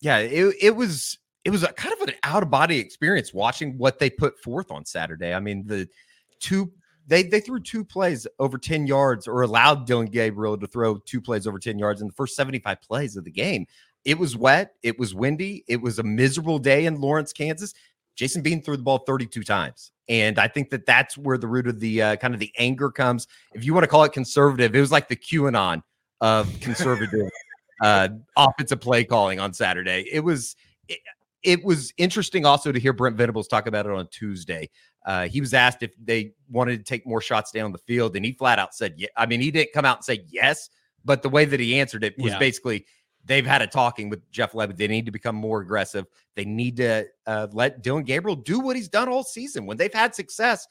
Yeah, 0.00 0.18
it 0.18 0.54
it 0.60 0.76
was 0.76 1.18
it 1.44 1.50
was 1.50 1.62
a 1.62 1.72
kind 1.72 1.94
of 1.94 2.08
an 2.08 2.14
out 2.22 2.42
of 2.42 2.50
body 2.50 2.78
experience 2.78 3.34
watching 3.34 3.76
what 3.78 3.98
they 3.98 4.10
put 4.10 4.38
forth 4.38 4.70
on 4.70 4.84
Saturday. 4.84 5.34
I 5.34 5.40
mean, 5.40 5.66
the 5.66 5.88
two 6.40 6.72
they 7.06 7.22
they 7.22 7.40
threw 7.40 7.60
two 7.60 7.84
plays 7.84 8.26
over 8.38 8.58
10 8.58 8.86
yards 8.86 9.28
or 9.28 9.42
allowed 9.42 9.86
Dillon 9.86 10.06
Gabriel 10.06 10.56
to 10.58 10.66
throw 10.66 10.96
two 10.98 11.20
plays 11.20 11.46
over 11.46 11.58
10 11.58 11.78
yards 11.78 12.00
in 12.00 12.08
the 12.08 12.12
first 12.12 12.36
75 12.36 12.80
plays 12.82 13.16
of 13.16 13.24
the 13.24 13.30
game. 13.30 13.66
It 14.04 14.18
was 14.18 14.36
wet, 14.36 14.74
it 14.82 14.98
was 14.98 15.14
windy, 15.14 15.64
it 15.66 15.80
was 15.80 15.98
a 15.98 16.02
miserable 16.02 16.58
day 16.58 16.86
in 16.86 17.00
Lawrence, 17.00 17.32
Kansas. 17.32 17.74
Jason 18.16 18.42
Bean 18.42 18.62
threw 18.62 18.76
the 18.76 18.82
ball 18.82 18.98
32 18.98 19.42
times. 19.42 19.90
And 20.08 20.38
I 20.38 20.48
think 20.48 20.70
that 20.70 20.86
that's 20.86 21.16
where 21.16 21.38
the 21.38 21.48
root 21.48 21.66
of 21.66 21.80
the 21.80 22.02
uh, 22.02 22.16
kind 22.16 22.34
of 22.34 22.40
the 22.40 22.52
anger 22.58 22.90
comes. 22.90 23.26
If 23.54 23.64
you 23.64 23.74
want 23.74 23.84
to 23.84 23.88
call 23.88 24.04
it 24.04 24.12
conservative, 24.12 24.76
it 24.76 24.80
was 24.80 24.92
like 24.92 25.08
the 25.08 25.16
QAnon 25.16 25.82
of 26.20 26.60
conservative 26.60 27.30
uh, 27.82 28.08
offensive 28.36 28.80
play 28.80 29.04
calling 29.04 29.40
on 29.40 29.52
Saturday. 29.52 30.06
It 30.12 30.20
was 30.20 30.56
it, 30.88 30.98
it, 31.44 31.64
was 31.64 31.92
interesting 31.98 32.44
also 32.44 32.72
to 32.72 32.80
hear 32.80 32.92
Brent 32.92 33.16
Venables 33.16 33.48
talk 33.48 33.66
about 33.66 33.86
it 33.86 33.92
on 33.92 34.08
Tuesday. 34.08 34.70
Uh, 35.06 35.28
he 35.28 35.40
was 35.40 35.54
asked 35.54 35.82
if 35.82 35.92
they 36.02 36.32
wanted 36.50 36.78
to 36.78 36.84
take 36.84 37.06
more 37.06 37.20
shots 37.20 37.52
down 37.52 37.72
the 37.72 37.78
field, 37.78 38.16
and 38.16 38.24
he 38.24 38.32
flat 38.32 38.58
out 38.58 38.74
said, 38.74 38.94
"Yeah." 38.96 39.08
I 39.16 39.26
mean, 39.26 39.40
he 39.40 39.50
didn't 39.50 39.72
come 39.72 39.84
out 39.84 39.98
and 39.98 40.04
say 40.04 40.24
yes, 40.28 40.70
but 41.04 41.22
the 41.22 41.28
way 41.28 41.44
that 41.44 41.60
he 41.60 41.78
answered 41.78 42.04
it 42.04 42.14
was 42.18 42.32
Yeah. 42.32 42.38
basically 42.38 42.86
they've 43.26 43.46
had 43.46 43.62
a 43.62 43.66
talking 43.66 44.10
with 44.10 44.30
Jeff 44.30 44.52
Lebby. 44.52 44.76
They 44.76 44.88
need 44.88 45.06
to 45.06 45.12
become 45.12 45.34
more 45.34 45.60
aggressive. 45.60 46.06
They 46.36 46.44
need 46.44 46.76
to 46.76 47.06
uh, 47.26 47.46
let 47.52 47.82
Dillon 47.82 48.04
Gabriel 48.04 48.36
do 48.36 48.60
what 48.60 48.76
he's 48.76 48.88
done 48.88 49.08
all 49.08 49.24
season. 49.24 49.64
When 49.66 49.76
they've 49.78 49.92
had 49.92 50.14
success, 50.14 50.66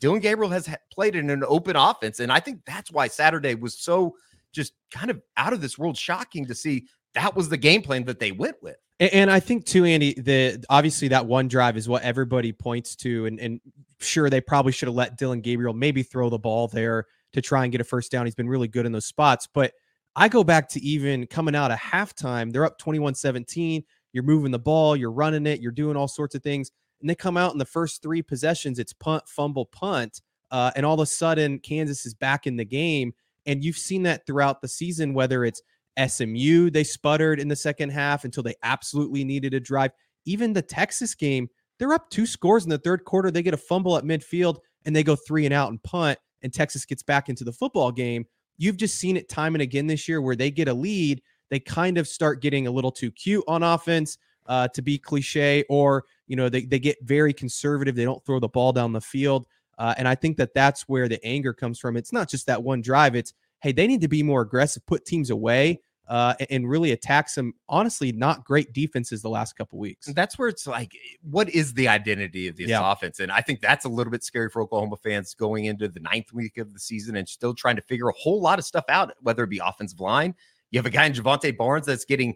Dillon 0.00 0.20
Gabriel 0.20 0.50
has 0.50 0.68
played 0.92 1.16
in 1.16 1.28
an 1.28 1.44
open 1.46 1.76
offense, 1.76 2.20
and 2.20 2.32
I 2.32 2.40
think 2.40 2.60
that's 2.66 2.90
why 2.90 3.08
Saturday 3.08 3.54
was 3.54 3.78
so 3.78 4.16
just 4.52 4.72
kind 4.90 5.10
of 5.10 5.20
out 5.36 5.52
of 5.52 5.60
this 5.60 5.76
world 5.76 5.96
shocking 5.96 6.46
to 6.46 6.54
see 6.54 6.86
that 7.14 7.34
was 7.34 7.48
the 7.48 7.56
game 7.56 7.82
plan 7.82 8.04
that 8.04 8.18
they 8.20 8.32
went 8.32 8.56
with. 8.62 8.76
And, 9.00 9.12
and 9.12 9.30
I 9.30 9.40
think 9.40 9.64
too, 9.64 9.84
Andy, 9.84 10.14
the 10.14 10.64
obviously 10.68 11.08
that 11.08 11.26
one 11.26 11.48
drive 11.48 11.76
is 11.76 11.88
what 11.88 12.02
everybody 12.02 12.52
points 12.52 12.96
to, 12.96 13.26
and 13.26 13.38
and 13.40 13.60
sure 14.00 14.30
they 14.30 14.40
probably 14.40 14.72
should 14.72 14.88
have 14.88 14.94
let 14.94 15.18
Dillon 15.18 15.40
Gabriel 15.40 15.74
maybe 15.74 16.02
throw 16.02 16.30
the 16.30 16.38
ball 16.38 16.68
there 16.68 17.06
to 17.32 17.42
try 17.42 17.64
and 17.64 17.72
get 17.72 17.80
a 17.80 17.84
first 17.84 18.10
down. 18.12 18.26
He's 18.26 18.34
been 18.34 18.48
really 18.48 18.68
good 18.68 18.86
in 18.86 18.92
those 18.92 19.06
spots, 19.06 19.48
but 19.52 19.72
I 20.16 20.28
go 20.28 20.42
back 20.42 20.68
to 20.70 20.80
even 20.80 21.26
coming 21.26 21.54
out 21.54 21.70
of 21.70 21.78
halftime, 21.78 22.52
they're 22.52 22.64
up 22.64 22.80
21-17. 22.80 23.84
You're 24.12 24.24
moving 24.24 24.50
the 24.50 24.58
ball, 24.58 24.96
you're 24.96 25.12
running 25.12 25.46
it, 25.46 25.60
you're 25.60 25.72
doing 25.72 25.96
all 25.96 26.08
sorts 26.08 26.34
of 26.34 26.42
things, 26.42 26.70
and 27.00 27.08
they 27.08 27.14
come 27.14 27.36
out 27.36 27.52
in 27.52 27.58
the 27.58 27.64
first 27.64 28.02
three 28.02 28.22
possessions, 28.22 28.78
it's 28.78 28.92
punt, 28.92 29.28
fumble, 29.28 29.66
punt, 29.66 30.22
uh, 30.50 30.70
and 30.74 30.86
all 30.86 30.94
of 30.94 31.00
a 31.00 31.06
sudden 31.06 31.58
Kansas 31.58 32.06
is 32.06 32.14
back 32.14 32.46
in 32.46 32.56
the 32.56 32.64
game, 32.64 33.12
and 33.46 33.62
you've 33.62 33.78
seen 33.78 34.02
that 34.04 34.26
throughout 34.26 34.60
the 34.60 34.68
season, 34.68 35.14
whether 35.14 35.44
it's 35.44 35.62
SMU, 36.06 36.70
they 36.70 36.84
sputtered 36.84 37.40
in 37.40 37.48
the 37.48 37.56
second 37.56 37.90
half 37.90 38.24
until 38.24 38.42
they 38.42 38.54
absolutely 38.62 39.24
needed 39.24 39.54
a 39.54 39.60
drive. 39.60 39.92
Even 40.24 40.52
the 40.52 40.62
Texas 40.62 41.14
game, 41.14 41.48
they're 41.78 41.92
up 41.92 42.10
two 42.10 42.26
scores 42.26 42.64
in 42.64 42.70
the 42.70 42.78
third 42.78 43.04
quarter. 43.04 43.30
They 43.30 43.42
get 43.42 43.54
a 43.54 43.58
fumble 43.58 43.96
at 43.96 44.04
midfield 44.04 44.58
and 44.84 44.94
they 44.94 45.02
go 45.02 45.16
three 45.16 45.44
and 45.44 45.54
out 45.54 45.70
and 45.70 45.82
punt, 45.82 46.18
and 46.42 46.52
Texas 46.52 46.84
gets 46.84 47.02
back 47.02 47.28
into 47.28 47.44
the 47.44 47.52
football 47.52 47.92
game. 47.92 48.26
You've 48.56 48.76
just 48.76 48.96
seen 48.96 49.16
it 49.16 49.28
time 49.28 49.54
and 49.54 49.62
again 49.62 49.86
this 49.86 50.08
year 50.08 50.20
where 50.20 50.36
they 50.36 50.50
get 50.50 50.68
a 50.68 50.74
lead, 50.74 51.22
they 51.50 51.60
kind 51.60 51.98
of 51.98 52.08
start 52.08 52.42
getting 52.42 52.66
a 52.66 52.70
little 52.70 52.92
too 52.92 53.10
cute 53.10 53.44
on 53.46 53.62
offense, 53.62 54.18
uh, 54.48 54.68
to 54.68 54.82
be 54.82 54.98
cliche, 54.98 55.64
or 55.68 56.04
you 56.26 56.34
know 56.34 56.48
they 56.48 56.64
they 56.64 56.78
get 56.78 56.96
very 57.02 57.32
conservative. 57.32 57.94
They 57.94 58.04
don't 58.04 58.24
throw 58.24 58.40
the 58.40 58.48
ball 58.48 58.72
down 58.72 58.92
the 58.92 59.00
field, 59.00 59.46
uh, 59.78 59.94
and 59.96 60.08
I 60.08 60.14
think 60.14 60.36
that 60.38 60.54
that's 60.54 60.82
where 60.88 61.08
the 61.08 61.24
anger 61.24 61.52
comes 61.52 61.78
from. 61.78 61.96
It's 61.96 62.12
not 62.12 62.28
just 62.28 62.46
that 62.46 62.62
one 62.62 62.80
drive. 62.80 63.14
It's 63.14 63.34
hey, 63.60 63.72
they 63.72 63.86
need 63.86 64.00
to 64.00 64.08
be 64.08 64.22
more 64.22 64.40
aggressive, 64.40 64.84
put 64.86 65.04
teams 65.04 65.30
away, 65.30 65.80
uh, 66.08 66.34
and 66.50 66.68
really 66.68 66.92
attack 66.92 67.28
some 67.28 67.52
honestly 67.68 68.12
not 68.12 68.44
great 68.44 68.72
defenses 68.72 69.20
the 69.22 69.28
last 69.28 69.56
couple 69.56 69.78
weeks. 69.78 70.06
That's 70.14 70.38
where 70.38 70.48
it's 70.48 70.66
like, 70.66 70.92
what 71.22 71.50
is 71.50 71.74
the 71.74 71.86
identity 71.86 72.48
of 72.48 72.56
this 72.56 72.68
Yeah. 72.68 72.90
offense? 72.90 73.20
And 73.20 73.30
I 73.30 73.40
think 73.42 73.60
that's 73.60 73.84
a 73.84 73.88
little 73.88 74.10
bit 74.10 74.24
scary 74.24 74.48
for 74.48 74.62
Oklahoma 74.62 74.96
fans 74.96 75.34
going 75.34 75.66
into 75.66 75.88
the 75.88 76.00
ninth 76.00 76.32
week 76.32 76.56
of 76.58 76.72
the 76.72 76.80
season 76.80 77.16
and 77.16 77.28
still 77.28 77.54
trying 77.54 77.76
to 77.76 77.82
figure 77.82 78.08
a 78.08 78.14
whole 78.14 78.40
lot 78.40 78.58
of 78.58 78.64
stuff 78.64 78.84
out, 78.88 79.12
whether 79.20 79.44
it 79.44 79.50
be 79.50 79.60
offensive 79.62 80.00
line. 80.00 80.34
You 80.70 80.78
have 80.78 80.86
a 80.86 80.90
guy 80.90 81.06
in 81.06 81.12
Jovantae 81.12 81.56
Barnes 81.56 81.86
that's 81.86 82.04
getting 82.04 82.34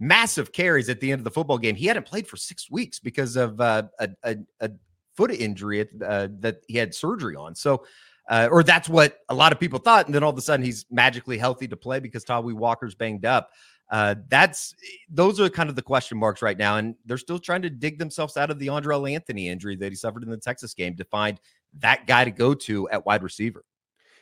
massive 0.00 0.52
carries 0.52 0.88
at 0.88 1.00
the 1.00 1.12
end 1.12 1.20
of 1.20 1.24
the 1.24 1.30
football 1.30 1.58
game. 1.58 1.76
He 1.76 1.86
hadn't 1.86 2.06
played 2.06 2.26
for 2.26 2.36
six 2.36 2.70
weeks 2.70 2.98
because 2.98 3.36
of 3.36 3.60
uh, 3.60 3.84
a, 4.00 4.08
a, 4.24 4.36
a 4.60 4.70
foot 5.16 5.30
injury 5.30 5.80
at, 5.80 5.88
uh, 6.04 6.28
that 6.40 6.62
he 6.66 6.76
had 6.76 6.94
surgery 6.94 7.36
on. 7.36 7.54
So, 7.54 7.84
uh, 8.28 8.48
or 8.50 8.62
that's 8.62 8.88
what 8.88 9.18
a 9.28 9.34
lot 9.34 9.52
of 9.52 9.60
people 9.60 9.78
thought. 9.78 10.06
And 10.06 10.14
then 10.14 10.22
all 10.22 10.30
of 10.30 10.38
a 10.38 10.42
sudden 10.42 10.64
he's 10.64 10.86
magically 10.90 11.38
healthy 11.38 11.68
to 11.68 11.76
play 11.76 12.00
because 12.00 12.24
Tawee 12.24 12.54
Walker's 12.54 12.94
banged 12.94 13.24
up. 13.26 13.50
Uh, 13.90 14.14
that's 14.28 14.74
those 15.10 15.38
are 15.38 15.50
kind 15.50 15.68
of 15.68 15.76
the 15.76 15.82
question 15.82 16.16
marks 16.16 16.40
right 16.40 16.56
now, 16.56 16.78
and 16.78 16.94
they're 17.04 17.18
still 17.18 17.38
trying 17.38 17.60
to 17.60 17.68
dig 17.68 17.98
themselves 17.98 18.38
out 18.38 18.50
of 18.50 18.58
the 18.58 18.68
Andrel 18.68 19.10
Anthony 19.10 19.48
injury 19.48 19.76
that 19.76 19.90
he 19.90 19.96
suffered 19.96 20.22
in 20.22 20.30
the 20.30 20.36
Texas 20.38 20.72
game 20.72 20.96
to 20.96 21.04
find 21.04 21.38
that 21.78 22.06
guy 22.06 22.24
to 22.24 22.30
go 22.30 22.54
to 22.54 22.88
at 22.88 23.04
wide 23.04 23.22
receiver. 23.22 23.64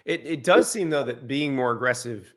It 0.04 0.26
it 0.26 0.42
does 0.42 0.68
seem 0.68 0.90
though 0.90 1.04
that 1.04 1.28
being 1.28 1.54
more 1.54 1.70
aggressive 1.70 2.34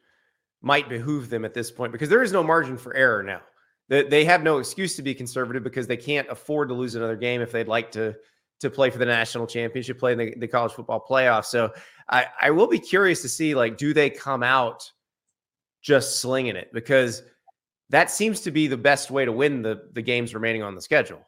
might 0.62 0.88
behoove 0.90 1.30
them 1.30 1.44
at 1.44 1.56
this 1.56 1.72
point 1.72 1.92
because 1.92 2.08
there 2.08 2.22
is 2.22 2.32
no 2.32 2.44
margin 2.44 2.78
for 2.78 2.96
error 2.96 3.24
now. 3.24 3.42
They, 3.90 4.04
they 4.04 4.26
have 4.26 4.44
no 4.44 4.60
excuse 4.60 4.96
to 4.96 5.02
be 5.02 5.16
conservative 5.16 5.64
because 5.64 5.88
they 5.88 5.98
can't 5.98 6.28
afford 6.30 6.70
to 6.70 6.76
lose 6.76 6.96
another 6.96 7.18
game 7.18 7.42
if 7.42 7.52
they'd 7.52 7.68
like 7.68 7.92
to 7.94 8.16
to 8.64 8.70
play 8.70 8.90
for 8.90 8.98
the 8.98 9.06
national 9.06 9.46
championship, 9.48 10.00
play 10.00 10.14
in 10.14 10.18
the, 10.18 10.34
the 10.38 10.48
college 10.48 10.74
football 10.74 11.04
playoff. 11.08 11.46
So 11.46 11.72
I, 12.10 12.26
I 12.42 12.50
will 12.50 12.68
be 12.68 12.80
curious 12.80 13.22
to 13.22 13.30
see 13.30 13.56
like 13.56 13.78
do 13.78 13.94
they 13.94 14.10
come 14.10 14.44
out 14.44 14.92
just 15.82 16.20
slinging 16.20 16.56
it 16.56 16.72
because 16.74 17.24
that 17.90 18.10
seems 18.10 18.42
to 18.42 18.52
be 18.52 18.68
the 18.68 18.78
best 18.78 19.12
way 19.12 19.26
to 19.26 19.32
win 19.32 19.62
the 19.62 19.90
the 19.94 20.02
games 20.02 20.34
remaining 20.34 20.64
on 20.64 20.76
the 20.76 20.82
schedule. 20.82 21.20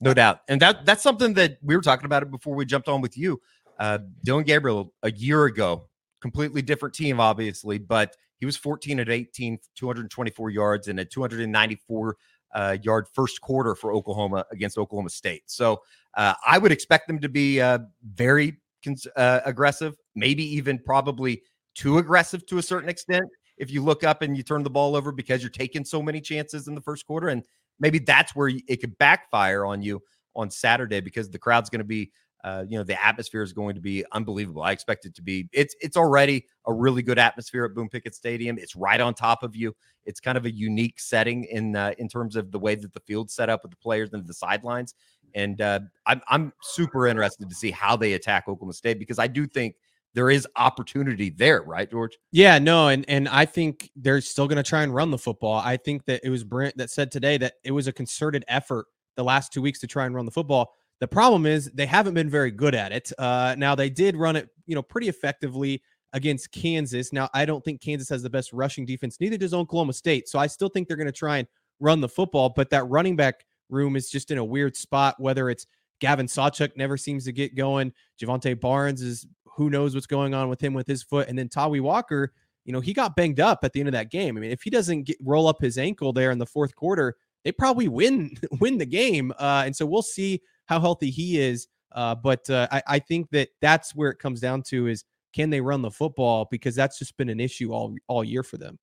No 0.00 0.14
doubt. 0.14 0.40
And 0.48 0.60
that 0.62 0.86
that's 0.86 1.02
something 1.02 1.34
that 1.34 1.58
we 1.62 1.76
were 1.76 1.82
talking 1.82 2.06
about 2.06 2.22
it 2.22 2.30
before 2.30 2.54
we 2.54 2.64
jumped 2.64 2.88
on 2.88 3.00
with 3.00 3.18
you. 3.18 3.40
Uh 3.78 3.98
Dillon 4.24 4.44
Gabriel 4.44 4.94
a 5.02 5.12
year 5.12 5.44
ago, 5.44 5.88
completely 6.20 6.62
different 6.62 6.94
team, 6.94 7.20
obviously, 7.20 7.78
but 7.78 8.16
he 8.38 8.46
was 8.46 8.56
14 8.56 9.00
at 9.00 9.10
18, 9.10 9.58
224 9.76 10.50
yards 10.50 10.88
and 10.88 10.98
a 10.98 11.04
294 11.04 12.16
uh, 12.54 12.76
yard 12.82 13.06
first 13.12 13.40
quarter 13.40 13.74
for 13.74 13.92
Oklahoma 13.92 14.44
against 14.50 14.78
Oklahoma 14.78 15.10
State. 15.10 15.42
So 15.46 15.82
uh, 16.16 16.34
I 16.46 16.58
would 16.58 16.72
expect 16.72 17.06
them 17.06 17.20
to 17.20 17.28
be 17.28 17.60
uh, 17.60 17.78
very 18.14 18.58
cons- 18.84 19.06
uh, 19.16 19.40
aggressive, 19.44 19.96
maybe 20.14 20.44
even 20.56 20.78
probably 20.78 21.42
too 21.74 21.98
aggressive 21.98 22.44
to 22.46 22.58
a 22.58 22.62
certain 22.62 22.88
extent. 22.88 23.24
If 23.56 23.70
you 23.70 23.82
look 23.82 24.04
up 24.04 24.22
and 24.22 24.36
you 24.36 24.42
turn 24.42 24.62
the 24.62 24.70
ball 24.70 24.96
over 24.96 25.12
because 25.12 25.42
you're 25.42 25.50
taking 25.50 25.84
so 25.84 26.02
many 26.02 26.20
chances 26.20 26.66
in 26.66 26.74
the 26.74 26.80
first 26.80 27.06
quarter, 27.06 27.28
and 27.28 27.44
maybe 27.78 27.98
that's 27.98 28.34
where 28.34 28.48
it 28.48 28.80
could 28.80 28.96
backfire 28.98 29.64
on 29.64 29.82
you 29.82 30.02
on 30.34 30.50
Saturday 30.50 31.00
because 31.00 31.28
the 31.30 31.38
crowd's 31.38 31.70
going 31.70 31.80
to 31.80 31.84
be, 31.84 32.10
uh, 32.44 32.64
you 32.68 32.78
know, 32.78 32.84
the 32.84 33.02
atmosphere 33.04 33.42
is 33.42 33.52
going 33.52 33.74
to 33.74 33.80
be 33.80 34.04
unbelievable. 34.12 34.62
I 34.62 34.72
expect 34.72 35.04
it 35.04 35.14
to 35.16 35.22
be. 35.22 35.48
It's 35.52 35.74
it's 35.80 35.96
already 35.96 36.46
a 36.66 36.72
really 36.72 37.02
good 37.02 37.18
atmosphere 37.18 37.64
at 37.64 37.74
Boone 37.74 37.88
Pickens 37.88 38.16
Stadium. 38.16 38.58
It's 38.58 38.74
right 38.74 39.00
on 39.00 39.14
top 39.14 39.42
of 39.42 39.54
you. 39.54 39.74
It's 40.04 40.20
kind 40.20 40.38
of 40.38 40.46
a 40.46 40.50
unique 40.50 40.98
setting 40.98 41.44
in 41.44 41.76
uh, 41.76 41.92
in 41.98 42.08
terms 42.08 42.36
of 42.36 42.50
the 42.50 42.58
way 42.58 42.74
that 42.74 42.92
the 42.92 43.00
field's 43.00 43.34
set 43.34 43.50
up 43.50 43.62
with 43.62 43.70
the 43.70 43.76
players 43.76 44.10
and 44.12 44.26
the 44.26 44.34
sidelines. 44.34 44.94
And 45.34 45.60
uh, 45.60 45.80
I'm 46.06 46.20
I'm 46.28 46.52
super 46.62 47.06
interested 47.06 47.48
to 47.48 47.54
see 47.54 47.70
how 47.70 47.96
they 47.96 48.14
attack 48.14 48.48
Oklahoma 48.48 48.72
State 48.72 48.98
because 48.98 49.18
I 49.18 49.26
do 49.26 49.46
think 49.46 49.76
there 50.14 50.30
is 50.30 50.46
opportunity 50.56 51.30
there, 51.30 51.62
right, 51.62 51.88
George? 51.88 52.18
Yeah, 52.32 52.58
no, 52.58 52.88
and 52.88 53.04
and 53.08 53.28
I 53.28 53.44
think 53.44 53.90
they're 53.94 54.20
still 54.20 54.48
going 54.48 54.56
to 54.56 54.68
try 54.68 54.82
and 54.82 54.94
run 54.94 55.10
the 55.10 55.18
football. 55.18 55.60
I 55.64 55.76
think 55.76 56.04
that 56.06 56.20
it 56.24 56.30
was 56.30 56.42
Brent 56.42 56.76
that 56.78 56.90
said 56.90 57.10
today 57.10 57.38
that 57.38 57.54
it 57.64 57.70
was 57.70 57.86
a 57.86 57.92
concerted 57.92 58.44
effort 58.48 58.86
the 59.16 59.24
last 59.24 59.52
two 59.52 59.62
weeks 59.62 59.78
to 59.80 59.86
try 59.86 60.06
and 60.06 60.14
run 60.14 60.24
the 60.24 60.30
football. 60.30 60.74
The 61.00 61.08
problem 61.08 61.46
is 61.46 61.70
they 61.72 61.86
haven't 61.86 62.14
been 62.14 62.30
very 62.30 62.50
good 62.50 62.74
at 62.74 62.92
it. 62.92 63.10
Uh, 63.18 63.54
now 63.58 63.74
they 63.74 63.90
did 63.90 64.16
run 64.16 64.36
it, 64.36 64.48
you 64.66 64.74
know, 64.74 64.82
pretty 64.82 65.08
effectively 65.08 65.82
against 66.12 66.52
Kansas. 66.52 67.12
Now 67.12 67.28
I 67.32 67.44
don't 67.44 67.64
think 67.64 67.80
Kansas 67.80 68.08
has 68.10 68.22
the 68.22 68.30
best 68.30 68.52
rushing 68.52 68.84
defense. 68.84 69.16
Neither 69.18 69.38
does 69.38 69.54
Oklahoma 69.54 69.94
State. 69.94 70.28
So 70.28 70.38
I 70.38 70.46
still 70.46 70.68
think 70.68 70.88
they're 70.88 70.96
going 70.96 71.06
to 71.06 71.12
try 71.12 71.38
and 71.38 71.48
run 71.78 72.00
the 72.00 72.08
football. 72.08 72.50
But 72.50 72.70
that 72.70 72.84
running 72.84 73.16
back 73.16 73.46
room 73.70 73.96
is 73.96 74.10
just 74.10 74.30
in 74.30 74.38
a 74.38 74.44
weird 74.44 74.76
spot. 74.76 75.16
Whether 75.18 75.48
it's 75.50 75.66
Gavin 76.00 76.26
Sawchuk 76.26 76.76
never 76.76 76.96
seems 76.96 77.24
to 77.24 77.32
get 77.32 77.54
going. 77.54 77.92
Jovantae 78.20 78.60
Barnes 78.60 79.02
is 79.02 79.26
who 79.44 79.70
knows 79.70 79.94
what's 79.94 80.06
going 80.06 80.34
on 80.34 80.48
with 80.48 80.60
him 80.60 80.74
with 80.74 80.86
his 80.86 81.02
foot, 81.02 81.28
and 81.28 81.38
then 81.38 81.48
Tawee 81.48 81.80
Walker. 81.80 82.32
You 82.64 82.72
know, 82.74 82.80
he 82.80 82.92
got 82.92 83.16
banged 83.16 83.40
up 83.40 83.60
at 83.62 83.72
the 83.72 83.80
end 83.80 83.88
of 83.88 83.92
that 83.92 84.10
game. 84.10 84.36
I 84.36 84.40
mean, 84.40 84.50
if 84.50 84.62
he 84.62 84.70
doesn't 84.70 85.04
get, 85.04 85.16
roll 85.20 85.48
up 85.48 85.60
his 85.60 85.78
ankle 85.78 86.12
there 86.12 86.30
in 86.30 86.38
the 86.38 86.46
fourth 86.46 86.74
quarter, 86.76 87.16
they 87.44 87.52
probably 87.52 87.88
win 87.88 88.36
win 88.60 88.78
the 88.78 88.86
game. 88.86 89.32
Uh, 89.38 89.62
and 89.64 89.74
so 89.74 89.86
we'll 89.86 90.02
see 90.02 90.40
how 90.70 90.80
healthy 90.80 91.10
he 91.10 91.38
is. 91.38 91.66
Uh, 91.92 92.14
but 92.14 92.48
uh, 92.48 92.68
I, 92.70 92.82
I 92.86 92.98
think 93.00 93.28
that 93.30 93.48
that's 93.60 93.94
where 93.94 94.10
it 94.10 94.20
comes 94.20 94.40
down 94.40 94.62
to 94.68 94.86
is 94.86 95.04
can 95.34 95.50
they 95.50 95.60
run 95.60 95.82
the 95.82 95.90
football? 95.90 96.46
Because 96.50 96.74
that's 96.74 96.98
just 96.98 97.16
been 97.16 97.28
an 97.28 97.40
issue 97.40 97.72
all 97.72 97.94
all 98.06 98.24
year 98.24 98.42
for 98.42 98.56
them. 98.56 98.78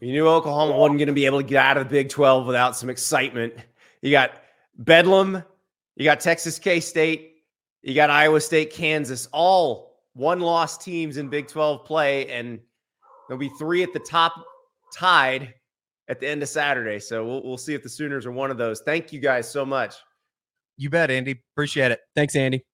You 0.00 0.12
knew 0.12 0.28
Oklahoma 0.28 0.76
wasn't 0.76 0.98
going 0.98 1.08
to 1.08 1.14
be 1.14 1.26
able 1.26 1.40
to 1.40 1.46
get 1.46 1.64
out 1.64 1.76
of 1.76 1.84
the 1.84 1.90
Big 1.90 2.08
12 2.10 2.46
without 2.46 2.76
some 2.76 2.88
excitement. 2.88 3.54
You 4.02 4.10
got 4.10 4.32
Bedlam, 4.78 5.42
you 5.96 6.04
got 6.04 6.20
Texas 6.20 6.58
K 6.58 6.80
State, 6.80 7.42
you 7.82 7.94
got 7.94 8.08
Iowa 8.08 8.40
State, 8.40 8.72
Kansas, 8.72 9.28
all 9.32 10.04
one 10.14 10.40
loss 10.40 10.78
teams 10.78 11.16
in 11.16 11.28
Big 11.28 11.48
12 11.48 11.84
play. 11.84 12.28
And 12.28 12.60
there'll 13.28 13.38
be 13.40 13.50
three 13.58 13.82
at 13.82 13.92
the 13.92 13.98
top 13.98 14.32
tied 14.94 15.54
at 16.08 16.20
the 16.20 16.28
end 16.28 16.42
of 16.42 16.48
Saturday. 16.48 16.98
So 16.98 17.26
we'll, 17.26 17.42
we'll 17.42 17.58
see 17.58 17.74
if 17.74 17.82
the 17.82 17.88
Sooners 17.88 18.24
are 18.26 18.32
one 18.32 18.50
of 18.50 18.58
those. 18.58 18.80
Thank 18.80 19.12
you 19.12 19.20
guys 19.20 19.50
so 19.50 19.66
much. 19.66 19.96
You 20.80 20.88
bet, 20.88 21.10
Andy. 21.10 21.42
Appreciate 21.52 21.92
it. 21.92 22.00
Thanks, 22.14 22.34
Andy. 22.34 22.64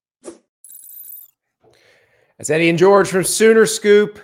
That's 2.39 2.51
Eddie 2.51 2.69
and 2.69 2.79
George 2.79 3.09
from 3.09 3.25
Sooner 3.25 3.67
Scoop. 3.67 4.21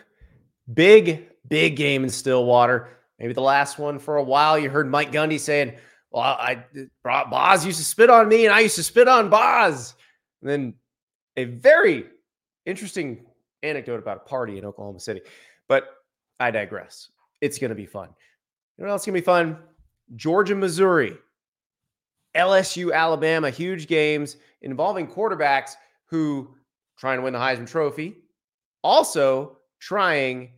Big, 0.73 1.29
big 1.49 1.75
game 1.75 2.05
in 2.05 2.11
Stillwater. 2.11 2.91
Maybe 3.19 3.33
the 3.33 3.41
last 3.41 3.81
one 3.81 3.99
for 3.99 4.19
a 4.19 4.23
while. 4.23 4.57
You 4.57 4.71
heard 4.71 4.89
Mike 4.89 5.11
Gundy 5.11 5.41
saying, 5.41 5.75
Well, 6.13 6.23
I, 6.23 6.65
I 7.05 7.25
Boz 7.29 7.67
used 7.67 7.81
to 7.81 7.85
spit 7.85 8.09
on 8.09 8.29
me 8.29 8.47
and 8.47 8.55
I 8.55 8.61
used 8.61 8.77
to 8.77 8.85
spit 8.85 9.09
on 9.09 9.29
Boz. 9.29 9.97
And 10.43 10.49
then 10.49 10.75
a 11.37 11.47
very 11.47 12.05
interesting 12.65 13.27
anecdote 13.65 13.99
about 13.99 14.19
a 14.19 14.29
party 14.29 14.59
in 14.59 14.65
Oklahoma 14.65 15.01
City. 15.01 15.23
But 15.67 15.89
I 16.39 16.53
digress. 16.53 17.09
It's 17.41 17.59
going 17.59 17.71
to 17.71 17.75
be 17.75 17.87
fun. 17.87 18.11
You 18.79 18.85
know 18.85 18.91
what 18.91 18.93
else 18.93 19.07
going 19.07 19.15
to 19.15 19.21
be 19.21 19.25
fun? 19.25 19.59
Georgia, 20.15 20.55
Missouri, 20.55 21.17
LSU, 22.37 22.93
Alabama, 22.93 23.51
huge 23.51 23.87
games 23.87 24.37
involving 24.63 25.07
quarterbacks 25.07 25.73
who 26.07 26.55
trying 26.97 27.19
to 27.19 27.23
win 27.23 27.33
the 27.33 27.39
Heisman 27.39 27.69
Trophy, 27.69 28.17
also 28.83 29.59
trying 29.81 30.51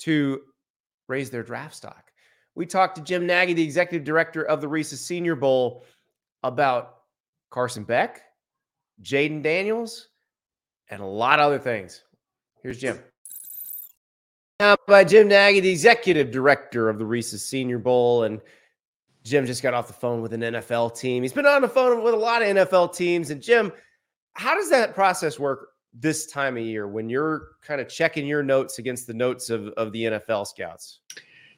to 0.00 0.40
raise 1.08 1.30
their 1.30 1.42
draft 1.42 1.74
stock. 1.76 2.10
We 2.54 2.66
talked 2.66 2.96
to 2.96 3.02
Jim 3.02 3.26
Nagy, 3.26 3.52
the 3.52 3.62
executive 3.62 4.04
director 4.04 4.42
of 4.42 4.60
the 4.60 4.68
Reese's 4.68 5.04
Senior 5.04 5.36
Bowl, 5.36 5.84
about 6.42 6.96
Carson 7.50 7.84
Beck, 7.84 8.22
Jayden 9.02 9.42
Daniels, 9.42 10.08
and 10.88 11.02
a 11.02 11.06
lot 11.06 11.38
of 11.38 11.46
other 11.46 11.58
things. 11.58 12.02
Here's 12.62 12.78
Jim. 12.78 12.98
Now 14.58 14.76
by 14.88 15.04
Jim 15.04 15.28
Nagy, 15.28 15.60
the 15.60 15.70
executive 15.70 16.30
director 16.30 16.88
of 16.88 16.98
the 16.98 17.04
Reese's 17.04 17.44
Senior 17.44 17.78
Bowl. 17.78 18.24
And 18.24 18.40
Jim 19.26 19.44
just 19.44 19.60
got 19.62 19.74
off 19.74 19.88
the 19.88 19.92
phone 19.92 20.22
with 20.22 20.32
an 20.32 20.40
NFL 20.40 20.96
team. 20.98 21.22
He's 21.22 21.32
been 21.32 21.46
on 21.46 21.60
the 21.60 21.68
phone 21.68 22.02
with 22.02 22.14
a 22.14 22.16
lot 22.16 22.42
of 22.42 22.48
NFL 22.48 22.96
teams. 22.96 23.30
And 23.30 23.42
Jim, 23.42 23.72
how 24.34 24.54
does 24.54 24.70
that 24.70 24.94
process 24.94 25.38
work 25.38 25.70
this 25.92 26.26
time 26.26 26.56
of 26.56 26.62
year 26.62 26.86
when 26.86 27.10
you're 27.10 27.48
kind 27.66 27.80
of 27.80 27.88
checking 27.88 28.24
your 28.24 28.44
notes 28.44 28.78
against 28.78 29.08
the 29.08 29.14
notes 29.14 29.50
of, 29.50 29.68
of 29.70 29.90
the 29.90 30.04
NFL 30.04 30.46
scouts? 30.46 31.00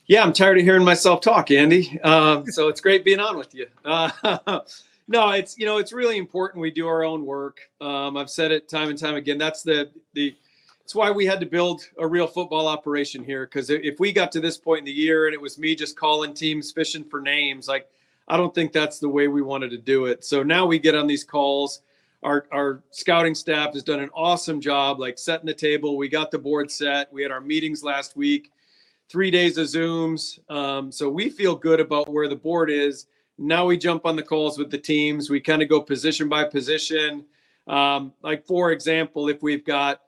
Yeah, 0.06 0.22
I'm 0.22 0.32
tired 0.32 0.56
of 0.56 0.64
hearing 0.64 0.82
myself 0.82 1.20
talk, 1.20 1.50
Andy. 1.50 2.00
Um, 2.00 2.46
so 2.46 2.68
it's 2.68 2.80
great 2.80 3.04
being 3.04 3.20
on 3.20 3.36
with 3.36 3.54
you. 3.54 3.66
Uh, 3.84 4.10
no, 5.08 5.30
it's 5.32 5.58
you 5.58 5.66
know 5.66 5.76
it's 5.76 5.92
really 5.92 6.16
important 6.16 6.62
we 6.62 6.70
do 6.70 6.86
our 6.86 7.04
own 7.04 7.26
work. 7.26 7.60
Um, 7.82 8.16
I've 8.16 8.30
said 8.30 8.50
it 8.50 8.70
time 8.70 8.88
and 8.88 8.98
time 8.98 9.16
again. 9.16 9.36
That's 9.36 9.62
the 9.62 9.90
the 10.14 10.34
it's 10.88 10.94
why 10.94 11.10
we 11.10 11.26
had 11.26 11.38
to 11.40 11.44
build 11.44 11.82
a 11.98 12.06
real 12.06 12.26
football 12.26 12.66
operation 12.66 13.22
here. 13.22 13.44
Because 13.44 13.68
if 13.68 14.00
we 14.00 14.10
got 14.10 14.32
to 14.32 14.40
this 14.40 14.56
point 14.56 14.78
in 14.78 14.84
the 14.86 14.90
year 14.90 15.26
and 15.26 15.34
it 15.34 15.40
was 15.40 15.58
me 15.58 15.74
just 15.74 15.98
calling 15.98 16.32
teams 16.32 16.72
fishing 16.72 17.04
for 17.04 17.20
names, 17.20 17.68
like 17.68 17.90
I 18.26 18.38
don't 18.38 18.54
think 18.54 18.72
that's 18.72 18.98
the 18.98 19.08
way 19.10 19.28
we 19.28 19.42
wanted 19.42 19.70
to 19.72 19.76
do 19.76 20.06
it. 20.06 20.24
So 20.24 20.42
now 20.42 20.64
we 20.64 20.78
get 20.78 20.94
on 20.94 21.06
these 21.06 21.24
calls. 21.24 21.82
Our 22.22 22.46
our 22.52 22.82
scouting 22.90 23.34
staff 23.34 23.74
has 23.74 23.82
done 23.82 24.00
an 24.00 24.08
awesome 24.14 24.62
job, 24.62 24.98
like 24.98 25.18
setting 25.18 25.44
the 25.44 25.52
table. 25.52 25.98
We 25.98 26.08
got 26.08 26.30
the 26.30 26.38
board 26.38 26.70
set. 26.70 27.12
We 27.12 27.22
had 27.22 27.32
our 27.32 27.42
meetings 27.42 27.82
last 27.82 28.16
week, 28.16 28.50
three 29.10 29.30
days 29.30 29.58
of 29.58 29.66
Zooms. 29.66 30.38
Um, 30.50 30.90
so 30.90 31.10
we 31.10 31.28
feel 31.28 31.54
good 31.54 31.80
about 31.80 32.10
where 32.10 32.28
the 32.28 32.36
board 32.36 32.70
is 32.70 33.08
now 33.36 33.66
we 33.66 33.76
jump 33.76 34.06
on 34.06 34.16
the 34.16 34.22
calls 34.22 34.56
with 34.56 34.70
the 34.70 34.78
teams. 34.78 35.28
We 35.28 35.38
kind 35.38 35.60
of 35.60 35.68
go 35.68 35.82
position 35.82 36.30
by 36.30 36.44
position. 36.44 37.26
Um, 37.66 38.14
like 38.22 38.46
for 38.46 38.72
example, 38.72 39.28
if 39.28 39.42
we've 39.42 39.66
got 39.66 40.00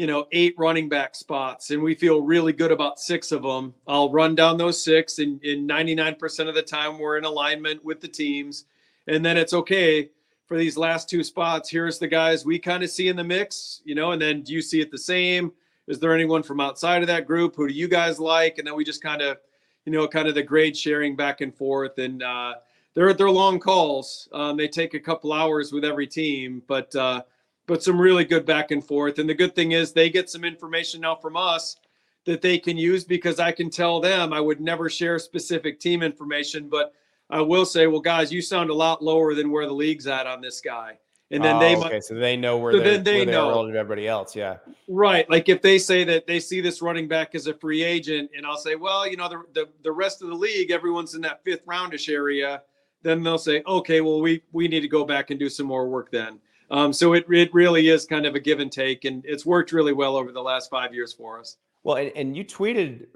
you 0.00 0.06
know 0.06 0.26
eight 0.32 0.54
running 0.56 0.88
back 0.88 1.14
spots 1.14 1.70
and 1.70 1.82
we 1.82 1.94
feel 1.94 2.22
really 2.22 2.54
good 2.54 2.72
about 2.72 2.98
six 2.98 3.32
of 3.32 3.42
them, 3.42 3.74
I'll 3.86 4.10
run 4.10 4.34
down 4.34 4.56
those 4.56 4.82
six, 4.82 5.18
and 5.18 5.42
in 5.44 5.68
99% 5.68 6.48
of 6.48 6.54
the 6.54 6.62
time 6.62 6.98
we're 6.98 7.18
in 7.18 7.24
alignment 7.24 7.84
with 7.84 8.00
the 8.00 8.08
teams. 8.08 8.64
And 9.06 9.22
then 9.22 9.36
it's 9.36 9.52
okay 9.52 10.08
for 10.46 10.56
these 10.56 10.78
last 10.78 11.10
two 11.10 11.22
spots. 11.22 11.68
Here's 11.68 11.98
the 11.98 12.08
guys 12.08 12.46
we 12.46 12.58
kind 12.58 12.82
of 12.82 12.88
see 12.88 13.08
in 13.08 13.16
the 13.16 13.24
mix, 13.24 13.82
you 13.84 13.94
know. 13.94 14.12
And 14.12 14.22
then 14.22 14.40
do 14.40 14.54
you 14.54 14.62
see 14.62 14.80
it 14.80 14.90
the 14.90 14.98
same? 14.98 15.52
Is 15.86 15.98
there 15.98 16.14
anyone 16.14 16.42
from 16.42 16.60
outside 16.60 17.02
of 17.02 17.08
that 17.08 17.26
group? 17.26 17.54
Who 17.54 17.68
do 17.68 17.74
you 17.74 17.86
guys 17.86 18.18
like? 18.18 18.56
And 18.56 18.66
then 18.66 18.76
we 18.76 18.84
just 18.84 19.02
kind 19.02 19.20
of 19.20 19.36
you 19.84 19.92
know, 19.92 20.06
kind 20.06 20.28
of 20.28 20.34
the 20.34 20.42
grade 20.42 20.76
sharing 20.76 21.16
back 21.16 21.40
and 21.40 21.54
forth. 21.54 21.98
And 21.98 22.22
uh, 22.22 22.54
they're 22.94 23.12
they're 23.12 23.30
long 23.30 23.58
calls. 23.58 24.28
Um, 24.32 24.56
they 24.56 24.68
take 24.68 24.94
a 24.94 25.00
couple 25.00 25.32
hours 25.32 25.72
with 25.72 25.84
every 25.84 26.06
team, 26.06 26.62
but 26.66 26.94
uh, 26.96 27.22
but 27.70 27.84
some 27.84 28.00
really 28.00 28.24
good 28.24 28.44
back 28.44 28.72
and 28.72 28.84
forth. 28.84 29.20
And 29.20 29.28
the 29.28 29.34
good 29.34 29.54
thing 29.54 29.70
is 29.70 29.92
they 29.92 30.10
get 30.10 30.28
some 30.28 30.44
information 30.44 31.02
now 31.02 31.14
from 31.14 31.36
us 31.36 31.76
that 32.24 32.42
they 32.42 32.58
can 32.58 32.76
use 32.76 33.04
because 33.04 33.38
I 33.38 33.52
can 33.52 33.70
tell 33.70 34.00
them 34.00 34.32
I 34.32 34.40
would 34.40 34.60
never 34.60 34.90
share 34.90 35.20
specific 35.20 35.78
team 35.78 36.02
information, 36.02 36.68
but 36.68 36.92
I 37.30 37.40
will 37.40 37.64
say, 37.64 37.86
well, 37.86 38.00
guys, 38.00 38.32
you 38.32 38.42
sound 38.42 38.70
a 38.70 38.74
lot 38.74 39.04
lower 39.04 39.36
than 39.36 39.52
where 39.52 39.66
the 39.66 39.72
league's 39.72 40.08
at 40.08 40.26
on 40.26 40.40
this 40.40 40.60
guy 40.60 40.98
and 41.30 41.44
then 41.44 41.56
oh, 41.56 41.60
they 41.60 41.76
okay, 41.76 42.00
so 42.00 42.14
they 42.14 42.36
know 42.36 42.58
where 42.58 42.72
so 42.72 42.80
they're, 42.80 42.98
they 42.98 43.18
where 43.18 43.24
they're 43.24 43.34
know. 43.34 43.50
relative 43.50 43.74
to 43.74 43.78
everybody 43.78 44.08
else. 44.08 44.34
Yeah, 44.34 44.56
right. 44.88 45.30
Like 45.30 45.48
if 45.48 45.62
they 45.62 45.78
say 45.78 46.02
that 46.02 46.26
they 46.26 46.40
see 46.40 46.60
this 46.60 46.82
running 46.82 47.06
back 47.06 47.36
as 47.36 47.46
a 47.46 47.54
free 47.54 47.84
agent, 47.84 48.32
and 48.36 48.44
I'll 48.44 48.58
say, 48.58 48.74
well, 48.74 49.08
you 49.08 49.16
know, 49.16 49.28
the 49.28 49.44
the, 49.54 49.68
the 49.84 49.92
rest 49.92 50.22
of 50.22 50.28
the 50.28 50.34
league, 50.34 50.72
everyone's 50.72 51.14
in 51.14 51.20
that 51.20 51.44
fifth 51.44 51.64
roundish 51.66 52.08
area. 52.08 52.62
Then 53.02 53.22
they'll 53.22 53.38
say, 53.38 53.62
okay, 53.64 54.00
well, 54.00 54.20
we 54.20 54.42
we 54.50 54.66
need 54.66 54.80
to 54.80 54.88
go 54.88 55.04
back 55.04 55.30
and 55.30 55.38
do 55.38 55.48
some 55.48 55.66
more 55.66 55.88
work 55.88 56.10
then. 56.10 56.40
Um, 56.70 56.92
so 56.92 57.14
it 57.14 57.26
it 57.30 57.52
really 57.52 57.88
is 57.88 58.06
kind 58.06 58.26
of 58.26 58.34
a 58.34 58.40
give 58.40 58.60
and 58.60 58.70
take, 58.70 59.04
and 59.04 59.24
it's 59.26 59.44
worked 59.44 59.72
really 59.72 59.92
well 59.92 60.16
over 60.16 60.32
the 60.32 60.42
last 60.42 60.70
five 60.70 60.94
years 60.94 61.12
for 61.12 61.40
us. 61.40 61.56
Well, 61.82 61.96
and, 61.96 62.12
and 62.14 62.36
you 62.36 62.44
tweeted 62.44 63.06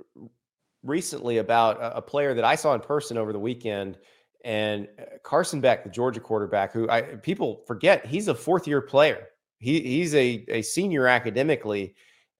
recently 0.83 1.39
about 1.39 1.79
a, 1.81 2.03
player 2.03 2.35
that 2.35 2.45
I 2.45 2.55
saw 2.55 2.75
in 2.75 2.81
person 2.81 3.17
over 3.17 3.33
the 3.33 3.39
weekend 3.39 3.99
and 4.45 4.87
uh, 4.99 5.05
Carson 5.23 5.61
Beck, 5.61 5.83
the 5.83 5.91
Georgia 5.91 6.21
quarterback, 6.21 6.73
who 6.73 6.89
I 6.91 7.03
people 7.03 7.63
forget 7.67 8.05
he's 8.07 8.29
a 8.29 8.35
fourth 8.35 8.67
year 8.67 8.81
player. 8.81 9.29
He 9.61 9.81
he's 9.81 10.15
a, 10.15 10.45
a 10.49 10.63
senior 10.63 11.07
academically, 11.07 11.95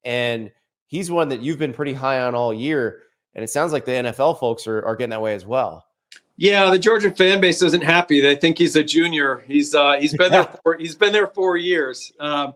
and 0.05 0.51
he's 0.87 1.11
one 1.11 1.29
that 1.31 1.41
you've 1.41 1.59
been 1.59 1.73
pretty 1.73 1.95
high 1.95 2.21
on 2.23 2.35
all 2.35 2.53
year. 2.53 3.03
And 3.35 3.43
it 3.43 3.49
sounds 3.49 3.73
like 3.73 3.85
the 3.85 3.93
NFL 3.93 4.39
folks 4.39 4.67
are, 4.67 4.85
are 4.85 4.95
getting 4.95 5.11
that 5.11 5.23
way 5.23 5.35
as 5.35 5.45
well. 5.45 5.87
Yeah, 6.37 6.71
the 6.71 6.79
Georgia 6.79 7.11
fan 7.11 7.41
base 7.41 7.63
isn't 7.63 7.83
happy. 7.83 8.21
They 8.21 8.35
think 8.35 8.59
he's 8.59 8.77
a 8.77 8.83
junior. 8.83 9.45
He's 9.47 9.75
uh, 9.75 9.99
he's 10.01 10.17
been 10.17 10.33
there 10.33 10.45
for, 10.63 10.77
he's 10.77 10.97
been 10.97 11.13
there 11.13 11.29
four 11.29 11.57
years, 11.57 12.13
um, 12.19 12.55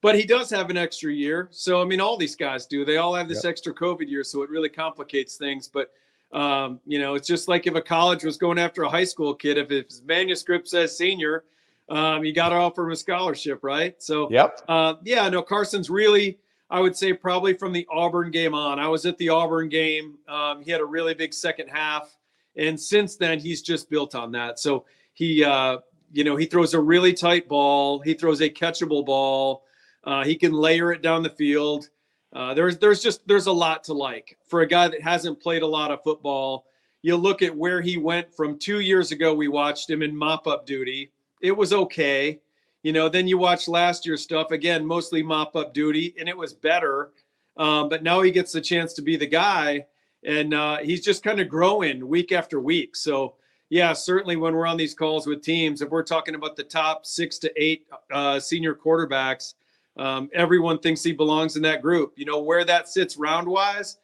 but 0.00 0.14
he 0.14 0.24
does 0.24 0.48
have 0.50 0.70
an 0.70 0.76
extra 0.76 1.12
year. 1.12 1.48
So 1.50 1.82
I 1.82 1.84
mean, 1.84 2.00
all 2.00 2.16
these 2.16 2.36
guys 2.36 2.66
do. 2.66 2.84
They 2.84 2.98
all 2.98 3.14
have 3.14 3.28
this 3.28 3.44
yep. 3.44 3.50
extra 3.50 3.74
COVID 3.74 4.08
year, 4.08 4.22
so 4.22 4.42
it 4.42 4.50
really 4.50 4.68
complicates 4.68 5.36
things. 5.36 5.68
But 5.68 5.90
um, 6.32 6.80
you 6.86 6.98
know, 6.98 7.14
it's 7.14 7.26
just 7.26 7.48
like 7.48 7.66
if 7.66 7.74
a 7.74 7.82
college 7.82 8.24
was 8.24 8.36
going 8.36 8.58
after 8.58 8.82
a 8.82 8.88
high 8.88 9.04
school 9.04 9.34
kid, 9.34 9.58
if 9.58 9.70
his 9.70 10.02
manuscript 10.04 10.68
says 10.68 10.96
senior, 10.96 11.44
um, 11.88 12.24
you 12.24 12.32
got 12.32 12.48
to 12.50 12.56
offer 12.56 12.84
him 12.84 12.92
a 12.92 12.96
scholarship, 12.96 13.60
right? 13.62 14.00
So, 14.02 14.30
yep. 14.30 14.60
Uh, 14.68 14.94
yeah, 15.04 15.28
no, 15.28 15.42
Carson's 15.42 15.88
really, 15.88 16.38
I 16.68 16.80
would 16.80 16.96
say, 16.96 17.12
probably 17.12 17.54
from 17.54 17.72
the 17.72 17.86
Auburn 17.90 18.30
game 18.30 18.54
on. 18.54 18.78
I 18.78 18.88
was 18.88 19.06
at 19.06 19.16
the 19.18 19.28
Auburn 19.28 19.68
game. 19.68 20.18
Um, 20.28 20.62
he 20.62 20.70
had 20.70 20.80
a 20.80 20.84
really 20.84 21.14
big 21.14 21.32
second 21.32 21.68
half, 21.68 22.16
and 22.56 22.78
since 22.80 23.16
then 23.16 23.38
he's 23.38 23.62
just 23.62 23.90
built 23.90 24.14
on 24.14 24.32
that. 24.32 24.58
So 24.58 24.84
he, 25.14 25.44
uh, 25.44 25.78
you 26.12 26.24
know, 26.24 26.36
he 26.36 26.46
throws 26.46 26.74
a 26.74 26.80
really 26.80 27.12
tight 27.12 27.48
ball. 27.48 28.00
He 28.00 28.14
throws 28.14 28.40
a 28.40 28.50
catchable 28.50 29.04
ball. 29.04 29.64
Uh, 30.04 30.24
he 30.24 30.36
can 30.36 30.52
layer 30.52 30.92
it 30.92 31.02
down 31.02 31.22
the 31.22 31.30
field. 31.30 31.88
Uh, 32.32 32.54
there's 32.54 32.78
there's 32.78 33.02
just 33.02 33.26
there's 33.26 33.46
a 33.46 33.52
lot 33.52 33.82
to 33.84 33.94
like 33.94 34.36
for 34.46 34.60
a 34.60 34.66
guy 34.66 34.88
that 34.88 35.00
hasn't 35.00 35.40
played 35.40 35.62
a 35.62 35.66
lot 35.66 35.90
of 35.90 36.02
football. 36.02 36.66
You 37.02 37.16
look 37.16 37.42
at 37.42 37.56
where 37.56 37.80
he 37.80 37.98
went 37.98 38.34
from 38.34 38.58
two 38.58 38.80
years 38.80 39.12
ago. 39.12 39.34
We 39.34 39.48
watched 39.48 39.88
him 39.88 40.02
in 40.02 40.16
mop 40.16 40.46
up 40.46 40.66
duty. 40.66 41.12
It 41.40 41.56
was 41.56 41.72
okay, 41.72 42.40
you 42.82 42.92
know. 42.92 43.08
Then 43.08 43.28
you 43.28 43.38
watch 43.38 43.68
last 43.68 44.04
year's 44.04 44.22
stuff 44.22 44.50
again, 44.50 44.84
mostly 44.84 45.22
mop 45.22 45.56
up 45.56 45.72
duty, 45.72 46.14
and 46.18 46.28
it 46.28 46.36
was 46.36 46.52
better. 46.52 47.12
Um, 47.56 47.88
but 47.88 48.02
now 48.02 48.22
he 48.22 48.30
gets 48.30 48.52
the 48.52 48.60
chance 48.60 48.92
to 48.94 49.02
be 49.02 49.16
the 49.16 49.26
guy, 49.26 49.86
and 50.26 50.52
uh, 50.52 50.76
he's 50.78 51.02
just 51.02 51.22
kind 51.22 51.40
of 51.40 51.48
growing 51.48 52.06
week 52.06 52.32
after 52.32 52.60
week. 52.60 52.94
So 52.94 53.36
yeah, 53.70 53.94
certainly 53.94 54.36
when 54.36 54.54
we're 54.54 54.66
on 54.66 54.76
these 54.76 54.94
calls 54.94 55.26
with 55.26 55.42
teams, 55.42 55.80
if 55.80 55.88
we're 55.88 56.02
talking 56.02 56.34
about 56.34 56.56
the 56.56 56.64
top 56.64 57.06
six 57.06 57.38
to 57.38 57.52
eight 57.56 57.86
uh, 58.12 58.38
senior 58.38 58.74
quarterbacks 58.74 59.54
um, 59.96 60.30
everyone 60.34 60.78
thinks 60.78 61.02
he 61.02 61.12
belongs 61.12 61.56
in 61.56 61.62
that 61.62 61.82
group. 61.82 62.14
You 62.16 62.26
know 62.26 62.40
where 62.40 62.64
that 62.64 62.88
sits 62.88 63.16
round 63.16 63.48
wise, 63.48 63.98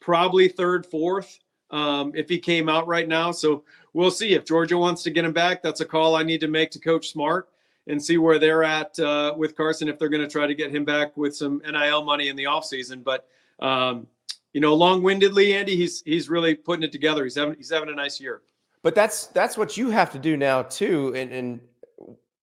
probably 0.00 0.48
third, 0.48 0.86
fourth. 0.86 1.38
Um, 1.70 2.12
if 2.16 2.28
he 2.28 2.38
came 2.38 2.68
out 2.68 2.88
right 2.88 3.06
now, 3.06 3.30
so 3.30 3.64
we'll 3.92 4.10
see 4.10 4.34
if 4.34 4.44
Georgia 4.44 4.76
wants 4.76 5.02
to 5.04 5.10
get 5.10 5.24
him 5.24 5.32
back. 5.32 5.62
That's 5.62 5.80
a 5.80 5.84
call 5.84 6.16
I 6.16 6.24
need 6.24 6.40
to 6.40 6.48
make 6.48 6.70
to 6.72 6.80
Coach 6.80 7.10
Smart. 7.10 7.48
and 7.86 8.02
see 8.02 8.18
where 8.18 8.38
they're 8.38 8.64
at 8.64 8.98
uh, 8.98 9.34
with 9.36 9.56
Carson 9.56 9.88
if 9.88 9.98
they're 9.98 10.08
going 10.08 10.22
to 10.22 10.28
try 10.28 10.46
to 10.46 10.54
get 10.54 10.74
him 10.74 10.84
back 10.84 11.16
with 11.16 11.34
some 11.34 11.62
NIL 11.64 12.04
money 12.04 12.28
in 12.28 12.36
the 12.36 12.44
offseason. 12.44 13.02
But 13.02 13.26
um, 13.60 14.06
you 14.52 14.60
know, 14.60 14.74
long-windedly, 14.74 15.54
Andy, 15.54 15.76
he's 15.76 16.02
he's 16.02 16.28
really 16.28 16.54
putting 16.54 16.82
it 16.82 16.92
together. 16.92 17.24
He's 17.24 17.36
having 17.36 17.54
he's 17.56 17.70
having 17.70 17.88
a 17.88 17.94
nice 17.94 18.20
year. 18.20 18.42
But 18.82 18.94
that's 18.94 19.26
that's 19.28 19.56
what 19.56 19.76
you 19.76 19.90
have 19.90 20.10
to 20.12 20.18
do 20.18 20.36
now 20.36 20.62
too. 20.62 21.14
And 21.14 21.32
and 21.32 21.60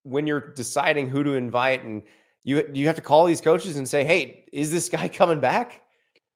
when 0.04 0.28
you're 0.28 0.54
deciding 0.54 1.10
who 1.10 1.24
to 1.24 1.34
invite, 1.34 1.84
and 1.84 2.04
you 2.44 2.70
you 2.74 2.88
have 2.88 2.96
to 2.96 3.02
call 3.02 3.26
these 3.26 3.42
coaches 3.42 3.78
and 3.78 3.88
say, 3.88 4.04
"Hey, 4.04 4.46
is 4.54 4.72
this 4.72 4.90
guy 4.90 5.08
coming 5.10 5.40
back?" 5.40 5.82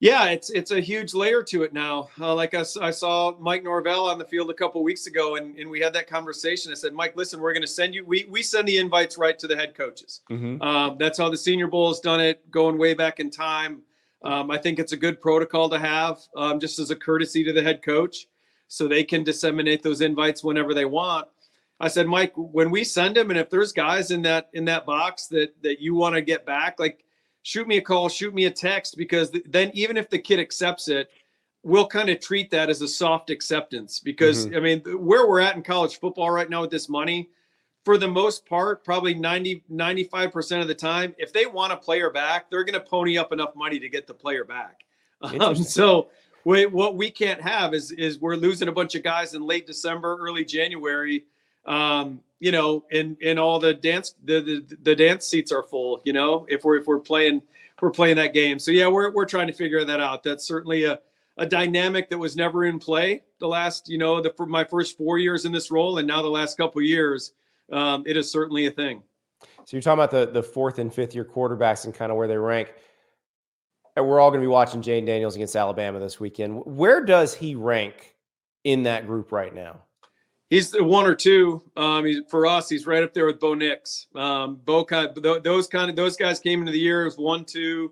Yeah, 0.01 0.29
it's 0.29 0.49
it's 0.49 0.71
a 0.71 0.81
huge 0.81 1.13
layer 1.13 1.43
to 1.43 1.61
it 1.61 1.73
now. 1.73 2.09
Uh, 2.19 2.33
like 2.33 2.55
I, 2.55 2.61
I, 2.81 2.89
saw 2.89 3.37
Mike 3.39 3.63
Norvell 3.63 4.09
on 4.09 4.17
the 4.17 4.25
field 4.25 4.49
a 4.49 4.53
couple 4.55 4.81
weeks 4.81 5.05
ago, 5.05 5.35
and, 5.35 5.55
and 5.59 5.69
we 5.69 5.79
had 5.79 5.93
that 5.93 6.07
conversation. 6.07 6.71
I 6.71 6.75
said, 6.75 6.91
Mike, 6.93 7.15
listen, 7.15 7.39
we're 7.39 7.53
going 7.53 7.61
to 7.61 7.67
send 7.67 7.93
you. 7.93 8.03
We 8.03 8.25
we 8.27 8.41
send 8.41 8.67
the 8.67 8.79
invites 8.79 9.19
right 9.19 9.37
to 9.37 9.47
the 9.47 9.55
head 9.55 9.75
coaches. 9.75 10.21
Mm-hmm. 10.31 10.59
Uh, 10.59 10.95
that's 10.95 11.19
how 11.19 11.29
the 11.29 11.37
Senior 11.37 11.67
Bowl 11.67 11.89
has 11.89 11.99
done 11.99 12.19
it, 12.19 12.49
going 12.49 12.79
way 12.79 12.95
back 12.95 13.19
in 13.19 13.29
time. 13.29 13.83
Um, 14.23 14.51
I 14.51 14.57
think 14.57 14.79
it's 14.79 14.91
a 14.91 14.97
good 14.97 15.21
protocol 15.21 15.69
to 15.69 15.79
have, 15.79 16.19
um, 16.35 16.59
just 16.59 16.79
as 16.79 16.91
a 16.91 16.95
courtesy 16.95 17.43
to 17.43 17.53
the 17.53 17.63
head 17.63 17.81
coach, 17.81 18.27
so 18.67 18.87
they 18.87 19.03
can 19.03 19.23
disseminate 19.23 19.81
those 19.83 20.01
invites 20.01 20.43
whenever 20.43 20.73
they 20.73 20.85
want. 20.85 21.27
I 21.79 21.87
said, 21.87 22.07
Mike, 22.07 22.33
when 22.35 22.69
we 22.69 22.83
send 22.83 23.15
them, 23.15 23.31
and 23.31 23.39
if 23.39 23.49
there's 23.49 23.73
guys 23.73 24.11
in 24.11 24.21
that 24.21 24.49
in 24.53 24.65
that 24.65 24.85
box 24.85 25.27
that 25.27 25.55
that 25.63 25.81
you 25.81 25.95
want 25.95 26.13
to 26.13 26.21
get 26.21 26.45
back, 26.45 26.79
like 26.79 27.03
shoot 27.41 27.67
me 27.67 27.77
a 27.77 27.81
call, 27.81 28.07
shoot 28.07 28.35
me 28.35 28.45
a 28.45 28.51
text, 28.51 28.95
because 28.97 29.31
then 29.49 29.71
even 29.73 29.97
if 29.97 30.07
the 30.09 30.19
kid 30.19 30.39
accepts 30.39 30.87
it, 30.87 31.09
we'll 31.63 31.87
kind 31.87 32.09
of 32.09 32.19
treat 32.19 32.51
that 32.51 32.69
as 32.69 32.81
a 32.83 32.87
soft 32.87 33.31
acceptance. 33.31 33.99
Because 33.99 34.45
mm-hmm. 34.45 34.55
I 34.55 34.59
mean, 34.59 34.79
where 34.99 35.27
we're 35.27 35.39
at 35.39 35.55
in 35.55 35.63
college 35.63 35.99
football 35.99 36.29
right 36.29 36.49
now 36.49 36.61
with 36.61 36.69
this 36.69 36.87
money, 36.87 37.29
for 37.83 37.97
the 37.97 38.07
most 38.07 38.45
part, 38.45 38.83
probably 38.83 39.13
90, 39.13 39.63
95% 39.71 40.61
of 40.61 40.67
the 40.67 40.75
time, 40.75 41.15
if 41.17 41.33
they 41.33 41.45
want 41.45 41.73
a 41.73 41.77
player 41.77 42.09
back, 42.09 42.49
they're 42.49 42.63
going 42.63 42.79
to 42.79 42.87
pony 42.87 43.17
up 43.17 43.31
enough 43.31 43.55
money 43.55 43.79
to 43.79 43.89
get 43.89 44.07
the 44.07 44.13
player 44.13 44.43
back. 44.43 44.81
Um, 45.39 45.53
so 45.53 46.09
we, 46.45 46.65
what 46.65 46.95
we 46.95 47.11
can't 47.11 47.39
have 47.39 47.75
is, 47.75 47.91
is 47.91 48.19
we're 48.19 48.35
losing 48.35 48.69
a 48.69 48.71
bunch 48.71 48.95
of 48.95 49.03
guys 49.03 49.35
in 49.35 49.43
late 49.43 49.67
December, 49.67 50.17
early 50.19 50.43
January 50.43 51.25
um, 51.65 52.21
you 52.39 52.51
know, 52.51 52.83
and 52.91 53.17
and 53.23 53.39
all 53.39 53.59
the 53.59 53.73
dance 53.73 54.15
the, 54.23 54.41
the 54.41 54.77
the 54.81 54.95
dance 54.95 55.27
seats 55.27 55.51
are 55.51 55.63
full. 55.63 56.01
You 56.03 56.13
know, 56.13 56.45
if 56.49 56.63
we're 56.63 56.77
if 56.77 56.87
we're 56.87 56.99
playing 56.99 57.37
if 57.37 57.81
we're 57.81 57.91
playing 57.91 58.15
that 58.17 58.33
game. 58.33 58.59
So 58.59 58.71
yeah, 58.71 58.87
we're 58.87 59.11
we're 59.11 59.25
trying 59.25 59.47
to 59.47 59.53
figure 59.53 59.83
that 59.85 59.99
out. 59.99 60.23
That's 60.23 60.45
certainly 60.45 60.85
a 60.85 60.99
a 61.37 61.45
dynamic 61.45 62.09
that 62.09 62.17
was 62.17 62.35
never 62.35 62.65
in 62.65 62.79
play 62.79 63.21
the 63.39 63.47
last 63.47 63.89
you 63.89 63.97
know 63.97 64.21
the 64.21 64.31
for 64.31 64.45
my 64.45 64.63
first 64.63 64.97
four 64.97 65.19
years 65.19 65.45
in 65.45 65.51
this 65.51 65.69
role, 65.69 65.99
and 65.99 66.07
now 66.07 66.21
the 66.21 66.29
last 66.29 66.57
couple 66.57 66.81
years, 66.81 67.33
um, 67.71 68.03
it 68.05 68.17
is 68.17 68.31
certainly 68.31 68.67
a 68.67 68.71
thing. 68.71 69.03
So 69.65 69.77
you're 69.77 69.81
talking 69.81 70.03
about 70.03 70.11
the 70.11 70.31
the 70.31 70.43
fourth 70.43 70.79
and 70.79 70.93
fifth 70.93 71.15
year 71.15 71.25
quarterbacks 71.25 71.85
and 71.85 71.93
kind 71.93 72.11
of 72.11 72.17
where 72.17 72.27
they 72.27 72.37
rank. 72.37 72.73
And 73.95 74.07
we're 74.07 74.19
all 74.19 74.29
going 74.29 74.41
to 74.41 74.45
be 74.45 74.51
watching 74.51 74.81
Jayden 74.81 75.05
Daniels 75.05 75.35
against 75.35 75.55
Alabama 75.55 75.99
this 75.99 76.19
weekend. 76.19 76.61
Where 76.65 77.03
does 77.03 77.33
he 77.33 77.55
rank 77.55 78.15
in 78.63 78.83
that 78.83 79.05
group 79.05 79.33
right 79.33 79.53
now? 79.53 79.81
he's 80.51 80.69
the 80.69 80.83
one 80.83 81.07
or 81.07 81.15
two. 81.15 81.63
Um, 81.75 82.05
he's, 82.05 82.19
for 82.29 82.45
us, 82.45 82.69
he's 82.69 82.85
right 82.85 83.01
up 83.01 83.15
there 83.15 83.25
with 83.25 83.39
Bo 83.39 83.55
Nix. 83.55 84.05
Um, 84.13 84.57
Bo 84.63 84.85
those 85.43 85.67
kind 85.67 85.89
of 85.89 85.95
those 85.95 86.15
guys 86.15 86.39
came 86.39 86.59
into 86.59 86.71
the 86.71 86.79
year 86.79 87.07
as 87.07 87.17
one, 87.17 87.43
two. 87.43 87.91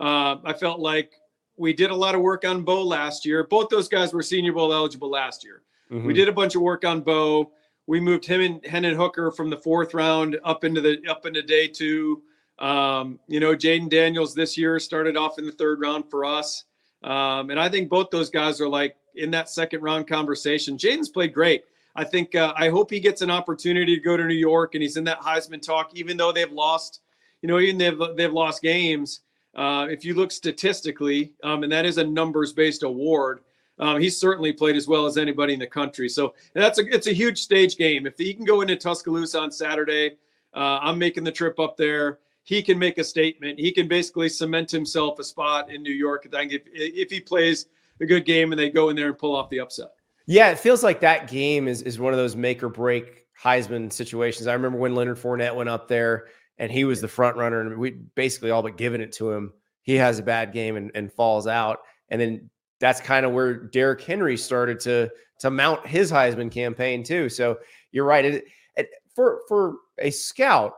Uh, 0.00 0.36
I 0.44 0.52
felt 0.54 0.80
like 0.80 1.12
we 1.56 1.72
did 1.72 1.90
a 1.90 1.94
lot 1.94 2.16
of 2.16 2.20
work 2.20 2.44
on 2.44 2.64
Bo 2.64 2.82
last 2.82 3.24
year. 3.24 3.44
Both 3.44 3.68
those 3.68 3.88
guys 3.88 4.12
were 4.12 4.22
Senior 4.22 4.52
Bowl 4.52 4.72
eligible 4.72 5.10
last 5.10 5.44
year. 5.44 5.62
Mm-hmm. 5.92 6.06
We 6.06 6.14
did 6.14 6.28
a 6.28 6.32
bunch 6.32 6.56
of 6.56 6.62
work 6.62 6.84
on 6.84 7.02
Bo. 7.02 7.52
We 7.88 8.00
moved 8.00 8.26
him 8.26 8.42
and 8.42 8.64
Hendon 8.66 8.94
Hooker 8.94 9.30
from 9.30 9.48
the 9.48 9.56
fourth 9.56 9.94
round 9.94 10.38
up 10.44 10.62
into 10.62 10.82
the 10.82 10.98
up 11.08 11.24
into 11.24 11.42
day 11.42 11.66
two. 11.66 12.22
Um, 12.58 13.18
you 13.28 13.40
know, 13.40 13.56
Jayden 13.56 13.88
Daniels 13.88 14.34
this 14.34 14.58
year 14.58 14.78
started 14.78 15.16
off 15.16 15.38
in 15.38 15.46
the 15.46 15.52
third 15.52 15.80
round 15.80 16.10
for 16.10 16.26
us. 16.26 16.64
Um, 17.02 17.48
and 17.48 17.58
I 17.58 17.70
think 17.70 17.88
both 17.88 18.10
those 18.10 18.28
guys 18.28 18.60
are 18.60 18.68
like 18.68 18.96
in 19.14 19.30
that 19.30 19.48
second 19.48 19.80
round 19.80 20.06
conversation. 20.06 20.76
Jayden's 20.76 21.08
played 21.08 21.32
great. 21.32 21.64
I 21.96 22.04
think 22.04 22.34
uh, 22.34 22.52
I 22.56 22.68
hope 22.68 22.90
he 22.90 23.00
gets 23.00 23.22
an 23.22 23.30
opportunity 23.30 23.96
to 23.96 24.02
go 24.02 24.18
to 24.18 24.24
New 24.24 24.34
York 24.34 24.74
and 24.74 24.82
he's 24.82 24.98
in 24.98 25.04
that 25.04 25.20
Heisman 25.20 25.62
talk, 25.62 25.92
even 25.94 26.18
though 26.18 26.30
they've 26.30 26.52
lost, 26.52 27.00
you 27.40 27.48
know, 27.48 27.58
even 27.58 27.78
they've 27.78 27.98
they've 28.16 28.32
lost 28.32 28.60
games. 28.60 29.20
Uh, 29.54 29.86
if 29.88 30.04
you 30.04 30.12
look 30.12 30.30
statistically, 30.30 31.32
um, 31.42 31.62
and 31.62 31.72
that 31.72 31.86
is 31.86 31.96
a 31.96 32.04
numbers 32.04 32.52
based 32.52 32.82
award, 32.82 33.40
um, 33.80 34.00
he's 34.00 34.18
certainly 34.18 34.52
played 34.52 34.76
as 34.76 34.88
well 34.88 35.06
as 35.06 35.16
anybody 35.16 35.54
in 35.54 35.60
the 35.60 35.66
country. 35.66 36.08
So 36.08 36.34
that's 36.52 36.78
a 36.78 36.86
it's 36.94 37.06
a 37.06 37.12
huge 37.12 37.40
stage 37.40 37.76
game. 37.76 38.06
If 38.06 38.18
he 38.18 38.34
can 38.34 38.44
go 38.44 38.60
into 38.60 38.76
Tuscaloosa 38.76 39.40
on 39.40 39.50
Saturday, 39.50 40.16
uh, 40.54 40.78
I'm 40.82 40.98
making 40.98 41.24
the 41.24 41.32
trip 41.32 41.58
up 41.60 41.76
there. 41.76 42.18
He 42.42 42.62
can 42.62 42.78
make 42.78 42.98
a 42.98 43.04
statement. 43.04 43.58
He 43.58 43.70
can 43.70 43.88
basically 43.88 44.28
cement 44.28 44.70
himself 44.70 45.18
a 45.18 45.24
spot 45.24 45.70
in 45.70 45.82
New 45.82 45.92
York. 45.92 46.26
I 46.32 46.36
think 46.36 46.52
if 46.52 46.62
if 46.72 47.10
he 47.10 47.20
plays 47.20 47.66
a 48.00 48.06
good 48.06 48.24
game 48.24 48.52
and 48.52 48.58
they 48.58 48.70
go 48.70 48.88
in 48.88 48.96
there 48.96 49.08
and 49.08 49.18
pull 49.18 49.34
off 49.34 49.50
the 49.50 49.60
upset. 49.60 49.90
Yeah, 50.26 50.50
it 50.50 50.58
feels 50.58 50.82
like 50.82 51.00
that 51.00 51.28
game 51.28 51.68
is 51.68 51.82
is 51.82 51.98
one 51.98 52.12
of 52.12 52.18
those 52.18 52.36
make 52.36 52.62
or 52.62 52.68
break 52.68 53.26
Heisman 53.40 53.92
situations. 53.92 54.46
I 54.46 54.54
remember 54.54 54.78
when 54.78 54.94
Leonard 54.94 55.18
Fournette 55.18 55.54
went 55.54 55.68
up 55.68 55.88
there 55.88 56.26
and 56.58 56.72
he 56.72 56.84
was 56.84 57.00
the 57.00 57.08
front 57.08 57.36
runner, 57.36 57.60
and 57.60 57.78
we 57.78 57.92
basically 57.92 58.50
all 58.50 58.62
but 58.62 58.76
given 58.76 59.00
it 59.00 59.12
to 59.12 59.30
him. 59.30 59.52
He 59.82 59.94
has 59.94 60.18
a 60.18 60.22
bad 60.22 60.52
game 60.52 60.76
and, 60.76 60.90
and 60.94 61.10
falls 61.10 61.46
out, 61.46 61.78
and 62.10 62.20
then 62.20 62.50
that's 62.80 63.00
kind 63.00 63.26
of 63.26 63.32
where 63.32 63.54
Derrick 63.54 64.02
Henry 64.02 64.36
started 64.36 64.80
to 64.80 65.10
to 65.40 65.50
mount 65.50 65.86
his 65.86 66.10
Heisman 66.10 66.50
campaign 66.50 67.02
too. 67.02 67.28
So 67.28 67.58
you're 67.92 68.04
right. 68.04 68.24
It, 68.24 68.44
it, 68.76 68.90
for 69.14 69.40
for 69.48 69.76
a 69.98 70.10
scout, 70.10 70.74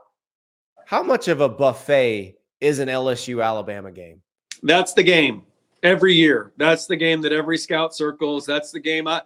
how 0.87 1.03
much 1.03 1.29
of 1.29 1.41
a 1.41 1.49
buffet 1.49 2.37
is 2.61 2.79
an 2.79 2.89
LSU 2.89 3.45
Alabama 3.45 3.91
game? 3.91 4.23
That's 4.63 4.93
the 4.93 5.03
game 5.03 5.43
every 5.83 6.15
year. 6.15 6.53
That's 6.57 6.87
the 6.87 6.97
game 6.97 7.21
that 7.23 7.33
every 7.33 7.59
scout 7.59 7.95
circles. 7.95 8.47
That's 8.47 8.71
the 8.71 8.81
game. 8.81 9.07
I 9.07 9.23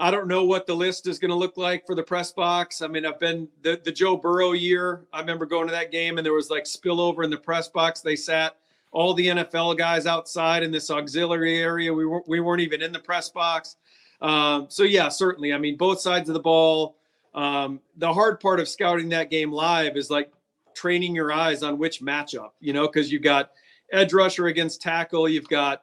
I 0.00 0.12
don't 0.12 0.28
know 0.28 0.44
what 0.44 0.66
the 0.66 0.76
list 0.76 1.08
is 1.08 1.18
going 1.18 1.30
to 1.30 1.36
look 1.36 1.56
like 1.56 1.84
for 1.84 1.96
the 1.96 2.02
press 2.02 2.30
box. 2.30 2.82
I 2.82 2.86
mean, 2.86 3.04
I've 3.04 3.18
been 3.18 3.48
the, 3.62 3.80
the 3.84 3.90
Joe 3.90 4.16
Burrow 4.16 4.52
year. 4.52 5.04
I 5.12 5.18
remember 5.18 5.44
going 5.44 5.66
to 5.66 5.72
that 5.72 5.90
game 5.90 6.18
and 6.18 6.24
there 6.24 6.34
was 6.34 6.50
like 6.50 6.64
spillover 6.64 7.24
in 7.24 7.30
the 7.30 7.36
press 7.36 7.68
box. 7.68 8.00
They 8.00 8.14
sat 8.14 8.56
all 8.92 9.14
the 9.14 9.26
NFL 9.26 9.76
guys 9.78 10.06
outside 10.06 10.62
in 10.62 10.70
this 10.70 10.90
auxiliary 10.90 11.58
area. 11.58 11.92
We 11.92 12.06
weren't 12.06 12.28
we 12.28 12.40
weren't 12.40 12.60
even 12.62 12.82
in 12.82 12.92
the 12.92 12.98
press 12.98 13.28
box. 13.28 13.76
Um, 14.20 14.66
so 14.68 14.82
yeah, 14.82 15.08
certainly. 15.08 15.52
I 15.52 15.58
mean, 15.58 15.76
both 15.76 16.00
sides 16.00 16.28
of 16.28 16.34
the 16.34 16.40
ball. 16.40 16.96
Um, 17.34 17.80
the 17.96 18.12
hard 18.12 18.40
part 18.40 18.58
of 18.58 18.68
scouting 18.68 19.10
that 19.10 19.30
game 19.30 19.52
live 19.52 19.96
is 19.96 20.10
like 20.10 20.32
training 20.74 21.14
your 21.14 21.32
eyes 21.32 21.62
on 21.62 21.78
which 21.78 22.00
matchup, 22.00 22.50
you 22.58 22.72
know, 22.72 22.86
because 22.86 23.12
you've 23.12 23.22
got 23.22 23.50
edge 23.92 24.12
rusher 24.12 24.46
against 24.46 24.80
tackle, 24.80 25.28
you've 25.28 25.48
got 25.48 25.82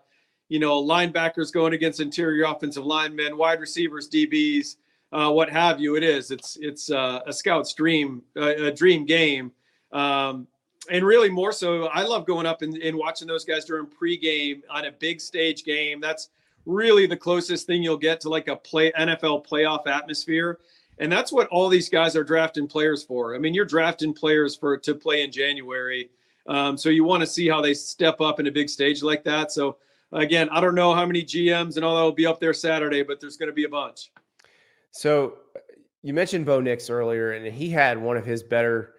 you 0.49 0.59
know, 0.59 0.83
linebackers 0.83 1.51
going 1.51 1.73
against 1.73 1.99
interior 1.99 2.45
offensive 2.45 2.85
linemen, 2.85 3.37
wide 3.37 3.59
receivers, 3.59 4.09
DBs, 4.09 4.75
uh, 5.11 5.31
what 5.31 5.49
have 5.49 5.79
you. 5.79 5.95
It 5.95 6.03
is. 6.03 6.31
It's 6.31 6.57
it's 6.61 6.91
uh, 6.91 7.21
a 7.25 7.33
scout's 7.33 7.73
dream, 7.73 8.21
a 8.35 8.71
dream 8.71 9.05
game, 9.05 9.51
um, 9.91 10.47
and 10.89 11.05
really 11.05 11.29
more 11.29 11.51
so. 11.51 11.86
I 11.88 12.03
love 12.03 12.25
going 12.25 12.45
up 12.45 12.61
and, 12.61 12.75
and 12.77 12.97
watching 12.97 13.27
those 13.27 13.45
guys 13.45 13.65
during 13.65 13.88
pregame 13.88 14.61
on 14.69 14.86
a 14.86 14.91
big 14.91 15.21
stage 15.21 15.63
game. 15.63 15.99
That's 15.99 16.29
really 16.65 17.05
the 17.05 17.17
closest 17.17 17.67
thing 17.67 17.83
you'll 17.83 17.97
get 17.97 18.21
to 18.21 18.29
like 18.29 18.47
a 18.47 18.55
play 18.55 18.91
NFL 18.93 19.47
playoff 19.47 19.88
atmosphere. 19.88 20.59
And 20.97 21.11
that's 21.11 21.31
what 21.31 21.47
all 21.49 21.67
these 21.67 21.89
guys 21.89 22.15
are 22.15 22.23
drafting 22.23 22.67
players 22.67 23.03
for. 23.03 23.36
I 23.36 23.38
mean, 23.38 23.53
you're 23.53 23.65
drafting 23.65 24.13
players 24.13 24.55
for 24.55 24.77
to 24.77 24.95
play 24.95 25.23
in 25.23 25.31
January. 25.31 26.09
Um, 26.47 26.77
so 26.77 26.89
you 26.89 27.03
want 27.03 27.21
to 27.21 27.27
see 27.27 27.49
how 27.49 27.61
they 27.61 27.73
step 27.73 28.21
up 28.21 28.39
in 28.39 28.47
a 28.47 28.51
big 28.51 28.69
stage 28.69 29.03
like 29.03 29.23
that. 29.23 29.51
So 29.51 29.77
again, 30.11 30.47
I 30.49 30.61
don't 30.61 30.75
know 30.75 30.93
how 30.93 31.05
many 31.05 31.23
GMs 31.23 31.75
and 31.75 31.83
all 31.83 31.95
that 31.95 32.03
will 32.03 32.11
be 32.11 32.25
up 32.25 32.39
there 32.39 32.53
Saturday, 32.53 33.03
but 33.03 33.19
there's 33.19 33.38
going 33.38 33.47
to 33.47 33.53
be 33.53 33.65
a 33.65 33.69
bunch. 33.69 34.11
So 34.91 35.39
you 36.01 36.13
mentioned 36.13 36.45
Bo 36.45 36.61
Nix 36.61 36.89
earlier, 36.89 37.33
and 37.33 37.53
he 37.53 37.69
had 37.69 37.97
one 37.97 38.15
of 38.15 38.25
his 38.25 38.43
better 38.43 38.93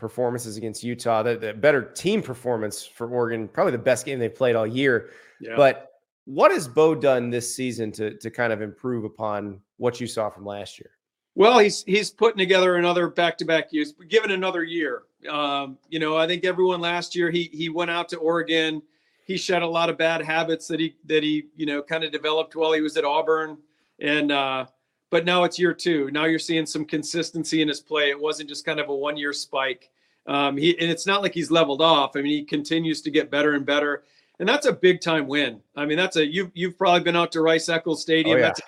performances 0.00 0.56
against 0.56 0.82
Utah, 0.82 1.22
the, 1.22 1.36
the 1.36 1.54
better 1.54 1.82
team 1.82 2.22
performance 2.22 2.84
for 2.84 3.08
Oregon, 3.08 3.46
probably 3.46 3.72
the 3.72 3.78
best 3.78 4.04
game 4.04 4.18
they've 4.18 4.34
played 4.34 4.56
all 4.56 4.66
year. 4.66 5.10
Yeah. 5.40 5.54
But 5.56 5.92
what 6.24 6.50
has 6.50 6.66
Bo 6.66 6.94
done 6.94 7.30
this 7.30 7.54
season 7.54 7.92
to 7.92 8.16
to 8.18 8.30
kind 8.30 8.52
of 8.52 8.62
improve 8.62 9.04
upon 9.04 9.60
what 9.76 10.00
you 10.00 10.06
saw 10.06 10.30
from 10.30 10.44
last 10.44 10.78
year? 10.78 10.90
Well, 11.36 11.58
he's 11.58 11.84
he's 11.84 12.10
putting 12.10 12.38
together 12.38 12.76
another 12.76 13.08
back 13.08 13.38
to 13.38 13.44
back 13.44 13.72
years, 13.72 13.94
given 14.08 14.32
another 14.32 14.64
year. 14.64 15.02
Um, 15.28 15.78
you 15.88 15.98
know, 15.98 16.16
I 16.16 16.26
think 16.26 16.44
everyone 16.44 16.80
last 16.80 17.14
year 17.14 17.30
he 17.30 17.50
he 17.52 17.68
went 17.68 17.90
out 17.90 18.08
to 18.08 18.16
Oregon 18.16 18.82
he 19.30 19.36
shed 19.36 19.62
a 19.62 19.66
lot 19.66 19.88
of 19.88 19.96
bad 19.96 20.22
habits 20.22 20.66
that 20.66 20.80
he 20.80 20.96
that 21.06 21.22
he 21.22 21.46
you 21.54 21.64
know 21.64 21.80
kind 21.82 22.02
of 22.02 22.10
developed 22.10 22.56
while 22.56 22.72
he 22.72 22.80
was 22.80 22.96
at 22.96 23.04
Auburn, 23.04 23.58
and 24.00 24.32
uh, 24.32 24.66
but 25.10 25.24
now 25.24 25.44
it's 25.44 25.58
year 25.58 25.74
two. 25.74 26.10
Now 26.12 26.24
you're 26.24 26.38
seeing 26.38 26.66
some 26.66 26.84
consistency 26.84 27.62
in 27.62 27.68
his 27.68 27.80
play. 27.80 28.10
It 28.10 28.18
wasn't 28.18 28.48
just 28.48 28.64
kind 28.64 28.80
of 28.80 28.88
a 28.88 28.94
one 28.94 29.16
year 29.16 29.32
spike. 29.32 29.90
Um, 30.26 30.56
he 30.56 30.78
and 30.78 30.90
it's 30.90 31.06
not 31.06 31.22
like 31.22 31.34
he's 31.34 31.50
leveled 31.50 31.82
off. 31.82 32.16
I 32.16 32.22
mean, 32.22 32.32
he 32.32 32.44
continues 32.44 33.02
to 33.02 33.10
get 33.10 33.30
better 33.30 33.54
and 33.54 33.66
better, 33.66 34.04
and 34.38 34.48
that's 34.48 34.66
a 34.66 34.72
big 34.72 35.00
time 35.00 35.26
win. 35.26 35.60
I 35.76 35.84
mean, 35.84 35.98
that's 35.98 36.16
a 36.16 36.26
you've 36.26 36.50
you've 36.54 36.78
probably 36.78 37.00
been 37.00 37.16
out 37.16 37.32
to 37.32 37.42
Rice 37.42 37.68
Eccles 37.68 38.02
Stadium. 38.02 38.36
Oh, 38.36 38.40
yeah. 38.40 38.46
That's 38.48 38.60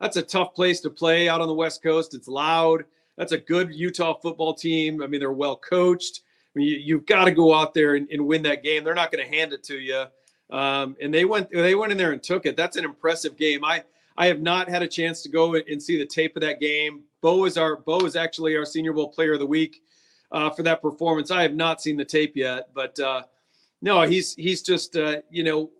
that's 0.00 0.16
a 0.16 0.22
tough 0.22 0.54
place 0.54 0.80
to 0.80 0.90
play 0.90 1.28
out 1.28 1.40
on 1.40 1.48
the 1.48 1.54
West 1.54 1.82
Coast. 1.82 2.14
It's 2.14 2.28
loud. 2.28 2.84
that's 3.16 3.32
a 3.32 3.38
good 3.38 3.72
Utah 3.72 4.14
football 4.14 4.54
team. 4.54 5.02
I 5.02 5.06
mean, 5.06 5.20
they're 5.20 5.32
well 5.32 5.56
coached. 5.56 6.22
I 6.54 6.58
mean, 6.58 6.80
you, 6.82 6.96
have 6.96 7.06
got 7.06 7.24
to 7.24 7.30
go 7.30 7.54
out 7.54 7.74
there 7.74 7.94
and, 7.94 8.08
and, 8.10 8.24
win 8.26 8.42
that 8.42 8.62
game. 8.62 8.84
They're 8.84 8.94
not 8.94 9.10
going 9.10 9.24
to 9.24 9.36
hand 9.36 9.52
it 9.52 9.64
to 9.64 9.76
you. 9.76 10.04
Um, 10.50 10.96
and 11.00 11.12
they 11.12 11.24
went 11.24 11.50
they 11.50 11.74
went 11.74 11.90
in 11.90 11.98
there 11.98 12.12
and 12.12 12.22
took 12.22 12.46
it. 12.46 12.56
That's 12.56 12.76
an 12.76 12.84
impressive 12.84 13.36
game. 13.36 13.64
I 13.64 13.82
I 14.16 14.26
have 14.26 14.40
not 14.40 14.68
had 14.68 14.82
a 14.82 14.88
chance 14.88 15.22
to 15.22 15.28
go 15.28 15.54
and 15.54 15.82
see 15.82 15.98
the 15.98 16.06
tape 16.06 16.36
of 16.36 16.42
that 16.42 16.60
game. 16.60 17.02
Bo 17.20 17.44
is 17.44 17.56
our 17.56 17.76
Bo 17.76 18.00
is 18.00 18.16
actually 18.16 18.56
our 18.56 18.64
Senior 18.64 18.92
Bowl 18.92 19.08
Player 19.08 19.34
of 19.34 19.40
the 19.40 19.46
Week 19.46 19.82
uh, 20.30 20.50
for 20.50 20.62
that 20.62 20.82
performance. 20.82 21.30
I 21.30 21.42
have 21.42 21.54
not 21.54 21.80
seen 21.82 21.96
the 21.96 22.04
tape 22.04 22.36
yet, 22.36 22.68
but 22.74 22.98
uh, 23.00 23.22
no, 23.82 24.02
he's 24.02 24.34
he's 24.34 24.62
just 24.62 24.96
uh, 24.96 25.16
you 25.30 25.42
know 25.42 25.70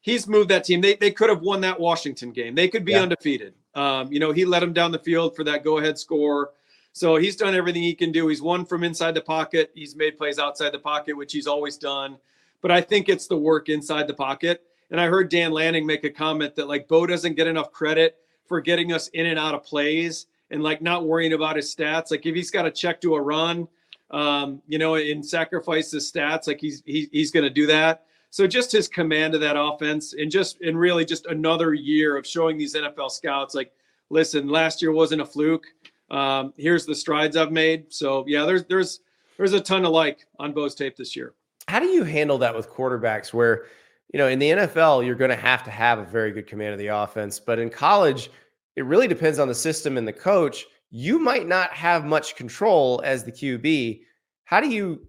he's 0.00 0.26
moved 0.26 0.48
that 0.50 0.64
team. 0.64 0.80
They 0.80 0.96
they 0.96 1.10
could 1.10 1.28
have 1.28 1.42
won 1.42 1.60
that 1.62 1.78
Washington 1.78 2.32
game. 2.32 2.54
They 2.54 2.68
could 2.68 2.84
be 2.84 2.92
yeah. 2.92 3.02
undefeated. 3.02 3.54
Um, 3.74 4.12
you 4.12 4.18
know, 4.18 4.32
he 4.32 4.44
led 4.44 4.62
them 4.62 4.72
down 4.72 4.90
the 4.92 4.98
field 4.98 5.36
for 5.36 5.44
that 5.44 5.62
go 5.62 5.78
ahead 5.78 5.98
score. 5.98 6.50
So 6.92 7.16
he's 7.16 7.36
done 7.36 7.54
everything 7.54 7.82
he 7.82 7.94
can 7.94 8.10
do. 8.10 8.26
He's 8.26 8.42
won 8.42 8.64
from 8.64 8.82
inside 8.82 9.14
the 9.14 9.20
pocket. 9.20 9.70
He's 9.74 9.94
made 9.94 10.18
plays 10.18 10.38
outside 10.38 10.72
the 10.72 10.78
pocket, 10.78 11.16
which 11.16 11.32
he's 11.32 11.46
always 11.46 11.76
done. 11.76 12.16
But 12.62 12.72
I 12.72 12.80
think 12.80 13.08
it's 13.08 13.26
the 13.26 13.36
work 13.36 13.68
inside 13.68 14.08
the 14.08 14.14
pocket. 14.14 14.64
And 14.90 15.00
I 15.00 15.06
heard 15.06 15.30
Dan 15.30 15.52
Lanning 15.52 15.86
make 15.86 16.04
a 16.04 16.10
comment 16.10 16.54
that 16.56 16.68
like 16.68 16.88
Bo 16.88 17.06
doesn't 17.06 17.34
get 17.34 17.46
enough 17.46 17.72
credit 17.72 18.16
for 18.46 18.60
getting 18.60 18.92
us 18.92 19.08
in 19.08 19.26
and 19.26 19.38
out 19.38 19.54
of 19.54 19.62
plays 19.62 20.26
and 20.50 20.62
like 20.62 20.82
not 20.82 21.06
worrying 21.06 21.32
about 21.32 21.56
his 21.56 21.74
stats. 21.74 22.10
Like 22.10 22.26
if 22.26 22.34
he's 22.34 22.50
got 22.50 22.62
to 22.62 22.70
check 22.70 23.00
to 23.02 23.14
a 23.14 23.20
run, 23.20 23.68
um, 24.10 24.60
you 24.66 24.78
know, 24.78 24.96
and 24.96 25.24
sacrifice 25.24 25.92
his 25.92 26.10
stats, 26.10 26.46
like 26.46 26.60
he's 26.60 26.82
he, 26.84 27.08
he's 27.12 27.30
going 27.30 27.44
to 27.44 27.50
do 27.50 27.66
that. 27.66 28.04
So 28.30 28.46
just 28.46 28.70
his 28.70 28.88
command 28.88 29.34
of 29.34 29.40
that 29.40 29.56
offense, 29.58 30.14
and 30.14 30.30
just 30.30 30.60
and 30.60 30.78
really 30.78 31.04
just 31.04 31.26
another 31.26 31.74
year 31.74 32.16
of 32.16 32.26
showing 32.26 32.56
these 32.56 32.74
NFL 32.74 33.10
scouts, 33.10 33.54
like, 33.54 33.72
listen, 34.08 34.48
last 34.48 34.80
year 34.80 34.92
wasn't 34.92 35.20
a 35.20 35.26
fluke. 35.26 35.66
Um, 36.10 36.52
here's 36.56 36.86
the 36.86 36.94
strides 36.94 37.36
I've 37.36 37.52
made. 37.52 37.92
So 37.92 38.24
yeah, 38.26 38.44
there's 38.44 38.64
there's 38.64 39.00
there's 39.36 39.52
a 39.52 39.60
ton 39.60 39.84
of 39.84 39.92
like 39.92 40.26
on 40.38 40.52
Bo's 40.52 40.74
tape 40.74 40.96
this 40.96 41.16
year. 41.16 41.34
How 41.66 41.78
do 41.78 41.86
you 41.86 42.04
handle 42.04 42.38
that 42.38 42.54
with 42.54 42.68
quarterbacks 42.68 43.32
where, 43.32 43.66
you 44.12 44.18
know, 44.18 44.28
in 44.28 44.38
the 44.38 44.50
NFL, 44.50 45.06
you're 45.06 45.14
going 45.14 45.30
to 45.30 45.36
have 45.36 45.62
to 45.64 45.70
have 45.70 45.98
a 45.98 46.04
very 46.04 46.32
good 46.32 46.46
command 46.46 46.72
of 46.72 46.78
the 46.78 46.88
offense, 46.88 47.38
but 47.38 47.58
in 47.58 47.70
college, 47.70 48.30
it 48.76 48.84
really 48.84 49.06
depends 49.06 49.38
on 49.38 49.48
the 49.48 49.54
system 49.54 49.96
and 49.96 50.06
the 50.06 50.12
coach. 50.12 50.66
You 50.90 51.18
might 51.18 51.46
not 51.46 51.72
have 51.72 52.04
much 52.04 52.34
control 52.34 53.00
as 53.04 53.22
the 53.22 53.30
QB. 53.30 54.02
How 54.44 54.60
do 54.60 54.68
you 54.68 55.06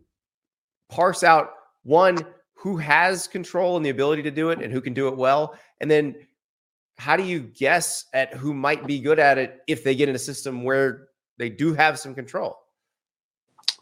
parse 0.90 1.24
out 1.24 1.52
one 1.84 2.20
who 2.54 2.78
has 2.78 3.28
control 3.28 3.76
and 3.76 3.84
the 3.84 3.90
ability 3.90 4.22
to 4.22 4.32
do 4.32 4.52
it 4.52 4.62
and 4.62 4.72
who 4.72 4.82
can 4.82 4.94
do 4.94 5.08
it 5.08 5.18
well? 5.18 5.58
And 5.80 5.90
then 5.90 6.16
how 6.98 7.18
do 7.18 7.24
you 7.24 7.40
guess 7.40 8.06
at 8.14 8.36
who 8.36 8.54
might 8.54 8.86
be 8.86 9.00
good 9.00 9.18
at 9.18 9.40
it 9.40 9.62
if 9.68 9.84
they 9.84 9.96
get 9.96 10.10
in 10.10 10.16
a 10.16 10.20
system 10.20 10.64
where 10.64 11.08
they 11.40 11.50
do 11.50 11.74
have 11.74 11.98
some 11.98 12.14
control? 12.14 12.56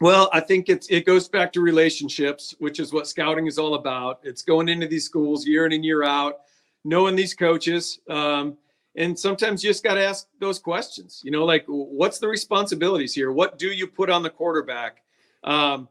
Well, 0.00 0.30
I 0.32 0.40
think 0.40 0.68
it's 0.68 0.88
it 0.88 1.04
goes 1.04 1.28
back 1.28 1.52
to 1.52 1.60
relationships, 1.60 2.54
which 2.58 2.80
is 2.80 2.92
what 2.92 3.06
scouting 3.06 3.46
is 3.46 3.58
all 3.58 3.74
about. 3.74 4.20
It's 4.22 4.42
going 4.42 4.68
into 4.68 4.86
these 4.86 5.04
schools 5.04 5.46
year 5.46 5.66
in 5.66 5.72
and 5.72 5.84
year 5.84 6.02
out, 6.02 6.40
knowing 6.84 7.16
these 7.16 7.34
coaches, 7.34 8.00
um, 8.08 8.56
and 8.96 9.18
sometimes 9.18 9.62
you 9.62 9.70
just 9.70 9.84
got 9.84 9.94
to 9.94 10.04
ask 10.04 10.26
those 10.38 10.58
questions. 10.58 11.20
You 11.22 11.30
know, 11.30 11.44
like 11.44 11.64
what's 11.66 12.18
the 12.18 12.28
responsibilities 12.28 13.14
here? 13.14 13.30
What 13.30 13.58
do 13.58 13.68
you 13.68 13.86
put 13.86 14.08
on 14.08 14.22
the 14.22 14.30
quarterback? 14.30 15.02
Um, 15.44 15.88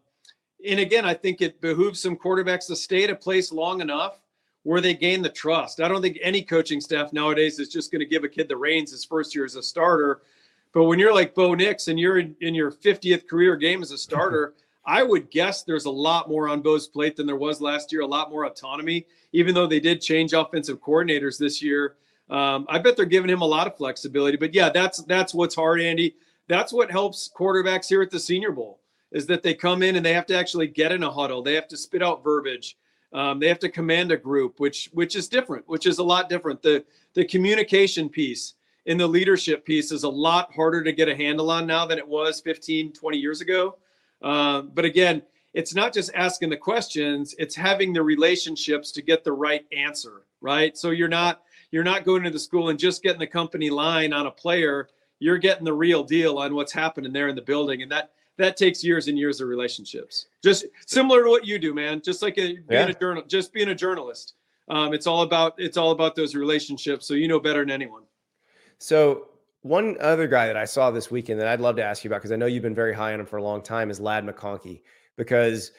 and 0.67 0.79
again, 0.79 1.05
I 1.05 1.13
think 1.13 1.41
it 1.41 1.61
behooves 1.61 2.01
some 2.01 2.17
quarterbacks 2.17 2.67
to 2.67 2.75
stay 2.75 3.03
at 3.03 3.09
a 3.09 3.15
place 3.15 3.51
long 3.51 3.79
enough 3.79 4.19
where 4.63 4.81
they 4.81 4.93
gain 4.93 5.21
the 5.21 5.29
trust. 5.29 5.79
I 5.79 5.87
don't 5.87 6.01
think 6.01 6.17
any 6.21 6.41
coaching 6.41 6.81
staff 6.81 7.13
nowadays 7.13 7.59
is 7.59 7.69
just 7.69 7.91
going 7.91 8.01
to 8.01 8.05
give 8.05 8.23
a 8.23 8.29
kid 8.29 8.49
the 8.49 8.57
reins 8.57 8.91
his 8.91 9.05
first 9.05 9.33
year 9.33 9.45
as 9.45 9.55
a 9.55 9.63
starter 9.63 10.21
but 10.73 10.83
when 10.83 10.99
you're 10.99 11.13
like 11.13 11.35
Bo 11.35 11.53
Nix 11.55 11.87
and 11.87 11.99
you're 11.99 12.19
in, 12.19 12.35
in 12.41 12.53
your 12.53 12.71
50th 12.71 13.27
career 13.27 13.55
game 13.55 13.81
as 13.81 13.91
a 13.91 13.97
starter, 13.97 14.53
I 14.85 15.03
would 15.03 15.29
guess 15.29 15.63
there's 15.63 15.85
a 15.85 15.91
lot 15.91 16.29
more 16.29 16.47
on 16.49 16.61
Bo's 16.61 16.87
plate 16.87 17.15
than 17.15 17.27
there 17.27 17.35
was 17.35 17.61
last 17.61 17.91
year, 17.91 18.01
a 18.01 18.07
lot 18.07 18.31
more 18.31 18.45
autonomy, 18.45 19.05
even 19.33 19.53
though 19.53 19.67
they 19.67 19.79
did 19.79 20.01
change 20.01 20.33
offensive 20.33 20.79
coordinators 20.81 21.37
this 21.37 21.61
year. 21.61 21.95
Um, 22.29 22.65
I 22.69 22.79
bet 22.79 22.95
they're 22.95 23.05
giving 23.05 23.29
him 23.29 23.41
a 23.41 23.45
lot 23.45 23.67
of 23.67 23.77
flexibility. 23.77 24.37
But 24.37 24.53
yeah, 24.53 24.69
that's 24.69 25.03
that's 25.03 25.33
what's 25.33 25.55
hard, 25.55 25.81
Andy. 25.81 26.15
That's 26.47 26.73
what 26.73 26.89
helps 26.89 27.29
quarterbacks 27.35 27.87
here 27.87 28.01
at 28.01 28.09
the 28.09 28.19
Senior 28.19 28.51
Bowl 28.51 28.79
is 29.11 29.25
that 29.25 29.43
they 29.43 29.53
come 29.53 29.81
in 29.81 29.95
and 29.95 30.05
they 30.05 30.13
have 30.13 30.27
to 30.27 30.37
actually 30.37 30.67
get 30.67 30.91
in 30.91 31.03
a 31.03 31.11
huddle. 31.11 31.41
They 31.41 31.55
have 31.55 31.67
to 31.69 31.77
spit 31.77 32.03
out 32.03 32.23
verbiage. 32.23 32.77
Um, 33.11 33.39
they 33.39 33.47
have 33.47 33.59
to 33.59 33.69
command 33.69 34.11
a 34.11 34.17
group, 34.17 34.59
which 34.59 34.89
which 34.93 35.15
is 35.15 35.27
different, 35.27 35.67
which 35.67 35.87
is 35.87 35.97
a 35.97 36.03
lot 36.03 36.29
different. 36.29 36.61
The 36.61 36.85
the 37.15 37.25
communication 37.25 38.07
piece 38.07 38.53
in 38.89 38.97
the 38.97 39.07
leadership 39.07 39.65
piece 39.65 39.91
is 39.91 40.01
a 40.01 40.09
lot 40.09 40.51
harder 40.51 40.83
to 40.83 40.91
get 40.91 41.07
a 41.07 41.15
handle 41.15 41.51
on 41.51 41.67
now 41.67 41.85
than 41.85 41.99
it 41.99 42.07
was 42.07 42.41
15, 42.41 42.91
20 42.91 43.17
years 43.19 43.39
ago. 43.39 43.77
Um, 44.23 44.71
but 44.73 44.83
again, 44.83 45.21
it's 45.53 45.75
not 45.75 45.93
just 45.93 46.09
asking 46.15 46.49
the 46.49 46.57
questions, 46.57 47.35
it's 47.37 47.55
having 47.55 47.93
the 47.93 48.01
relationships 48.01 48.91
to 48.93 49.03
get 49.03 49.23
the 49.23 49.31
right 49.31 49.63
answer, 49.71 50.23
right? 50.41 50.75
So 50.75 50.89
you're 50.89 51.07
not 51.07 51.43
you're 51.69 51.83
not 51.83 52.03
going 52.03 52.23
to 52.23 52.31
the 52.31 52.39
school 52.39 52.69
and 52.69 52.79
just 52.79 53.03
getting 53.03 53.19
the 53.19 53.27
company 53.27 53.69
line 53.69 54.11
on 54.11 54.25
a 54.25 54.31
player, 54.31 54.89
you're 55.19 55.37
getting 55.37 55.65
the 55.65 55.73
real 55.73 56.03
deal 56.03 56.39
on 56.39 56.55
what's 56.55 56.71
happening 56.71 57.13
there 57.13 57.27
in 57.27 57.35
the 57.35 57.43
building 57.43 57.83
and 57.83 57.91
that 57.91 58.09
that 58.37 58.57
takes 58.57 58.83
years 58.83 59.07
and 59.07 59.19
years 59.19 59.39
of 59.39 59.49
relationships. 59.49 60.25
Just 60.43 60.65
similar 60.87 61.25
to 61.25 61.29
what 61.29 61.45
you 61.45 61.59
do, 61.59 61.75
man. 61.75 62.01
Just 62.01 62.23
like 62.23 62.39
a, 62.39 62.53
being 62.53 62.63
yeah. 62.71 62.87
a 62.87 62.93
journal, 62.93 63.23
just 63.27 63.53
being 63.53 63.69
a 63.69 63.75
journalist. 63.75 64.33
Um, 64.67 64.95
it's 64.95 65.05
all 65.05 65.21
about 65.21 65.53
it's 65.59 65.77
all 65.77 65.91
about 65.91 66.15
those 66.15 66.33
relationships. 66.33 67.07
So 67.07 67.13
you 67.13 67.27
know 67.27 67.39
better 67.39 67.59
than 67.59 67.69
anyone. 67.69 68.03
So 68.79 69.27
one 69.61 69.97
other 69.99 70.27
guy 70.27 70.47
that 70.47 70.57
I 70.57 70.65
saw 70.65 70.89
this 70.89 71.11
weekend 71.11 71.39
that 71.39 71.47
I'd 71.47 71.59
love 71.59 71.75
to 71.75 71.83
ask 71.83 72.03
you 72.03 72.09
about 72.09 72.19
because 72.19 72.31
I 72.31 72.37
know 72.37 72.45
you've 72.45 72.63
been 72.63 72.73
very 72.73 72.93
high 72.93 73.13
on 73.13 73.19
him 73.19 73.25
for 73.25 73.37
a 73.37 73.43
long 73.43 73.61
time 73.61 73.91
is 73.91 73.99
Ladd 73.99 74.25
McConkey 74.25 74.81
because 75.17 75.71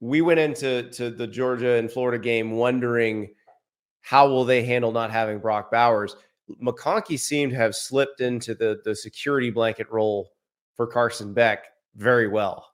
we 0.00 0.20
went 0.20 0.38
into 0.38 0.90
to 0.90 1.10
the 1.10 1.26
Georgia 1.26 1.74
and 1.74 1.90
Florida 1.90 2.22
game 2.22 2.52
wondering 2.52 3.30
how 4.02 4.28
will 4.28 4.44
they 4.44 4.62
handle 4.62 4.92
not 4.92 5.10
having 5.10 5.38
Brock 5.38 5.70
Bowers. 5.70 6.16
McConkey 6.62 7.18
seemed 7.18 7.52
to 7.52 7.56
have 7.56 7.74
slipped 7.74 8.20
into 8.20 8.54
the 8.54 8.80
the 8.84 8.94
security 8.94 9.50
blanket 9.50 9.86
role 9.90 10.30
for 10.76 10.86
Carson 10.86 11.32
Beck 11.32 11.64
very 11.96 12.28
well. 12.28 12.72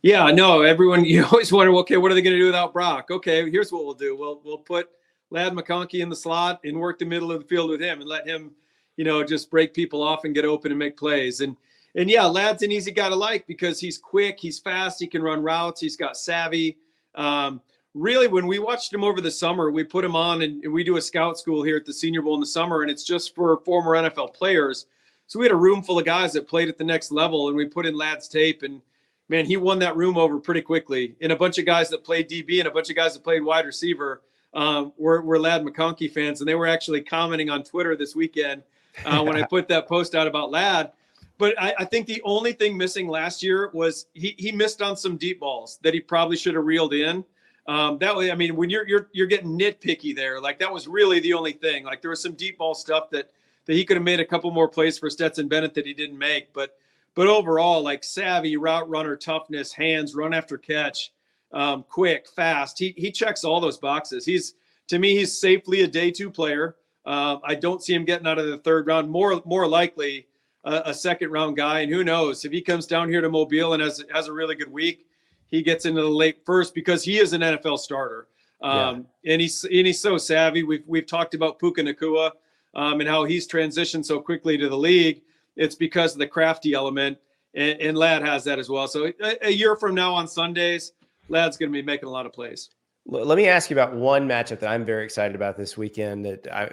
Yeah, 0.00 0.30
no, 0.30 0.62
everyone 0.62 1.04
you 1.04 1.26
always 1.26 1.52
wonder, 1.52 1.74
okay, 1.74 1.98
what 1.98 2.10
are 2.10 2.14
they 2.14 2.22
going 2.22 2.34
to 2.34 2.40
do 2.40 2.46
without 2.46 2.72
Brock? 2.72 3.08
Okay, 3.10 3.50
here's 3.50 3.70
what 3.70 3.84
we'll 3.84 3.92
do. 3.92 4.16
We'll 4.16 4.40
we'll 4.42 4.58
put 4.58 4.88
Ladd 5.30 5.52
McConkey 5.52 6.00
in 6.00 6.08
the 6.08 6.16
slot 6.16 6.60
and 6.64 6.78
work 6.78 6.98
the 6.98 7.04
middle 7.04 7.30
of 7.30 7.40
the 7.40 7.46
field 7.46 7.70
with 7.70 7.80
him 7.80 8.00
and 8.00 8.08
let 8.08 8.26
him, 8.26 8.52
you 8.96 9.04
know, 9.04 9.22
just 9.22 9.50
break 9.50 9.74
people 9.74 10.02
off 10.02 10.24
and 10.24 10.34
get 10.34 10.44
open 10.44 10.72
and 10.72 10.78
make 10.78 10.96
plays. 10.96 11.40
And 11.40 11.56
and 11.94 12.10
yeah, 12.10 12.26
Ladd's 12.26 12.62
an 12.62 12.70
easy 12.70 12.92
guy 12.92 13.08
to 13.08 13.16
like 13.16 13.46
because 13.46 13.80
he's 13.80 13.98
quick, 13.98 14.38
he's 14.38 14.58
fast, 14.58 15.00
he 15.00 15.06
can 15.06 15.22
run 15.22 15.42
routes, 15.42 15.80
he's 15.80 15.96
got 15.96 16.16
savvy. 16.16 16.76
Um, 17.14 17.60
really, 17.94 18.28
when 18.28 18.46
we 18.46 18.58
watched 18.58 18.92
him 18.92 19.02
over 19.02 19.20
the 19.20 19.30
summer, 19.30 19.70
we 19.70 19.84
put 19.84 20.04
him 20.04 20.14
on 20.14 20.42
and, 20.42 20.62
and 20.64 20.72
we 20.72 20.84
do 20.84 20.96
a 20.96 21.02
scout 21.02 21.38
school 21.38 21.62
here 21.62 21.76
at 21.76 21.86
the 21.86 21.92
Senior 21.92 22.22
Bowl 22.22 22.34
in 22.34 22.40
the 22.40 22.46
summer, 22.46 22.82
and 22.82 22.90
it's 22.90 23.04
just 23.04 23.34
for 23.34 23.58
former 23.64 23.92
NFL 23.92 24.34
players. 24.34 24.86
So 25.26 25.38
we 25.38 25.44
had 25.44 25.52
a 25.52 25.56
room 25.56 25.82
full 25.82 25.98
of 25.98 26.04
guys 26.04 26.32
that 26.34 26.48
played 26.48 26.68
at 26.68 26.78
the 26.78 26.84
next 26.84 27.10
level, 27.10 27.48
and 27.48 27.56
we 27.56 27.66
put 27.66 27.86
in 27.86 27.94
Ladd's 27.94 28.28
tape, 28.28 28.62
and 28.62 28.80
man, 29.28 29.44
he 29.44 29.56
won 29.56 29.78
that 29.80 29.96
room 29.96 30.16
over 30.16 30.38
pretty 30.38 30.62
quickly. 30.62 31.16
And 31.20 31.32
a 31.32 31.36
bunch 31.36 31.58
of 31.58 31.66
guys 31.66 31.90
that 31.90 32.04
played 32.04 32.30
DB 32.30 32.60
and 32.60 32.68
a 32.68 32.70
bunch 32.70 32.90
of 32.90 32.96
guys 32.96 33.14
that 33.14 33.24
played 33.24 33.42
wide 33.42 33.66
receiver 33.66 34.22
um, 34.54 34.92
were, 34.96 35.22
were 35.22 35.38
Ladd 35.38 35.62
McConkey 35.62 36.10
fans, 36.10 36.40
and 36.40 36.48
they 36.48 36.54
were 36.54 36.66
actually 36.66 37.00
commenting 37.00 37.50
on 37.50 37.62
Twitter 37.62 37.96
this 37.96 38.14
weekend 38.14 38.62
uh, 39.04 39.22
when 39.22 39.36
I 39.36 39.42
put 39.50 39.68
that 39.68 39.86
post 39.86 40.14
out 40.14 40.26
about 40.26 40.50
Ladd. 40.50 40.92
But 41.36 41.54
I, 41.60 41.74
I, 41.78 41.84
think 41.84 42.06
the 42.06 42.20
only 42.24 42.52
thing 42.52 42.76
missing 42.76 43.06
last 43.06 43.44
year 43.44 43.70
was 43.72 44.06
he 44.14 44.34
he 44.38 44.50
missed 44.50 44.82
on 44.82 44.96
some 44.96 45.16
deep 45.16 45.38
balls 45.38 45.78
that 45.82 45.94
he 45.94 46.00
probably 46.00 46.36
should 46.36 46.54
have 46.56 46.64
reeled 46.64 46.94
in. 46.94 47.24
Um, 47.68 47.98
that 47.98 48.16
way, 48.16 48.32
I 48.32 48.34
mean, 48.34 48.56
when 48.56 48.70
you're 48.70 48.88
you're 48.88 49.08
you're 49.12 49.28
getting 49.28 49.56
nitpicky 49.56 50.16
there, 50.16 50.40
like 50.40 50.58
that 50.58 50.72
was 50.72 50.88
really 50.88 51.20
the 51.20 51.34
only 51.34 51.52
thing. 51.52 51.84
Like 51.84 52.00
there 52.00 52.10
was 52.10 52.20
some 52.20 52.32
deep 52.32 52.58
ball 52.58 52.74
stuff 52.74 53.08
that 53.10 53.30
that 53.66 53.74
he 53.74 53.84
could 53.84 53.96
have 53.96 54.04
made 54.04 54.18
a 54.18 54.24
couple 54.24 54.50
more 54.50 54.66
plays 54.66 54.98
for 54.98 55.08
Stetson 55.08 55.46
Bennett 55.46 55.74
that 55.74 55.86
he 55.86 55.94
didn't 55.94 56.18
make. 56.18 56.52
But 56.52 56.76
but 57.14 57.28
overall, 57.28 57.82
like 57.82 58.02
savvy, 58.02 58.56
route 58.56 58.88
runner, 58.88 59.14
toughness, 59.14 59.72
hands, 59.72 60.16
run 60.16 60.34
after 60.34 60.58
catch 60.58 61.12
um, 61.52 61.84
quick, 61.88 62.28
fast. 62.28 62.78
He 62.78 62.94
he 62.96 63.10
checks 63.10 63.44
all 63.44 63.60
those 63.60 63.78
boxes. 63.78 64.24
He's 64.24 64.54
to 64.88 64.98
me, 64.98 65.16
he's 65.16 65.38
safely 65.38 65.82
a 65.82 65.86
day 65.86 66.10
two 66.10 66.30
player. 66.30 66.76
Uh, 67.06 67.38
I 67.44 67.54
don't 67.54 67.82
see 67.82 67.94
him 67.94 68.04
getting 68.04 68.26
out 68.26 68.38
of 68.38 68.46
the 68.46 68.58
third 68.58 68.86
round. 68.86 69.08
More 69.10 69.40
more 69.44 69.66
likely 69.66 70.26
a, 70.64 70.82
a, 70.86 70.94
second 70.94 71.30
round 71.30 71.56
guy. 71.56 71.80
And 71.80 71.92
who 71.92 72.04
knows 72.04 72.44
if 72.44 72.52
he 72.52 72.60
comes 72.60 72.86
down 72.86 73.08
here 73.08 73.20
to 73.20 73.30
Mobile 73.30 73.72
and 73.72 73.82
has 73.82 74.04
has 74.12 74.28
a 74.28 74.32
really 74.32 74.54
good 74.54 74.70
week, 74.70 75.06
he 75.50 75.62
gets 75.62 75.86
into 75.86 76.02
the 76.02 76.08
late 76.08 76.44
first 76.44 76.74
because 76.74 77.02
he 77.02 77.18
is 77.18 77.32
an 77.32 77.40
NFL 77.40 77.78
starter. 77.78 78.28
Um, 78.60 79.06
yeah. 79.22 79.32
and 79.32 79.40
he's 79.40 79.64
and 79.64 79.86
he's 79.86 80.00
so 80.00 80.18
savvy. 80.18 80.62
We've 80.62 80.84
we've 80.86 81.06
talked 81.06 81.34
about 81.34 81.58
Puka 81.58 81.82
Nacua 81.82 82.32
um, 82.74 83.00
and 83.00 83.08
how 83.08 83.24
he's 83.24 83.48
transitioned 83.48 84.04
so 84.04 84.20
quickly 84.20 84.58
to 84.58 84.68
the 84.68 84.76
league. 84.76 85.22
It's 85.56 85.74
because 85.74 86.12
of 86.12 86.18
the 86.18 86.26
crafty 86.26 86.74
element, 86.74 87.18
and, 87.54 87.80
and 87.80 87.96
Ladd 87.96 88.22
has 88.22 88.44
that 88.44 88.58
as 88.58 88.68
well. 88.68 88.86
So 88.86 89.12
a, 89.20 89.46
a 89.46 89.50
year 89.50 89.76
from 89.76 89.94
now 89.94 90.12
on 90.12 90.28
Sundays, 90.28 90.92
Ladd's 91.28 91.56
going 91.56 91.70
to 91.70 91.72
be 91.72 91.82
making 91.82 92.08
a 92.08 92.12
lot 92.12 92.26
of 92.26 92.32
plays. 92.32 92.70
Let 93.06 93.38
me 93.38 93.48
ask 93.48 93.70
you 93.70 93.74
about 93.74 93.94
one 93.96 94.28
matchup 94.28 94.60
that 94.60 94.68
I'm 94.68 94.84
very 94.84 95.02
excited 95.02 95.34
about 95.34 95.56
this 95.56 95.78
weekend. 95.78 96.26
That 96.26 96.46
I 96.52 96.70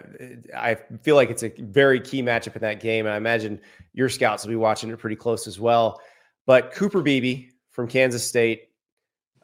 I 0.71 0.75
feel 1.01 1.15
like 1.15 1.29
it's 1.29 1.43
a 1.43 1.53
very 1.59 1.99
key 2.01 2.21
matchup 2.21 2.55
in 2.57 2.61
that 2.61 2.81
game, 2.81 3.05
and 3.05 3.13
I 3.13 3.17
imagine 3.17 3.61
your 3.93 4.09
scouts 4.09 4.43
will 4.43 4.49
be 4.49 4.57
watching 4.57 4.89
it 4.89 4.97
pretty 4.97 5.15
close 5.15 5.47
as 5.47 5.61
well. 5.61 6.01
But 6.45 6.73
Cooper 6.73 7.01
Beebe 7.01 7.47
from 7.71 7.87
Kansas 7.87 8.27
State 8.27 8.69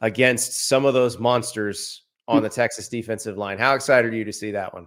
against 0.00 0.68
some 0.68 0.84
of 0.84 0.92
those 0.92 1.18
monsters 1.18 2.02
on 2.28 2.42
the 2.42 2.48
Texas 2.48 2.88
defensive 2.88 3.38
line. 3.38 3.58
How 3.58 3.74
excited 3.74 4.12
are 4.12 4.16
you 4.16 4.24
to 4.24 4.32
see 4.32 4.50
that 4.50 4.74
one? 4.74 4.86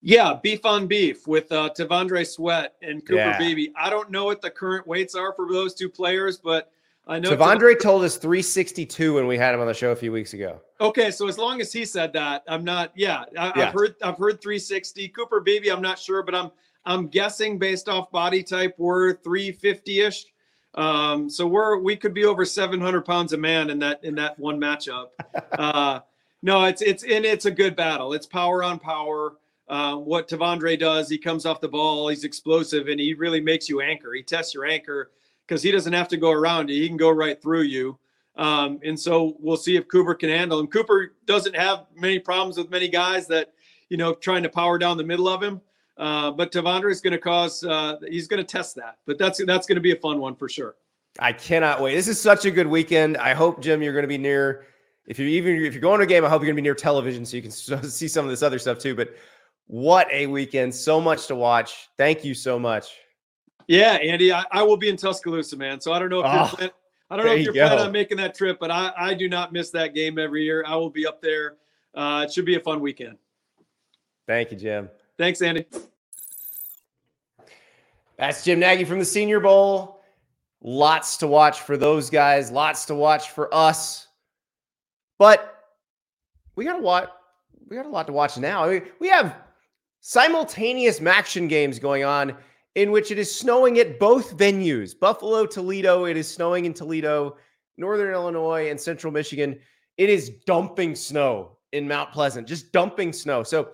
Yeah, 0.00 0.34
beef 0.42 0.64
on 0.64 0.86
beef 0.86 1.26
with 1.28 1.52
uh, 1.52 1.70
T'Vondre 1.76 2.26
Sweat 2.26 2.74
and 2.82 3.04
Cooper 3.06 3.14
Yeah. 3.20 3.38
Beebe. 3.38 3.72
I 3.76 3.88
don't 3.88 4.10
know 4.10 4.24
what 4.24 4.40
the 4.40 4.50
current 4.50 4.86
weights 4.86 5.14
are 5.14 5.32
for 5.34 5.52
those 5.52 5.74
two 5.74 5.88
players, 5.88 6.38
but 6.38 6.70
I 7.06 7.18
know 7.18 7.30
T'Vondre 7.30 7.80
told 7.80 8.04
us 8.04 8.16
362 8.16 9.14
when 9.14 9.26
we 9.26 9.36
had 9.36 9.54
him 9.54 9.60
on 9.60 9.66
the 9.66 9.74
show 9.74 9.90
a 9.90 9.96
few 9.96 10.12
weeks 10.12 10.34
ago. 10.34 10.60
Okay, 10.80 11.10
so 11.10 11.26
as 11.26 11.36
long 11.36 11.60
as 11.60 11.72
he 11.72 11.84
said 11.84 12.12
that, 12.12 12.44
I'm 12.46 12.62
not. 12.62 12.92
Yeah, 12.94 13.24
I, 13.36 13.52
Yeah. 13.56 13.66
I've 13.68 13.74
heard. 13.74 13.94
I've 14.02 14.18
heard 14.18 14.40
360. 14.40 15.08
Cooper 15.08 15.40
Beebe, 15.40 15.68
I'm 15.68 15.82
not 15.82 15.98
sure, 15.98 16.22
but 16.22 16.34
I'm. 16.34 16.50
I'm 16.84 17.06
guessing 17.06 17.58
based 17.58 17.88
off 17.88 18.10
body 18.10 18.42
type, 18.42 18.74
we're 18.76 19.14
350 19.18 20.00
ish. 20.00 20.26
Um, 20.74 21.28
so 21.28 21.46
we're 21.46 21.78
we 21.78 21.96
could 21.96 22.14
be 22.14 22.24
over 22.24 22.44
700 22.44 23.02
pounds 23.02 23.32
a 23.32 23.36
man 23.36 23.70
in 23.70 23.78
that 23.80 24.02
in 24.02 24.14
that 24.16 24.38
one 24.38 24.58
matchup. 24.60 25.08
Uh, 25.52 26.00
no, 26.42 26.64
it's 26.64 26.82
it's 26.82 27.04
and 27.04 27.24
it's 27.24 27.44
a 27.44 27.50
good 27.50 27.76
battle. 27.76 28.14
It's 28.14 28.26
power 28.26 28.64
on 28.64 28.78
power. 28.78 29.34
Uh, 29.68 29.96
what 29.96 30.28
T'Vondre 30.28 30.78
does, 30.78 31.08
he 31.08 31.16
comes 31.18 31.46
off 31.46 31.60
the 31.60 31.68
ball, 31.68 32.08
he's 32.08 32.24
explosive, 32.24 32.88
and 32.88 32.98
he 32.98 33.14
really 33.14 33.40
makes 33.40 33.68
you 33.68 33.80
anchor. 33.80 34.12
He 34.12 34.22
tests 34.22 34.52
your 34.54 34.64
anchor 34.66 35.10
because 35.52 35.62
he 35.62 35.70
doesn't 35.70 35.92
have 35.92 36.08
to 36.08 36.16
go 36.16 36.30
around 36.30 36.70
you; 36.70 36.80
he 36.80 36.88
can 36.88 36.96
go 36.96 37.10
right 37.10 37.40
through 37.42 37.62
you. 37.62 37.98
Um, 38.36 38.80
and 38.82 38.98
so 38.98 39.36
we'll 39.38 39.58
see 39.58 39.76
if 39.76 39.86
Cooper 39.86 40.14
can 40.14 40.30
handle 40.30 40.58
him. 40.58 40.66
Cooper 40.66 41.12
doesn't 41.26 41.54
have 41.54 41.84
many 41.94 42.18
problems 42.18 42.56
with 42.56 42.70
many 42.70 42.88
guys 42.88 43.26
that, 43.26 43.52
you 43.90 43.98
know, 43.98 44.14
trying 44.14 44.42
to 44.44 44.48
power 44.48 44.78
down 44.78 44.96
the 44.96 45.04
middle 45.04 45.28
of 45.28 45.42
him. 45.42 45.60
Uh, 45.98 46.30
but 46.30 46.50
T'Vondre 46.50 46.90
is 46.90 47.02
going 47.02 47.12
to 47.12 47.18
cause, 47.18 47.62
uh, 47.64 47.96
he's 48.08 48.28
going 48.28 48.42
to 48.42 48.50
test 48.50 48.74
that. 48.76 48.96
But 49.06 49.18
that's 49.18 49.44
that's 49.44 49.66
going 49.66 49.76
to 49.76 49.82
be 49.82 49.92
a 49.92 49.96
fun 49.96 50.18
one 50.18 50.34
for 50.34 50.48
sure. 50.48 50.76
I 51.18 51.34
cannot 51.34 51.82
wait. 51.82 51.94
This 51.94 52.08
is 52.08 52.18
such 52.18 52.46
a 52.46 52.50
good 52.50 52.66
weekend. 52.66 53.18
I 53.18 53.34
hope, 53.34 53.60
Jim, 53.60 53.82
you're 53.82 53.92
going 53.92 54.04
to 54.04 54.08
be 54.08 54.16
near. 54.16 54.64
If 55.06 55.18
you're 55.18 55.28
even 55.28 55.56
if 55.56 55.74
you're 55.74 55.82
going 55.82 55.98
to 55.98 56.04
a 56.04 56.08
game, 56.08 56.24
I 56.24 56.30
hope 56.30 56.40
you're 56.40 56.46
going 56.46 56.56
to 56.56 56.62
be 56.62 56.64
near 56.64 56.74
television 56.74 57.26
so 57.26 57.36
you 57.36 57.42
can 57.42 57.50
see 57.90 58.08
some 58.08 58.24
of 58.24 58.30
this 58.30 58.42
other 58.42 58.58
stuff 58.58 58.78
too. 58.78 58.94
But 58.94 59.14
what 59.66 60.08
a 60.10 60.26
weekend! 60.26 60.74
So 60.74 61.02
much 61.02 61.26
to 61.26 61.34
watch. 61.34 61.88
Thank 61.98 62.24
you 62.24 62.32
so 62.32 62.58
much. 62.58 62.94
Yeah, 63.68 63.92
Andy, 63.92 64.32
I, 64.32 64.44
I 64.50 64.62
will 64.62 64.76
be 64.76 64.88
in 64.88 64.96
Tuscaloosa, 64.96 65.56
man. 65.56 65.80
So 65.80 65.92
I 65.92 65.98
don't 65.98 66.08
know 66.10 66.20
if 66.20 66.26
Oh, 66.26 66.34
you're 66.34 66.46
plan- 66.48 66.70
I 67.10 67.16
don't 67.16 67.26
know 67.26 67.32
if 67.32 67.38
you 67.40 67.44
you're 67.52 67.66
planning 67.66 67.86
on 67.86 67.92
making 67.92 68.16
that 68.18 68.34
trip, 68.34 68.58
but 68.58 68.70
I, 68.70 68.90
I 68.96 69.14
do 69.14 69.28
not 69.28 69.52
miss 69.52 69.70
that 69.70 69.94
game 69.94 70.18
every 70.18 70.44
year. 70.44 70.64
I 70.66 70.76
will 70.76 70.88
be 70.90 71.06
up 71.06 71.20
there. 71.20 71.56
Uh, 71.94 72.24
it 72.26 72.32
should 72.32 72.46
be 72.46 72.54
a 72.56 72.60
fun 72.60 72.80
weekend. 72.80 73.18
Thank 74.26 74.50
you, 74.50 74.56
Jim. 74.56 74.88
Thanks, 75.18 75.42
Andy. 75.42 75.66
That's 78.16 78.44
Jim 78.44 78.60
Nagy 78.60 78.84
from 78.84 78.98
the 78.98 79.04
Senior 79.04 79.40
Bowl. 79.40 80.00
Lots 80.62 81.16
to 81.18 81.26
watch 81.26 81.60
for 81.60 81.76
those 81.76 82.08
guys. 82.08 82.50
Lots 82.50 82.86
to 82.86 82.94
watch 82.94 83.30
for 83.30 83.52
us. 83.54 84.06
But 85.18 85.64
we 86.56 86.64
got 86.64 86.78
a 86.78 86.82
lot. 86.82 87.16
We 87.68 87.76
got 87.76 87.86
a 87.86 87.90
lot 87.90 88.06
to 88.06 88.12
watch 88.12 88.38
now. 88.38 88.64
I 88.64 88.70
mean, 88.70 88.82
we 89.00 89.08
have 89.08 89.36
simultaneous 90.00 91.00
action 91.02 91.48
games 91.48 91.78
going 91.78 92.04
on 92.04 92.36
in 92.74 92.90
which 92.90 93.10
it 93.10 93.18
is 93.18 93.34
snowing 93.34 93.78
at 93.78 93.98
both 93.98 94.36
venues. 94.36 94.98
Buffalo, 94.98 95.46
Toledo. 95.46 96.04
It 96.04 96.16
is 96.16 96.28
snowing 96.28 96.64
in 96.64 96.74
Toledo, 96.74 97.36
Northern 97.76 98.12
Illinois, 98.12 98.70
and 98.70 98.80
Central 98.80 99.12
Michigan. 99.12 99.58
It 99.98 100.08
is 100.08 100.30
dumping 100.46 100.94
snow 100.94 101.58
in 101.72 101.86
Mount 101.86 102.12
Pleasant. 102.12 102.48
Just 102.48 102.72
dumping 102.72 103.12
snow. 103.12 103.42
So 103.42 103.70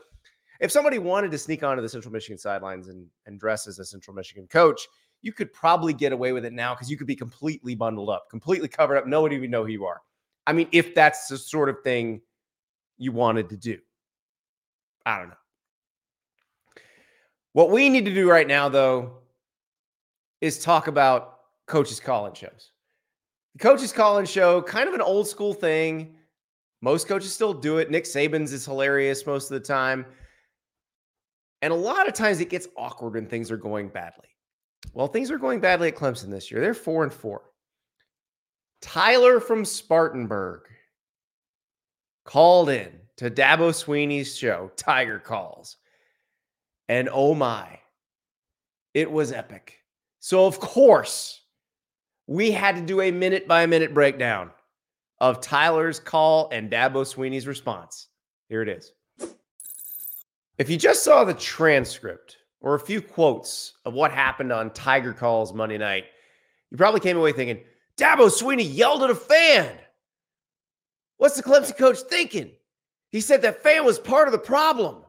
if 0.61 0.72
somebody 0.72 0.99
wanted 0.99 1.30
to 1.30 1.38
sneak 1.38 1.62
onto 1.62 1.82
the 1.82 1.88
Central 1.88 2.12
Michigan 2.12 2.38
sidelines 2.38 2.88
and, 2.88 3.07
and 3.26 3.38
dress 3.38 3.66
as 3.66 3.78
a 3.78 3.84
Central 3.84 4.14
Michigan 4.14 4.49
coach, 4.49 4.88
you 5.22 5.32
could 5.32 5.53
probably 5.53 5.92
get 5.92 6.12
away 6.12 6.32
with 6.32 6.44
it 6.44 6.53
now 6.53 6.74
because 6.74 6.90
you 6.90 6.96
could 6.96 7.07
be 7.07 7.16
completely 7.16 7.74
bundled 7.74 8.11
up, 8.11 8.28
completely 8.30 8.68
covered 8.68 8.96
up. 8.96 9.07
Nobody 9.07 9.38
would 9.38 9.51
know 9.51 9.64
who 9.64 9.72
you 9.72 9.84
are. 9.84 10.01
I 10.46 10.53
mean, 10.53 10.68
if 10.72 10.94
that's 10.94 11.28
the 11.28 11.38
sort 11.38 11.68
of 11.68 11.76
thing 11.82 12.20
you 12.96 13.12
wanted 13.12 13.49
to 13.51 13.57
do, 13.57 13.78
I 15.05 15.18
don't 15.18 15.28
know. 15.28 15.34
What 17.53 17.70
we 17.70 17.88
need 17.88 18.05
to 18.05 18.14
do 18.14 18.30
right 18.30 18.46
now, 18.46 18.68
though, 18.68 19.18
is 20.40 20.59
talk 20.59 20.86
about 20.86 21.40
coaches' 21.66 22.01
call-in 22.01 22.34
shows. 22.34 22.72
The 23.55 23.59
coaches' 23.61 23.92
call-in 23.92 24.26
show, 24.26 24.62
kind 24.62 24.88
of 24.88 24.94
an 24.94 25.01
old 25.01 25.26
school 25.26 25.55
thing. 25.55 26.14
Most 26.80 27.09
coaches 27.09 27.32
still 27.32 27.55
do 27.55 27.78
it. 27.78 27.90
Nick 27.90 28.05
Saban's 28.05 28.53
is 28.53 28.64
hilarious 28.64 29.26
most 29.26 29.51
of 29.51 29.61
the 29.61 29.66
time. 29.66 30.07
And 31.62 31.72
a 31.72 31.76
lot 31.76 32.07
of 32.07 32.14
times 32.14 32.40
it 32.40 32.51
gets 32.51 32.68
awkward 32.76 33.14
when 33.14 33.26
things 33.26 33.51
are 33.51 33.57
going 33.57 33.88
badly. 33.88 34.28
Well, 34.92 35.09
things 35.09 35.30
are 35.30 35.38
going 35.38 35.59
badly 35.61 35.88
at 35.88 35.96
Clemson 35.96 36.30
this 36.30 36.51
year. 36.51 36.61
They're 36.61 36.74
four 36.74 37.03
and 37.03 37.12
four. 37.12 37.42
Tyler 38.80 39.40
from 39.40 39.64
Spartanburg 39.64 40.61
called 42.24 42.70
in 42.70 42.92
to 43.16 43.28
Dabo 43.28 43.74
Swinney's 43.74 44.36
show, 44.36 44.70
Tiger 44.76 45.18
Calls. 45.18 45.78
And 46.89 47.09
oh 47.12 47.34
my, 47.34 47.80
it 48.95 49.11
was 49.11 49.32
epic. 49.32 49.74
So, 50.20 50.47
of 50.47 50.59
course, 50.59 51.43
we 52.26 52.51
had 52.51 52.76
to 52.76 52.82
do 52.82 53.01
a 53.01 53.11
minute 53.11 53.47
by 53.47 53.66
minute 53.66 53.95
breakdown 53.95 54.51
of 55.20 55.41
Tyler's 55.41 56.01
call 56.01 56.49
and 56.51 56.70
Dabo 56.70 57.05
Swinney's 57.05 57.47
response. 57.47 58.09
Here 58.49 58.62
it 58.62 58.68
is. 58.68 58.93
If 60.59 60.68
you 60.68 60.76
just 60.76 61.05
saw 61.05 61.24
the 61.24 61.34
transcript 61.34 62.39
or 62.61 62.74
a 62.74 62.80
few 62.80 63.01
quotes 63.01 63.74
of 63.84 63.95
what 63.95 64.11
happened 64.11 64.53
on 64.53 64.70
Tiger 64.70 65.12
Calls 65.12 65.53
Monday 65.53 65.78
night, 65.78 66.07
you 66.70 66.76
probably 66.76 67.01
came 67.01 67.16
away 67.16 67.32
thinking, 67.32 67.62
Dabo 67.97 68.28
Swinney 68.28 68.68
yelled 68.68 69.03
at 69.03 69.11
a 69.11 69.14
fan. 69.14 69.70
What's 71.18 71.36
the 71.36 71.43
Clemson 71.43 71.76
coach 71.76 71.99
thinking? 72.01 72.51
He 73.11 73.20
said 73.20 73.43
that 73.43 73.62
fan 73.62 73.84
was 73.84 73.99
part 73.99 74.28
of 74.28 74.32
the 74.32 74.39
problem. 74.39 75.05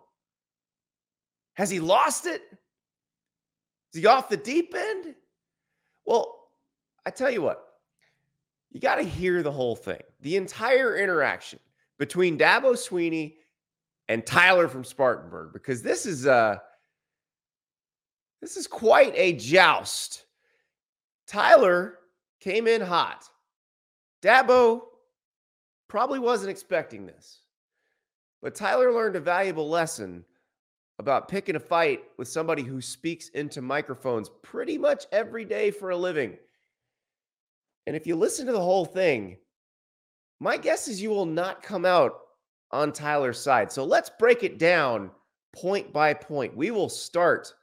Has 1.55 1.69
he 1.69 1.79
lost 1.79 2.25
it? 2.25 2.41
Is 3.93 4.01
he 4.01 4.05
off 4.05 4.29
the 4.29 4.37
deep 4.37 4.73
end? 4.75 5.15
Well, 6.05 6.35
I 7.05 7.09
tell 7.09 7.29
you 7.29 7.41
what, 7.41 7.63
you 8.71 8.79
got 8.79 8.95
to 8.95 9.03
hear 9.03 9.41
the 9.41 9.51
whole 9.51 9.75
thing, 9.75 10.01
the 10.21 10.35
entire 10.37 10.97
interaction 10.97 11.59
between 11.97 12.37
Dabo 12.37 12.73
Swinney 12.73 13.35
and 14.07 14.25
Tyler 14.25 14.67
from 14.67 14.83
Spartanburg, 14.83 15.53
because 15.53 15.81
this 15.81 16.05
is 16.05 16.25
uh 16.27 16.57
this 18.41 18.57
is 18.57 18.67
quite 18.67 19.13
a 19.15 19.33
joust. 19.33 20.25
Tyler 21.27 21.99
came 22.39 22.67
in 22.67 22.81
hot. 22.81 23.25
Dabo 24.21 24.81
probably 25.87 26.19
wasn't 26.19 26.49
expecting 26.49 27.05
this, 27.05 27.39
but 28.41 28.55
Tyler 28.55 28.93
learned 28.93 29.15
a 29.15 29.19
valuable 29.19 29.69
lesson 29.69 30.23
about 30.99 31.29
picking 31.29 31.55
a 31.55 31.59
fight 31.59 32.03
with 32.17 32.27
somebody 32.27 32.61
who 32.61 32.81
speaks 32.81 33.29
into 33.29 33.61
microphones 33.61 34.29
pretty 34.43 34.77
much 34.77 35.05
every 35.13 35.45
day 35.45 35.71
for 35.71 35.91
a 35.91 35.97
living. 35.97 36.37
And 37.87 37.95
if 37.95 38.05
you 38.05 38.17
listen 38.17 38.45
to 38.45 38.51
the 38.51 38.59
whole 38.59 38.85
thing, 38.85 39.37
my 40.41 40.57
guess 40.57 40.89
is 40.89 41.01
you 41.01 41.09
will 41.09 41.25
not 41.25 41.63
come 41.63 41.85
out 41.85 42.19
on 42.71 42.91
Tyler's 42.91 43.39
side. 43.39 43.71
So 43.71 43.85
let's 43.85 44.11
break 44.19 44.43
it 44.43 44.59
down 44.59 45.09
point 45.55 45.91
by 45.93 46.13
point. 46.13 46.55
We 46.55 46.69
will 46.69 46.89
start 46.89 47.53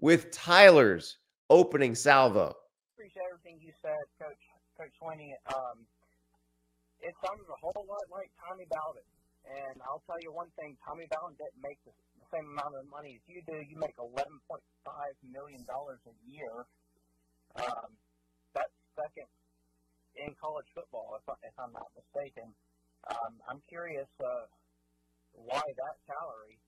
with 0.00 0.30
Tyler's 0.32 1.18
opening 1.50 1.94
salvo. 1.94 2.54
appreciate 2.94 3.22
everything 3.24 3.60
you 3.64 3.72
said, 3.80 3.98
Coach 4.20 4.36
Coach 4.76 4.92
Swinney. 5.00 5.32
Um, 5.54 5.78
it 7.00 7.14
sounded 7.24 7.46
a 7.48 7.58
whole 7.60 7.86
lot 7.88 8.02
like 8.10 8.30
Tommy 8.38 8.66
Bowden. 8.70 9.06
And 9.46 9.80
I'll 9.86 10.02
tell 10.06 10.20
you 10.20 10.32
one 10.32 10.48
thing: 10.58 10.76
Tommy 10.84 11.06
Bowden 11.10 11.36
didn't 11.38 11.62
make 11.62 11.78
the 11.86 11.92
same 12.32 12.46
amount 12.52 12.76
of 12.76 12.84
money 12.90 13.20
as 13.20 13.24
you 13.28 13.40
do. 13.46 13.56
You 13.56 13.76
make 13.80 13.96
eleven 13.98 14.38
point 14.48 14.64
five 14.84 15.14
million 15.24 15.64
dollars 15.64 16.00
a 16.06 16.14
year. 16.28 16.66
Um, 17.56 17.90
that's 18.54 18.72
second 18.94 19.28
in 20.18 20.34
college 20.38 20.66
football, 20.74 21.14
if, 21.18 21.26
I, 21.30 21.34
if 21.46 21.54
I'm 21.58 21.72
not 21.72 21.88
mistaken. 21.94 22.50
Um, 23.06 23.32
I'm 23.46 23.62
curious 23.70 24.10
uh, 24.18 24.50
why 25.32 25.62
that 25.62 25.94
salary 26.06 26.58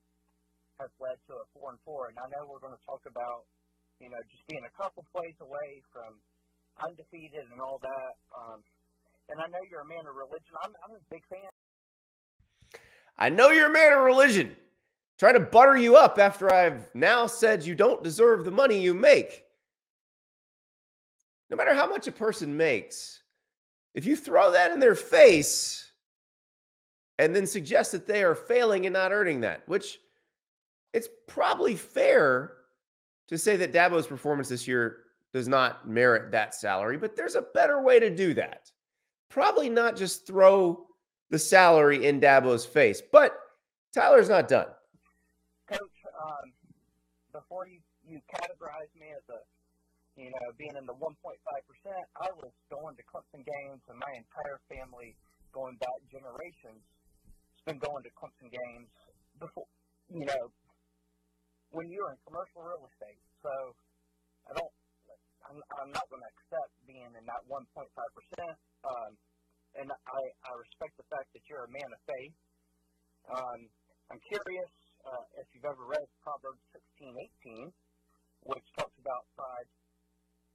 has 0.79 0.89
led 1.03 1.19
to 1.27 1.43
a 1.43 1.45
four 1.53 1.75
and 1.75 1.79
four. 1.83 2.07
And 2.07 2.17
I 2.17 2.27
know 2.31 2.47
we're 2.47 2.63
going 2.63 2.75
to 2.75 2.85
talk 2.87 3.03
about 3.03 3.43
you 4.01 4.09
know, 4.09 4.17
just 4.33 4.41
being 4.49 4.65
a 4.65 4.73
couple 4.73 5.05
plays 5.13 5.37
away 5.39 5.85
from 5.93 6.17
undefeated 6.81 7.45
and 7.53 7.61
all 7.61 7.79
that. 7.85 8.13
Um, 8.33 8.59
and 9.29 9.39
I 9.39 9.45
know 9.47 9.61
you're 9.69 9.85
a 9.85 9.87
man 9.87 10.09
of 10.09 10.17
religion. 10.17 10.57
I'm, 10.57 10.73
I'm 10.83 10.97
a 10.97 11.03
big 11.13 11.21
fan. 11.29 11.53
I 13.17 13.29
know 13.29 13.51
you're 13.51 13.69
a 13.69 13.73
man 13.73 13.93
of 13.93 14.03
religion. 14.03 14.57
Trying 15.21 15.35
to 15.35 15.39
butter 15.39 15.77
you 15.77 15.97
up 15.97 16.17
after 16.17 16.51
I've 16.51 16.89
now 16.95 17.27
said 17.27 17.63
you 17.63 17.75
don't 17.75 18.03
deserve 18.03 18.43
the 18.43 18.49
money 18.49 18.79
you 18.79 18.95
make. 18.95 19.43
No 21.51 21.55
matter 21.55 21.75
how 21.75 21.87
much 21.87 22.07
a 22.07 22.11
person 22.11 22.57
makes, 22.57 23.21
if 23.93 24.03
you 24.03 24.15
throw 24.15 24.51
that 24.51 24.71
in 24.71 24.79
their 24.79 24.95
face 24.95 25.91
and 27.19 27.35
then 27.35 27.45
suggest 27.45 27.91
that 27.91 28.07
they 28.07 28.23
are 28.23 28.33
failing 28.33 28.87
and 28.87 28.93
not 28.93 29.11
earning 29.11 29.41
that, 29.41 29.61
which 29.67 29.99
it's 30.91 31.09
probably 31.27 31.75
fair 31.75 32.53
to 33.27 33.37
say 33.37 33.55
that 33.57 33.71
Dabo's 33.71 34.07
performance 34.07 34.49
this 34.49 34.67
year 34.67 35.03
does 35.35 35.47
not 35.47 35.87
merit 35.87 36.31
that 36.31 36.55
salary, 36.55 36.97
but 36.97 37.15
there's 37.15 37.35
a 37.35 37.45
better 37.53 37.83
way 37.83 37.99
to 37.99 38.09
do 38.09 38.33
that. 38.33 38.71
Probably 39.29 39.69
not 39.69 39.95
just 39.95 40.25
throw 40.25 40.87
the 41.29 41.37
salary 41.37 42.07
in 42.07 42.19
Dabo's 42.19 42.65
face, 42.65 43.03
but 43.11 43.37
Tyler's 43.93 44.27
not 44.27 44.47
done. 44.47 44.65
Um, 46.21 46.47
before 47.33 47.65
you, 47.65 47.81
you 48.05 48.21
categorize 48.29 48.91
me 48.93 49.09
as 49.09 49.25
a, 49.33 49.39
you 50.19 50.29
know, 50.29 50.47
being 50.59 50.75
in 50.77 50.85
the 50.85 50.93
1.5%, 50.93 51.01
I 51.01 52.29
was 52.37 52.53
going 52.69 52.93
to 52.93 53.03
Clemson 53.09 53.41
games 53.41 53.81
and 53.89 53.97
my 53.97 54.11
entire 54.13 54.59
family 54.69 55.17
going 55.49 55.79
back 55.81 55.99
generations 56.11 56.83
has 57.57 57.63
been 57.65 57.81
going 57.81 58.03
to 58.05 58.11
Clemson 58.13 58.51
games 58.51 58.91
before, 59.39 59.65
you 60.11 60.27
know, 60.27 60.43
when 61.71 61.87
you're 61.89 62.11
in 62.11 62.19
commercial 62.27 62.61
real 62.67 62.83
estate. 62.85 63.21
So 63.41 63.51
I 64.45 64.51
don't, 64.53 64.73
I'm, 65.47 65.57
I'm 65.81 65.91
not 65.95 66.05
going 66.11 66.21
to 66.21 66.31
accept 66.37 66.71
being 66.85 67.11
in 67.17 67.23
that 67.25 67.41
1.5%. 67.47 67.65
Um, 67.71 69.11
and 69.79 69.87
I, 69.87 70.21
I 70.45 70.51
respect 70.59 70.99
the 70.99 71.07
fact 71.07 71.31
that 71.31 71.43
you're 71.47 71.63
a 71.63 71.71
man 71.71 71.89
of 71.89 72.01
faith. 72.03 72.35
Um, 73.31 73.59
I'm 74.11 74.19
curious 74.27 74.71
uh, 75.05 75.25
if 75.41 75.47
you've 75.53 75.65
ever 75.65 75.85
read 75.85 76.05
Proverbs 76.21 76.61
16, 76.73 77.15
18, 77.45 77.71
which 78.45 78.65
talks 78.77 78.97
about 79.01 79.25
pride 79.37 79.69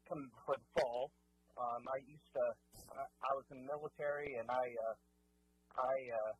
coming 0.08 0.30
before 0.30 0.58
the 0.58 0.70
fall. 0.80 1.10
Um, 1.56 1.82
I 1.88 1.98
used 2.04 2.30
to, 2.36 2.44
I, 2.92 3.02
I 3.06 3.32
was 3.34 3.46
in 3.50 3.64
the 3.64 3.68
military 3.68 4.36
and 4.38 4.46
I, 4.50 4.66
uh, 4.76 4.96
I 5.80 5.96
uh, 6.12 6.32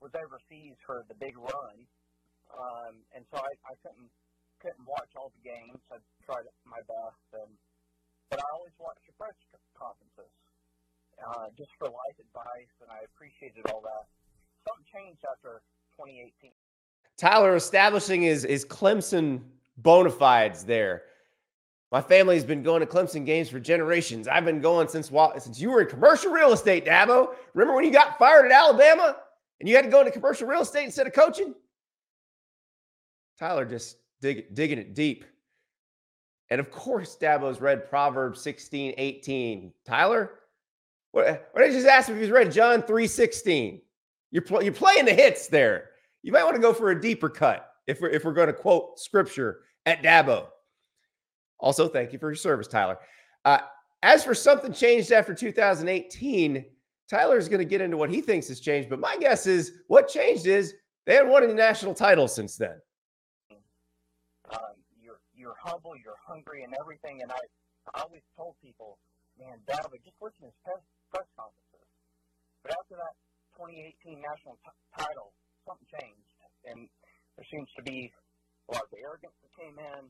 was 0.00 0.12
overseas 0.16 0.76
for 0.84 1.04
the 1.08 1.16
big 1.20 1.36
run, 1.36 1.76
um, 2.52 2.94
and 3.16 3.22
so 3.32 3.40
I, 3.40 3.52
I 3.68 3.74
couldn't 3.80 4.10
couldn't 4.60 4.88
watch 4.88 5.12
all 5.12 5.28
the 5.36 5.44
games. 5.44 5.76
I 5.92 6.00
tried 6.24 6.48
my 6.64 6.80
best, 6.88 7.24
and 7.36 7.52
but 8.32 8.40
I 8.40 8.46
always 8.56 8.72
watched 8.80 9.04
your 9.04 9.16
press 9.20 9.36
conferences 9.76 10.32
uh, 11.20 11.52
just 11.52 11.68
for 11.76 11.92
life 11.92 12.16
advice, 12.16 12.72
and 12.80 12.88
I 12.88 13.04
appreciated 13.04 13.68
all 13.68 13.84
that. 13.84 14.08
Something 14.64 14.88
changed 14.88 15.20
after 15.28 15.60
2018. 16.00 16.53
Tyler 17.16 17.54
establishing 17.56 18.22
his 18.22 18.42
his 18.42 18.64
Clemson 18.64 19.40
bona 19.76 20.10
fides 20.10 20.64
there. 20.64 21.02
My 21.92 22.00
family's 22.00 22.44
been 22.44 22.62
going 22.62 22.80
to 22.80 22.86
Clemson 22.86 23.24
games 23.24 23.48
for 23.48 23.60
generations. 23.60 24.26
I've 24.26 24.44
been 24.44 24.60
going 24.60 24.88
since 24.88 25.12
since 25.38 25.60
you 25.60 25.70
were 25.70 25.82
in 25.82 25.88
commercial 25.88 26.32
real 26.32 26.52
estate, 26.52 26.84
Dabo. 26.84 27.34
Remember 27.54 27.74
when 27.74 27.84
you 27.84 27.92
got 27.92 28.18
fired 28.18 28.46
at 28.46 28.52
Alabama 28.52 29.16
and 29.60 29.68
you 29.68 29.76
had 29.76 29.84
to 29.84 29.90
go 29.90 30.00
into 30.00 30.10
commercial 30.10 30.48
real 30.48 30.62
estate 30.62 30.84
instead 30.84 31.06
of 31.06 31.12
coaching? 31.12 31.54
Tyler 33.38 33.64
just 33.64 33.96
dig, 34.20 34.52
digging 34.54 34.78
it 34.78 34.94
deep. 34.94 35.24
And 36.50 36.60
of 36.60 36.70
course, 36.70 37.16
Dabo's 37.20 37.60
read 37.60 37.88
Proverbs 37.88 38.40
16, 38.42 38.94
18. 38.96 39.72
Tyler, 39.86 40.32
what, 41.12 41.48
what 41.52 41.64
I 41.64 41.70
just 41.70 41.86
asked 41.86 42.08
him 42.08 42.16
if 42.16 42.22
he's 42.22 42.30
read 42.30 42.52
John 42.52 42.82
3, 42.82 43.06
16. 43.06 43.80
You're, 44.30 44.42
pl- 44.42 44.62
you're 44.62 44.72
playing 44.72 45.04
the 45.04 45.14
hits 45.14 45.46
there. 45.46 45.90
You 46.24 46.32
might 46.32 46.42
want 46.42 46.56
to 46.56 46.62
go 46.62 46.72
for 46.72 46.90
a 46.90 46.98
deeper 46.98 47.28
cut 47.28 47.68
if 47.86 48.00
we're, 48.00 48.08
if 48.08 48.24
we're 48.24 48.32
going 48.32 48.46
to 48.46 48.54
quote 48.54 48.98
scripture 48.98 49.60
at 49.84 50.02
Dabo. 50.02 50.46
Also, 51.60 51.86
thank 51.86 52.14
you 52.14 52.18
for 52.18 52.30
your 52.30 52.34
service, 52.34 52.66
Tyler. 52.66 52.96
Uh, 53.44 53.58
as 54.02 54.24
for 54.24 54.34
something 54.34 54.72
changed 54.72 55.12
after 55.12 55.34
2018, 55.34 56.64
Tyler 57.10 57.36
is 57.36 57.46
going 57.46 57.58
to 57.58 57.66
get 57.66 57.82
into 57.82 57.98
what 57.98 58.08
he 58.08 58.22
thinks 58.22 58.48
has 58.48 58.58
changed. 58.58 58.88
But 58.88 59.00
my 59.00 59.18
guess 59.18 59.46
is 59.46 59.72
what 59.88 60.08
changed 60.08 60.46
is 60.46 60.72
they 61.04 61.14
haven't 61.14 61.30
won 61.30 61.44
any 61.44 61.52
national 61.52 61.92
titles 61.92 62.34
since 62.34 62.56
then. 62.56 62.80
Um, 64.50 64.80
you're 64.98 65.20
you're 65.36 65.56
humble, 65.62 65.92
you're 65.94 66.16
hungry, 66.26 66.64
and 66.64 66.74
everything. 66.80 67.20
And 67.20 67.30
I, 67.30 67.36
I 67.94 68.00
always 68.00 68.22
told 68.34 68.54
people, 68.64 68.96
man, 69.38 69.58
Dabo, 69.68 69.92
just 70.02 70.16
listen 70.22 70.40
to 70.40 70.46
his 70.46 70.54
press, 70.64 70.80
press 71.12 71.26
conferences. 71.36 71.84
But 72.62 72.72
after 72.80 72.96
that 72.96 73.12
2018 73.60 74.22
national 74.22 74.56
t- 74.64 75.04
title, 75.04 75.34
something 75.64 75.88
changed, 76.00 76.30
and 76.68 76.88
there 77.36 77.48
seems 77.50 77.68
to 77.76 77.82
be 77.82 78.12
a 78.68 78.70
lot 78.76 78.84
of 78.84 78.92
arrogance 78.96 79.36
that 79.42 79.52
came 79.56 79.76
in. 79.76 80.02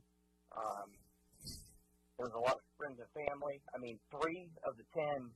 Um, 0.54 0.88
there 2.18 2.30
was 2.30 2.36
a 2.38 2.44
lot 2.44 2.58
of 2.58 2.64
friends 2.78 2.98
and 3.02 3.10
family. 3.10 3.58
I 3.74 3.78
mean, 3.82 3.98
three 4.10 4.46
of 4.62 4.78
the 4.78 4.86
ten 4.94 5.30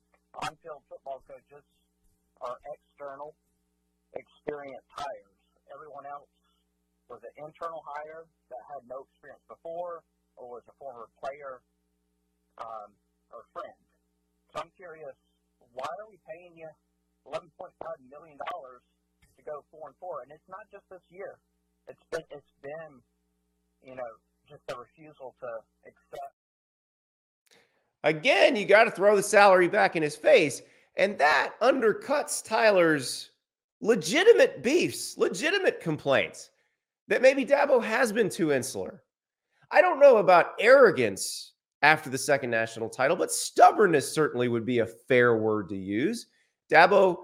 on-field 0.47 0.83
football 0.87 1.23
coaches 1.27 1.65
are 2.43 2.59
external, 2.71 3.35
experienced 4.15 4.91
hires. 4.95 5.39
Everyone 5.75 6.07
else 6.07 6.31
was 7.11 7.19
an 7.25 7.35
internal 7.41 7.83
hire 7.83 8.29
that 8.53 8.63
had 8.71 8.83
no 8.87 9.09
experience 9.11 9.43
before, 9.51 10.05
or 10.39 10.61
was 10.61 10.65
a 10.71 10.77
former 10.79 11.11
player 11.19 11.59
um, 12.63 12.91
or 13.35 13.43
friend. 13.51 13.79
So 14.55 14.63
I'm 14.63 14.73
curious, 14.79 15.17
why 15.75 15.89
are 15.89 16.09
we 16.09 16.19
paying 16.31 16.55
you 16.55 16.71
11.5 17.27 17.75
million 18.09 18.39
dollars 18.49 18.81
to 18.81 18.98
go 19.49 19.65
four 19.71 19.89
and 19.89 19.97
four? 19.99 20.23
And 20.23 20.31
it's 20.31 20.49
not 20.49 20.71
just 20.71 20.85
this 20.91 21.01
year. 21.11 21.39
It's 21.89 22.03
been 22.13 22.23
it's 22.31 22.53
been, 22.63 23.01
you 23.83 23.97
know, 23.97 24.11
just 24.49 24.63
a 24.69 24.77
refusal 24.79 25.35
to 25.41 25.47
accept. 25.87 26.35
Again, 28.05 28.55
you 28.57 28.65
got 28.65 28.85
to 28.85 28.91
throw 28.91 29.17
the 29.17 29.23
salary 29.23 29.69
back 29.69 29.97
in 29.97 30.03
his 30.03 30.17
face. 30.17 30.63
And 30.97 31.17
that 31.19 31.53
undercuts 31.63 32.45
Tyler's 32.45 33.31
legitimate 33.81 34.63
beefs, 34.63 35.17
legitimate 35.17 35.81
complaints 35.81 36.51
that 37.07 37.23
maybe 37.23 37.45
Dabo 37.45 37.83
has 37.83 38.13
been 38.13 38.29
too 38.29 38.53
insular. 38.53 39.03
I 39.71 39.81
don't 39.81 40.01
know 40.01 40.19
about 40.19 40.55
arrogance 40.59 41.53
after 41.83 42.11
the 42.11 42.19
second 42.19 42.51
national 42.51 42.89
title, 42.89 43.17
but 43.17 43.31
stubbornness 43.31 44.13
certainly 44.13 44.49
would 44.49 44.67
be 44.67 44.81
a 44.81 44.87
fair 44.87 45.37
word 45.37 45.69
to 45.69 45.77
use. 45.77 46.27
Dabo 46.71 47.19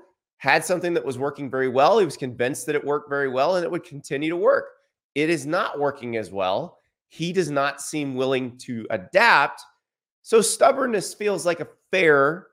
had 0.45 0.63
something 0.63 0.93
that 0.93 1.05
was 1.05 1.17
working 1.17 1.51
very 1.51 1.69
well. 1.69 1.99
He 1.99 2.05
was 2.05 2.19
convinced 2.19 2.67
that 2.67 2.75
it 2.75 2.85
worked 2.85 3.09
very 3.09 3.31
well 3.31 3.57
and 3.57 3.65
it 3.65 3.71
would 3.71 3.83
continue 3.83 4.29
to 4.29 4.37
work. 4.37 4.67
It 5.15 5.31
is 5.31 5.47
not 5.47 5.79
working 5.79 6.19
as 6.19 6.31
well. 6.31 6.77
He 7.09 7.33
does 7.33 7.51
not 7.51 7.81
seem 7.81 8.15
willing 8.15 8.59
to 8.59 8.87
adapt. 8.91 9.63
So 10.21 10.43
stubbornness 10.43 11.15
feels 11.15 11.47
like 11.47 11.61
a 11.61 11.69
fair 11.91 12.49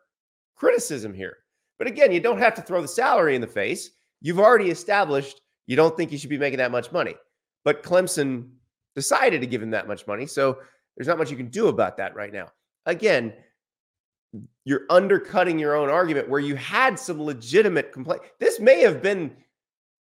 criticism 0.55 1.13
here. 1.13 1.39
But 1.77 1.87
again, 1.87 2.13
you 2.13 2.21
don't 2.21 2.39
have 2.39 2.55
to 2.55 2.61
throw 2.61 2.81
the 2.81 2.87
salary 2.87 3.35
in 3.35 3.41
the 3.41 3.47
face. 3.47 3.89
You've 4.21 4.39
already 4.39 4.69
established 4.69 5.41
you 5.67 5.75
don't 5.75 5.97
think 5.97 6.13
you 6.13 6.17
should 6.17 6.29
be 6.29 6.37
making 6.37 6.59
that 6.59 6.71
much 6.71 6.93
money. 6.93 7.15
But 7.65 7.83
Clemson 7.83 8.51
decided 8.95 9.41
to 9.41 9.47
give 9.47 9.61
him 9.61 9.71
that 9.71 9.87
much 9.87 10.07
money. 10.07 10.27
So 10.27 10.59
there's 10.95 11.09
not 11.09 11.17
much 11.17 11.29
you 11.29 11.37
can 11.37 11.49
do 11.49 11.67
about 11.67 11.97
that 11.97 12.15
right 12.15 12.31
now. 12.31 12.47
Again, 12.85 13.33
you're 14.65 14.85
undercutting 14.89 15.57
your 15.57 15.75
own 15.75 15.89
argument 15.89 16.29
where 16.29 16.39
you 16.39 16.55
had 16.55 16.99
some 16.99 17.21
legitimate 17.21 17.91
complaint. 17.91 18.21
This 18.39 18.59
may 18.59 18.81
have 18.81 19.01
been 19.01 19.31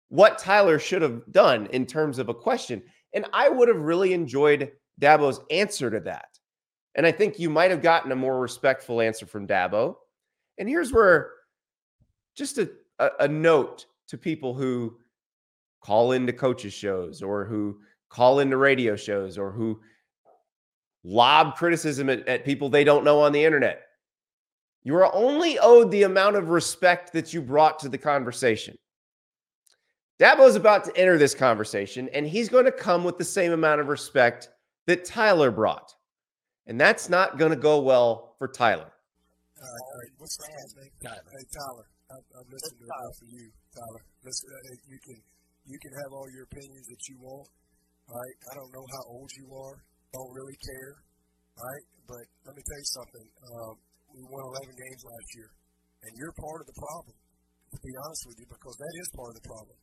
what 0.10 0.38
Tyler 0.38 0.78
should 0.78 1.02
have 1.02 1.24
done 1.32 1.68
in 1.68 1.86
terms 1.86 2.20
of 2.20 2.30
a 2.30 2.34
question. 2.34 2.84
And 3.14 3.26
I 3.34 3.50
would 3.50 3.68
have 3.68 3.82
really 3.82 4.14
enjoyed 4.14 4.72
Dabo's 5.02 5.40
answer 5.50 5.90
to 5.90 6.00
that. 6.02 6.38
And 6.96 7.06
I 7.06 7.12
think 7.12 7.40
you 7.40 7.50
might 7.50 7.72
have 7.72 7.82
gotten 7.82 8.12
a 8.12 8.16
more 8.16 8.40
respectful 8.40 9.02
answer 9.02 9.26
from 9.26 9.48
Dabo. 9.48 9.96
And 10.60 10.70
here's 10.70 10.94
where 10.94 11.32
just 12.36 12.60
a, 12.60 12.70
a, 13.00 13.10
a 13.22 13.28
note 13.28 13.88
to 14.10 14.18
people 14.18 14.54
who 14.54 14.98
call 15.82 16.12
into 16.12 16.32
coaches 16.32 16.74
shows 16.74 17.24
or 17.24 17.46
who 17.46 17.80
call 18.10 18.40
into 18.40 18.58
radio 18.58 18.96
shows 18.96 19.40
or 19.40 19.52
who 19.52 19.82
lob 21.04 21.56
criticism 21.56 22.10
at, 22.10 22.28
at 22.28 22.46
people 22.46 22.70
they 22.70 22.84
don't 22.84 23.04
know 23.04 23.22
on 23.22 23.32
the 23.32 23.44
internet. 23.44 23.82
You 24.84 24.96
are 24.96 25.14
only 25.16 25.58
owed 25.60 25.92
the 25.92 26.04
amount 26.04 26.36
of 26.36 26.50
respect 26.50 27.14
that 27.14 27.34
you 27.34 27.42
brought 27.42 27.80
to 27.80 27.90
the 27.90 27.98
conversation. 27.98 28.78
Dabo 30.20 30.48
is 30.48 30.56
about 30.56 30.84
to 30.86 30.98
enter 30.98 31.18
this 31.18 31.34
conversation, 31.34 32.10
and 32.14 32.28
he's 32.28 32.50
going 32.50 32.66
to 32.66 32.72
come 32.72 33.04
with 33.04 33.18
the 33.18 33.24
same 33.24 33.52
amount 33.52 33.82
of 33.82 33.88
respect 33.88 34.50
that 34.86 35.06
Tyler 35.06 35.52
brought. 35.52 35.96
And 36.68 36.80
that's 36.80 37.10
not 37.10 37.38
going 37.38 37.52
to 37.52 37.58
go 37.60 37.80
well 37.80 38.36
for 38.38 38.48
Tyler. 38.48 38.92
All 39.64 39.64
right, 39.64 39.88
all 39.88 40.00
right. 40.00 40.14
What's 40.18 40.38
the 40.38 40.48
guy's 40.48 40.76
name? 40.76 40.92
Hey, 41.00 41.46
Tyler. 41.52 41.88
I've, 42.12 42.28
I've 42.40 42.50
listened 42.52 42.78
to 42.80 42.86
enough 42.86 43.18
of 43.20 43.30
you, 43.32 43.48
Tyler. 43.74 44.04
Listen, 44.24 44.48
uh, 44.52 44.76
you 44.92 45.00
can 45.00 45.18
you 45.66 45.80
can 45.80 45.92
have 46.04 46.12
all 46.12 46.28
your 46.30 46.44
opinions 46.44 46.88
that 46.88 47.00
you 47.08 47.16
want. 47.20 47.48
All 48.12 48.20
right. 48.20 48.38
I 48.52 48.56
don't 48.56 48.72
know 48.76 48.86
how 48.92 49.04
old 49.08 49.32
you 49.40 49.48
are. 49.56 49.80
Don't 50.12 50.32
really 50.36 50.56
care. 50.60 51.00
All 51.58 51.64
right. 51.64 51.86
But 52.08 52.24
let 52.46 52.56
me 52.56 52.62
tell 52.64 52.80
you 52.80 52.92
something. 52.92 53.28
Um, 53.48 53.76
we 54.14 54.22
won 54.30 54.46
11 54.46 54.78
games 54.78 55.02
last 55.02 55.30
year, 55.34 55.50
and 56.06 56.12
you're 56.14 56.36
part 56.38 56.62
of 56.62 56.68
the 56.70 56.78
problem. 56.78 57.18
To 57.74 57.80
be 57.82 57.94
honest 58.06 58.24
with 58.30 58.38
you, 58.38 58.48
because 58.54 58.78
that 58.78 58.94
is 59.02 59.08
part 59.18 59.34
of 59.34 59.38
the 59.42 59.48
problem. 59.50 59.78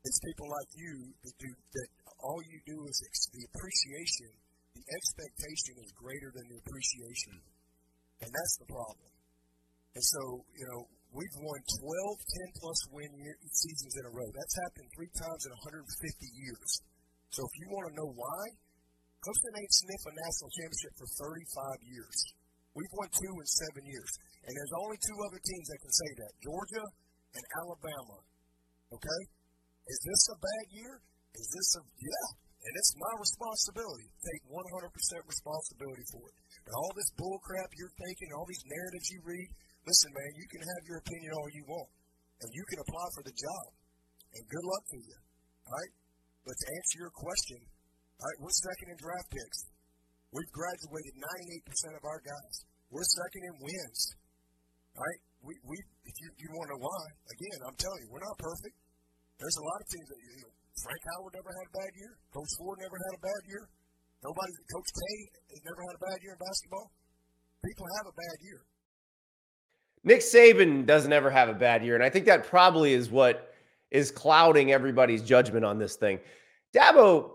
It's 0.00 0.20
people 0.24 0.48
like 0.48 0.70
you 0.72 1.12
that 1.20 1.36
do 1.36 1.52
that. 1.52 1.88
All 2.24 2.40
you 2.48 2.58
do 2.64 2.78
is 2.88 2.96
ex- 3.04 3.28
the 3.36 3.44
appreciation. 3.52 4.32
The 4.72 4.84
expectation 4.88 5.74
is 5.84 5.92
greater 5.92 6.32
than 6.32 6.48
the 6.48 6.56
appreciation, 6.64 7.36
and 8.24 8.30
that's 8.32 8.56
the 8.56 8.68
problem. 8.72 9.10
And 9.92 10.04
so, 10.04 10.22
you 10.56 10.64
know, 10.72 10.80
we've 11.12 11.36
won 11.44 11.60
12 11.60 12.16
10 12.24 12.60
plus 12.62 12.80
win 12.96 13.10
year, 13.20 13.36
seasons 13.52 13.92
in 14.00 14.04
a 14.08 14.12
row. 14.16 14.28
That's 14.32 14.56
happened 14.64 14.88
three 14.96 15.12
times 15.12 15.42
in 15.44 15.52
150 15.52 15.84
years. 16.40 16.70
So 17.36 17.44
if 17.44 17.52
you 17.60 17.66
want 17.68 17.92
to 17.92 17.94
know 18.00 18.10
why, 18.16 18.42
Clemson 19.20 19.52
ain't 19.60 19.74
sniffed 19.76 20.08
a 20.08 20.14
national 20.16 20.50
championship 20.56 20.92
for 20.96 21.08
35 21.28 21.92
years. 21.92 22.16
We've 22.74 22.94
won 22.94 23.10
two 23.10 23.34
in 23.34 23.46
seven 23.46 23.82
years. 23.86 24.12
And 24.46 24.52
there's 24.54 24.74
only 24.78 24.98
two 25.02 25.18
other 25.26 25.40
teams 25.42 25.66
that 25.68 25.80
can 25.82 25.94
say 25.94 26.10
that 26.22 26.32
Georgia 26.42 26.86
and 27.34 27.44
Alabama. 27.62 28.18
Okay? 28.94 29.20
Is 29.90 30.00
this 30.06 30.22
a 30.30 30.38
bad 30.38 30.66
year? 30.70 30.94
Is 31.34 31.48
this 31.50 31.68
a. 31.78 31.82
Yeah. 31.82 32.28
And 32.60 32.74
it's 32.76 32.92
my 33.00 33.14
responsibility. 33.16 34.06
To 34.06 34.20
take 34.20 34.42
100% 34.52 34.52
responsibility 35.24 36.06
for 36.12 36.22
it. 36.28 36.36
But 36.68 36.76
all 36.76 36.92
this 36.92 37.10
bull 37.16 37.40
crap 37.40 37.72
you're 37.72 37.96
thinking, 37.96 38.28
all 38.36 38.44
these 38.44 38.66
narratives 38.68 39.08
you 39.08 39.20
read, 39.24 39.48
listen, 39.88 40.10
man, 40.12 40.30
you 40.36 40.46
can 40.52 40.60
have 40.60 40.82
your 40.84 41.00
opinion 41.00 41.30
all 41.32 41.48
you 41.56 41.64
want. 41.64 41.90
And 42.44 42.48
you 42.52 42.64
can 42.68 42.78
apply 42.84 43.06
for 43.16 43.24
the 43.24 43.32
job. 43.32 43.66
And 44.36 44.42
good 44.44 44.66
luck 44.68 44.84
to 44.92 44.98
you. 45.00 45.16
All 45.66 45.72
right? 45.72 45.92
But 46.44 46.56
to 46.56 46.66
answer 46.68 46.96
your 47.00 47.14
question, 47.16 47.60
all 48.20 48.28
right, 48.28 48.38
we're 48.44 48.52
second 48.52 48.88
in 48.92 48.98
draft 49.00 49.28
picks. 49.32 49.60
We've 50.30 50.52
graduated 50.54 51.14
98% 51.18 51.98
of 51.98 52.02
our 52.06 52.20
guys. 52.22 52.54
We're 52.90 53.06
second 53.06 53.42
in 53.50 53.54
wins. 53.58 54.00
Right? 54.94 55.20
We, 55.42 55.54
we, 55.66 55.76
if 56.06 56.14
you, 56.22 56.28
you 56.38 56.48
want 56.54 56.70
to 56.70 56.78
know 56.78 56.82
why, 56.86 57.02
again, 57.34 57.58
I'm 57.66 57.78
telling 57.78 58.00
you, 58.04 58.08
we're 58.14 58.22
not 58.22 58.38
perfect. 58.38 58.76
There's 59.40 59.58
a 59.58 59.64
lot 59.64 59.78
of 59.80 59.86
teams 59.88 60.08
that, 60.10 60.20
you 60.20 60.42
know, 60.44 60.52
Frank 60.84 61.02
Howard 61.16 61.32
never 61.34 61.50
had 61.50 61.66
a 61.66 61.74
bad 61.74 61.92
year. 61.96 62.12
Coach 62.30 62.52
Ford 62.60 62.78
never 62.78 62.98
had 62.98 63.12
a 63.16 63.22
bad 63.24 63.42
year. 63.48 63.64
Nobody, 64.22 64.52
Coach 64.68 64.90
K 64.92 65.00
has 65.50 65.60
never 65.64 65.80
had 65.80 65.94
a 65.96 66.02
bad 66.04 66.18
year 66.22 66.32
in 66.36 66.40
basketball. 66.44 66.86
People 67.64 67.86
have 67.98 68.06
a 68.06 68.14
bad 68.14 68.36
year. 68.44 68.60
Nick 70.04 70.20
Saban 70.20 70.86
doesn't 70.86 71.12
ever 71.12 71.30
have 71.30 71.48
a 71.48 71.54
bad 71.54 71.84
year. 71.84 71.94
And 71.94 72.04
I 72.04 72.10
think 72.10 72.26
that 72.26 72.46
probably 72.46 72.92
is 72.94 73.10
what 73.10 73.52
is 73.90 74.10
clouding 74.10 74.72
everybody's 74.72 75.22
judgment 75.22 75.64
on 75.64 75.78
this 75.78 75.96
thing. 75.96 76.20
Dabo, 76.72 77.30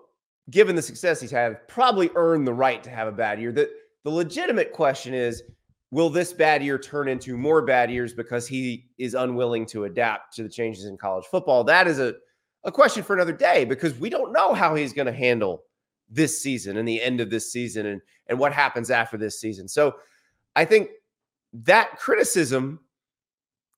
given 0.50 0.76
the 0.76 0.82
success 0.82 1.20
he's 1.22 1.32
had, 1.32 1.68
probably 1.68 2.10
earned 2.16 2.48
the 2.48 2.54
right 2.54 2.84
to 2.84 2.90
have 2.90 3.08
a 3.08 3.12
bad 3.12 3.40
year. 3.40 3.52
The, 3.52 3.70
the 4.04 4.10
legitimate 4.10 4.72
question 4.72 5.14
is 5.14 5.44
will 5.92 6.10
this 6.10 6.34
bad 6.34 6.64
year 6.64 6.78
turn 6.78 7.08
into 7.08 7.38
more 7.38 7.62
bad 7.62 7.90
years 7.90 8.14
because 8.14 8.48
he 8.48 8.86
is 8.98 9.14
unwilling 9.14 9.66
to 9.66 9.86
adapt 9.86 10.36
to 10.36 10.44
the 10.44 10.50
changes 10.50 10.86
in 10.86 10.98
college 10.98 11.26
football? 11.26 11.64
That 11.64 11.88
is 11.88 12.00
a, 12.00 12.16
a 12.64 12.72
question 12.72 13.02
for 13.02 13.16
another 13.16 13.32
day 13.32 13.66
because 13.66 13.98
we 13.98 14.10
don't 14.10 14.34
know 14.34 14.54
how 14.54 14.76
he's 14.76 14.94
going 14.94 15.06
to 15.06 15.14
handle 15.14 15.64
this 16.10 16.42
season 16.42 16.78
and 16.78 16.88
the 16.88 17.02
end 17.02 17.22
of 17.22 17.30
this 17.30 17.52
season 17.52 17.86
and, 17.86 18.02
and 18.28 18.38
what 18.38 18.54
happens 18.54 18.92
after 18.92 19.18
this 19.18 19.40
season. 19.40 19.68
So 19.68 19.96
I 20.56 20.66
think 20.66 20.90
that 21.54 21.98
criticism 21.98 22.80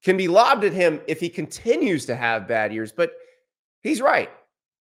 can 0.03 0.17
be 0.17 0.27
lobbed 0.27 0.63
at 0.63 0.73
him 0.73 1.01
if 1.07 1.19
he 1.19 1.29
continues 1.29 2.05
to 2.05 2.15
have 2.15 2.47
bad 2.47 2.73
years. 2.73 2.91
But 2.91 3.11
he's 3.81 4.01
right. 4.01 4.29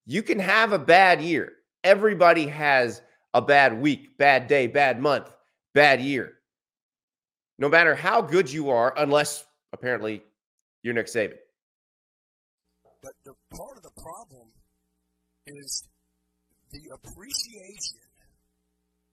You 0.07 0.23
can 0.23 0.39
have 0.39 0.73
a 0.73 0.79
bad 0.79 1.21
year. 1.21 1.53
Everybody 1.87 2.51
has 2.51 3.01
a 3.31 3.41
bad 3.41 3.79
week, 3.79 4.19
bad 4.19 4.51
day, 4.51 4.67
bad 4.67 4.99
month, 4.99 5.31
bad 5.73 6.03
year. 6.03 6.35
No 7.63 7.69
matter 7.69 7.95
how 7.95 8.21
good 8.21 8.51
you 8.51 8.71
are, 8.75 8.93
unless 8.99 9.47
apparently 9.73 10.25
you're 10.83 10.95
Nick 10.99 11.07
Saban. 11.07 11.39
But 12.83 13.15
the 13.23 13.39
part 13.55 13.79
of 13.79 13.87
the 13.87 13.95
problem 14.03 14.51
is 15.47 15.87
the 16.75 16.91
appreciation. 16.91 18.03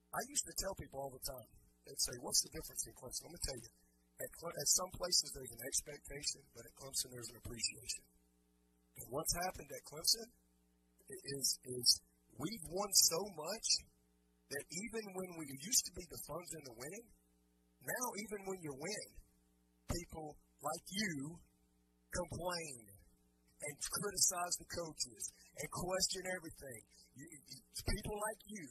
I 0.10 0.26
used 0.26 0.50
to 0.50 0.54
tell 0.58 0.74
people 0.74 0.98
all 0.98 1.14
the 1.14 1.22
time, 1.30 1.46
they'd 1.86 2.02
say, 2.02 2.18
What's 2.26 2.42
the 2.42 2.50
difference 2.58 2.90
in 2.90 2.94
Clemson? 2.98 3.30
Let 3.30 3.38
me 3.38 3.42
tell 3.46 3.60
you. 3.62 3.70
At, 4.18 4.30
at 4.50 4.70
some 4.82 4.90
places, 4.98 5.30
there's 5.38 5.54
an 5.54 5.62
expectation, 5.62 6.42
but 6.58 6.66
at 6.66 6.74
Clemson, 6.74 7.14
there's 7.14 7.30
an 7.30 7.38
appreciation. 7.38 8.02
And 8.98 9.06
what's 9.14 9.34
happened 9.46 9.70
at 9.70 9.86
Clemson 9.86 10.26
is, 11.38 11.60
is 11.66 12.02
we've 12.38 12.66
won 12.70 12.92
so 12.94 13.20
much 13.38 13.68
that 14.50 14.66
even 14.70 15.04
when 15.18 15.32
we 15.38 15.46
used 15.62 15.84
to 15.90 15.94
be 15.98 16.06
the 16.10 16.22
funds 16.30 16.52
in 16.54 16.64
the 16.66 16.76
winning, 16.78 17.08
now 17.84 18.06
even 18.22 18.40
when 18.48 18.60
you 18.62 18.74
win, 18.78 19.08
people 19.90 20.38
like 20.62 20.86
you 20.90 21.38
complain 22.14 22.94
and 23.64 23.74
criticize 23.80 24.56
the 24.60 24.70
coaches 24.70 25.24
and 25.60 25.68
question 25.72 26.24
everything. 26.36 26.82
You, 27.18 27.26
you, 27.26 27.60
people 27.86 28.16
like 28.18 28.42
you, 28.50 28.66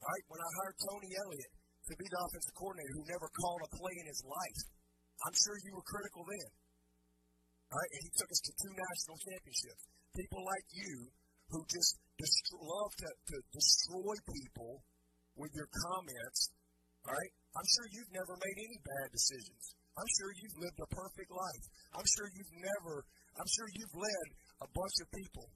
right? 0.00 0.24
When 0.28 0.40
I 0.40 0.50
hired 0.60 0.78
Tony 0.80 1.10
Elliott 1.16 1.52
to 1.88 1.94
be 1.96 2.06
the 2.06 2.20
offensive 2.20 2.54
coordinator 2.56 2.92
who 2.94 3.04
never 3.08 3.28
called 3.40 3.62
a 3.64 3.70
play 3.76 3.96
in 4.00 4.06
his 4.06 4.22
life, 4.24 4.60
I'm 5.26 5.36
sure 5.36 5.56
you 5.64 5.72
were 5.76 5.84
critical 5.84 6.24
then. 6.24 6.48
right? 7.72 7.90
and 7.92 8.02
he 8.04 8.10
took 8.16 8.30
us 8.30 8.40
to 8.40 8.52
two 8.56 8.72
national 8.72 9.16
championships. 9.20 9.82
People 10.16 10.42
like 10.42 10.66
you 10.74 10.94
who 11.50 11.60
just 11.66 11.98
dest- 12.18 12.54
love 12.54 12.92
to, 13.02 13.08
to 13.10 13.36
destroy 13.50 14.14
people 14.26 14.82
with 15.34 15.50
your 15.54 15.66
comments, 15.66 16.50
all 17.06 17.14
right? 17.14 17.32
I'm 17.54 17.68
sure 17.74 17.86
you've 17.90 18.14
never 18.14 18.34
made 18.38 18.58
any 18.62 18.78
bad 18.78 19.08
decisions. 19.10 19.62
I'm 19.98 20.10
sure 20.16 20.30
you've 20.38 20.58
lived 20.62 20.78
a 20.78 20.88
perfect 20.94 21.30
life. 21.34 21.64
I'm 21.98 22.06
sure 22.06 22.26
you've 22.30 22.54
never, 22.62 23.02
I'm 23.34 23.50
sure 23.50 23.66
you've 23.74 23.96
led 23.98 24.26
a 24.62 24.68
bunch 24.70 24.96
of 25.02 25.08
people. 25.10 25.46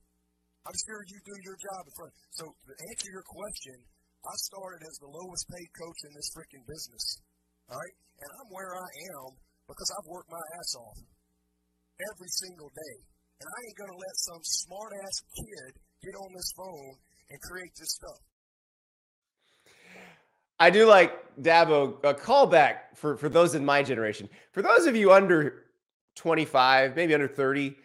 I'm 0.64 0.78
sure 0.88 1.01
you 1.07 1.18
do 1.22 1.36
your 1.45 1.59
job 1.61 1.80
in 1.86 1.92
front. 1.95 2.12
So 2.34 2.45
to 2.49 2.72
answer 2.90 3.09
your 3.12 3.26
question, 3.28 3.76
I 4.24 4.34
started 4.49 4.80
as 4.88 4.97
the 5.05 5.12
lowest 5.12 5.45
paid 5.53 5.70
coach 5.76 6.01
in 6.09 6.12
this 6.16 6.28
freaking 6.32 6.64
business. 6.64 7.05
All 7.68 7.76
right? 7.76 7.97
And 8.24 8.28
I'm 8.40 8.49
where 8.49 8.72
I 8.72 8.88
am 9.12 9.28
because 9.68 9.90
I've 9.92 10.09
worked 10.09 10.32
my 10.32 10.45
ass 10.57 10.72
off 10.80 10.99
every 12.01 12.32
single 12.42 12.72
day. 12.72 12.97
And 13.41 13.49
I 13.49 13.66
ain't 13.66 13.76
gonna 13.76 13.99
let 13.99 14.16
some 14.16 14.41
smart 14.43 14.93
ass 15.05 15.22
kid 15.37 15.74
get 16.03 16.14
on 16.14 16.32
this 16.35 16.53
phone 16.57 16.97
and 17.30 17.41
create 17.41 17.72
this 17.78 17.91
stuff. 17.91 18.18
I 20.59 20.70
do 20.70 20.87
like 20.87 21.12
Dabo 21.43 21.99
a 22.05 22.14
callback 22.14 22.95
for 22.95 23.16
for 23.16 23.28
those 23.28 23.55
in 23.55 23.64
my 23.64 23.82
generation. 23.82 24.28
For 24.53 24.62
those 24.62 24.87
of 24.87 24.95
you 24.97 25.12
under 25.12 25.64
25, 26.16 26.95
maybe 26.95 27.12
under 27.12 27.28
30, 27.28 27.76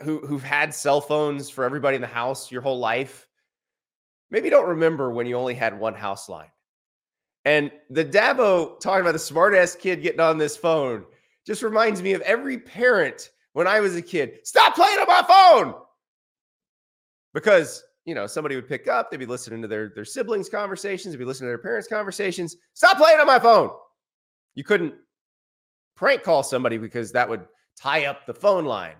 who 0.00 0.18
who've 0.26 0.42
had 0.42 0.72
cell 0.74 1.00
phones 1.00 1.50
for 1.50 1.64
everybody 1.64 1.96
in 1.96 2.00
the 2.00 2.06
house 2.06 2.50
your 2.50 2.62
whole 2.62 2.78
life, 2.78 3.26
maybe 4.30 4.50
don't 4.50 4.68
remember 4.68 5.10
when 5.10 5.26
you 5.26 5.36
only 5.36 5.54
had 5.54 5.78
one 5.78 5.94
house 5.94 6.28
line. 6.28 6.50
And 7.44 7.72
the 7.88 8.04
Dabo 8.04 8.78
talking 8.80 9.00
about 9.00 9.12
the 9.12 9.18
smart 9.18 9.54
ass 9.54 9.74
kid 9.74 10.02
getting 10.02 10.20
on 10.20 10.38
this 10.38 10.56
phone 10.56 11.04
just 11.46 11.62
reminds 11.62 12.02
me 12.02 12.12
of 12.12 12.20
every 12.22 12.58
parent 12.58 13.30
when 13.52 13.66
I 13.66 13.80
was 13.80 13.96
a 13.96 14.02
kid. 14.02 14.38
Stop 14.44 14.74
playing 14.74 14.98
on 14.98 15.06
my 15.06 15.22
phone. 15.26 15.74
Because, 17.32 17.82
you 18.04 18.14
know, 18.14 18.26
somebody 18.26 18.56
would 18.56 18.68
pick 18.68 18.88
up, 18.88 19.10
they'd 19.10 19.18
be 19.18 19.26
listening 19.26 19.62
to 19.62 19.68
their, 19.68 19.92
their 19.94 20.04
siblings' 20.04 20.48
conversations, 20.48 21.12
they'd 21.12 21.18
be 21.18 21.24
listening 21.24 21.46
to 21.46 21.50
their 21.50 21.58
parents' 21.58 21.88
conversations. 21.88 22.56
Stop 22.74 22.96
playing 22.96 23.20
on 23.20 23.26
my 23.26 23.38
phone. 23.38 23.70
You 24.54 24.64
couldn't 24.64 24.94
prank 25.96 26.22
call 26.22 26.42
somebody 26.42 26.78
because 26.78 27.12
that 27.12 27.28
would 27.28 27.46
tie 27.78 28.06
up 28.06 28.26
the 28.26 28.34
phone 28.34 28.64
line 28.64 28.96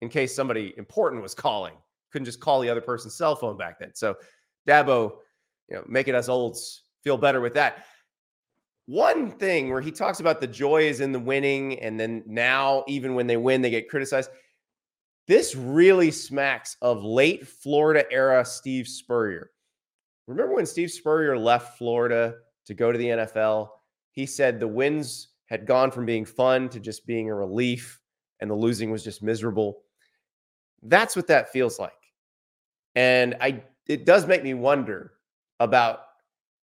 in 0.00 0.08
case 0.08 0.34
somebody 0.34 0.74
important 0.76 1.22
was 1.22 1.34
calling. 1.34 1.74
Couldn't 2.12 2.26
just 2.26 2.40
call 2.40 2.60
the 2.60 2.70
other 2.70 2.80
person's 2.80 3.16
cell 3.16 3.36
phone 3.36 3.56
back 3.56 3.78
then. 3.78 3.90
So 3.94 4.16
Dabo, 4.66 5.16
you 5.68 5.76
know, 5.76 5.84
making 5.86 6.14
us 6.14 6.28
olds 6.28 6.84
feel 7.02 7.18
better 7.18 7.40
with 7.40 7.54
that. 7.54 7.86
One 8.86 9.30
thing 9.30 9.70
where 9.70 9.80
he 9.80 9.90
talks 9.90 10.20
about 10.20 10.40
the 10.40 10.46
joy 10.46 10.82
is 10.82 11.00
in 11.00 11.12
the 11.12 11.20
winning, 11.20 11.80
and 11.80 11.98
then 11.98 12.22
now, 12.26 12.84
even 12.86 13.14
when 13.14 13.26
they 13.26 13.36
win, 13.36 13.62
they 13.62 13.70
get 13.70 13.88
criticized. 13.88 14.30
This 15.26 15.56
really 15.56 16.10
smacks 16.10 16.76
of 16.82 17.02
late 17.02 17.48
Florida 17.48 18.04
era 18.12 18.44
Steve 18.44 18.86
Spurrier. 18.86 19.50
Remember 20.26 20.54
when 20.54 20.66
Steve 20.66 20.90
Spurrier 20.90 21.38
left 21.38 21.78
Florida 21.78 22.34
to 22.66 22.74
go 22.74 22.92
to 22.92 22.98
the 22.98 23.08
NFL? 23.08 23.68
He 24.10 24.26
said 24.26 24.60
the 24.60 24.68
wins 24.68 25.28
had 25.46 25.66
gone 25.66 25.90
from 25.90 26.04
being 26.04 26.24
fun 26.26 26.68
to 26.70 26.80
just 26.80 27.06
being 27.06 27.30
a 27.30 27.34
relief, 27.34 28.00
and 28.40 28.50
the 28.50 28.54
losing 28.54 28.90
was 28.90 29.02
just 29.02 29.22
miserable. 29.22 29.82
That's 30.82 31.16
what 31.16 31.26
that 31.28 31.52
feels 31.52 31.78
like. 31.78 31.92
And 32.94 33.34
I 33.40 33.62
it 33.86 34.04
does 34.04 34.26
make 34.26 34.42
me 34.42 34.54
wonder 34.54 35.12
about 35.60 36.00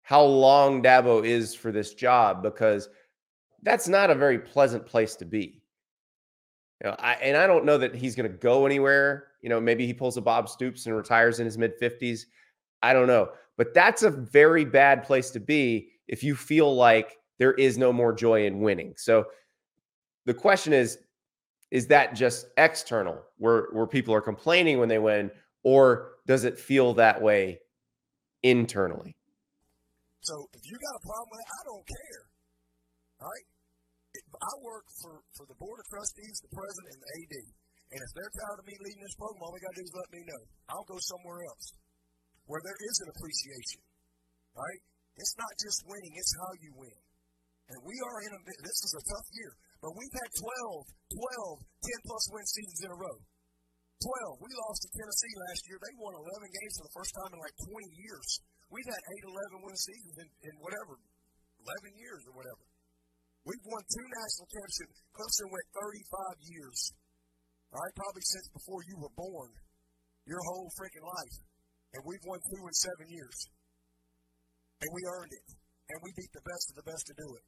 how 0.10 0.24
long 0.24 0.82
Dabo 0.82 1.24
is 1.24 1.54
for 1.54 1.72
this 1.72 1.94
job 1.94 2.42
because 2.42 2.90
that's 3.62 3.88
not 3.88 4.10
a 4.10 4.16
very 4.16 4.40
pleasant 4.40 4.84
place 4.84 5.16
to 5.16 5.24
be. 5.24 5.62
You 6.82 6.90
know, 6.90 6.96
I, 6.98 7.14
and 7.22 7.38
I 7.38 7.46
don't 7.46 7.64
know 7.64 7.78
that 7.78 7.94
he's 7.94 8.16
going 8.16 8.28
to 8.32 8.36
go 8.36 8.66
anywhere. 8.66 9.28
You 9.44 9.50
know, 9.50 9.62
maybe 9.62 9.86
he 9.86 9.94
pulls 9.94 10.18
a 10.18 10.22
Bob 10.22 10.50
Stoops 10.50 10.88
and 10.88 10.96
retires 10.96 11.40
in 11.40 11.46
his 11.46 11.60
mid 11.60 11.80
50s. 11.80 12.22
I 12.82 12.92
don't 12.92 13.06
know. 13.06 13.30
But 13.56 13.76
that's 13.76 14.02
a 14.02 14.10
very 14.10 14.66
bad 14.66 15.04
place 15.04 15.30
to 15.30 15.40
be 15.40 15.90
if 16.08 16.24
you 16.24 16.36
feel 16.36 16.76
like 16.76 17.20
there 17.38 17.54
is 17.54 17.78
no 17.78 17.94
more 17.94 18.12
joy 18.12 18.48
in 18.48 18.62
winning. 18.62 18.96
So 18.98 19.28
the 20.26 20.34
question 20.34 20.74
is 20.74 20.98
is 21.70 21.86
that 21.86 22.16
just 22.16 22.48
external 22.58 23.22
where 23.38 23.68
where 23.74 23.86
people 23.86 24.16
are 24.16 24.22
complaining 24.22 24.80
when 24.80 24.90
they 24.90 24.98
win 24.98 25.30
or 25.62 26.14
does 26.26 26.46
it 26.46 26.58
feel 26.58 26.96
that 26.96 27.22
way 27.22 27.60
internally? 28.42 29.19
So 30.26 30.36
if 30.52 30.64
you 30.68 30.76
got 30.76 31.00
a 31.00 31.04
problem 31.04 31.30
with 31.32 31.42
it, 31.42 31.50
I 31.50 31.62
don't 31.68 31.86
care. 31.88 32.24
All 33.20 33.28
right? 33.30 33.48
I 34.20 34.54
work 34.66 34.86
for, 35.00 35.22
for 35.38 35.46
the 35.46 35.58
board 35.60 35.78
of 35.80 35.86
trustees, 35.88 36.42
the 36.42 36.52
president, 36.52 36.98
and 36.98 37.02
the 37.04 37.12
AD. 37.14 37.36
And 37.90 38.00
if 38.02 38.12
they're 38.14 38.34
tired 38.34 38.60
of 38.62 38.66
me 38.66 38.76
leading 38.78 39.02
this 39.02 39.18
program, 39.18 39.42
all 39.42 39.54
they 39.54 39.62
got 39.62 39.74
to 39.74 39.82
do 39.82 39.86
is 39.86 39.96
let 39.98 40.12
me 40.14 40.22
know. 40.26 40.42
I'll 40.70 40.86
go 40.90 40.98
somewhere 41.02 41.42
else 41.46 41.66
where 42.50 42.62
there 42.66 42.80
is 42.82 42.96
an 43.06 43.10
appreciation. 43.14 43.82
Right? 44.54 44.82
It's 45.18 45.36
not 45.38 45.54
just 45.62 45.86
winning; 45.86 46.14
it's 46.18 46.34
how 46.42 46.52
you 46.64 46.72
win. 46.78 47.00
And 47.70 47.80
we 47.86 47.96
are 48.02 48.18
in 48.26 48.32
a. 48.34 48.40
This 48.66 48.80
is 48.82 48.94
a 48.98 49.04
tough 49.04 49.28
year, 49.36 49.54
but 49.82 49.94
we've 49.94 50.16
had 50.16 50.30
12, 50.34 50.90
12, 50.90 51.60
10 51.86 52.08
plus 52.10 52.26
win 52.34 52.46
seasons 52.50 52.82
in 52.86 52.90
a 52.90 52.98
row. 52.98 53.18
12. 54.00 54.42
We 54.42 54.50
lost 54.56 54.80
to 54.86 54.90
Tennessee 54.96 55.36
last 55.50 55.62
year. 55.68 55.78
They 55.78 55.94
won 56.00 56.16
11 56.16 56.56
games 56.56 56.74
for 56.80 56.86
the 56.88 56.96
first 56.96 57.12
time 57.20 57.32
in 57.36 57.40
like 57.44 57.58
20 57.68 57.90
years. 58.00 58.30
We've 58.70 58.86
had 58.86 59.02
8, 59.02 59.34
11 59.58 59.66
win 59.66 59.78
seasons 59.78 60.16
in, 60.22 60.28
in 60.46 60.54
whatever, 60.62 60.94
11 60.98 61.98
years 61.98 62.22
or 62.30 62.34
whatever. 62.38 62.64
We've 63.50 63.66
won 63.66 63.82
two 63.82 64.08
national 64.08 64.48
championships. 64.52 64.98
Clemson 65.10 65.48
went 65.50 65.68
35 65.74 66.54
years. 66.54 66.80
All 67.74 67.82
right, 67.82 67.96
probably 67.98 68.26
since 68.30 68.48
before 68.54 68.82
you 68.86 68.96
were 69.02 69.14
born, 69.18 69.52
your 70.30 70.42
whole 70.54 70.70
freaking 70.78 71.06
life. 71.06 71.38
And 71.98 72.06
we've 72.06 72.22
won 72.30 72.38
two 72.46 72.62
in 72.62 72.76
seven 72.78 73.08
years. 73.10 73.38
And 74.86 74.90
we 74.94 75.02
earned 75.02 75.34
it. 75.34 75.48
And 75.90 75.98
we 76.06 76.14
beat 76.14 76.30
the 76.38 76.46
best 76.46 76.66
of 76.70 76.76
the 76.78 76.86
best 76.86 77.04
to 77.10 77.16
do 77.18 77.28
it. 77.34 77.46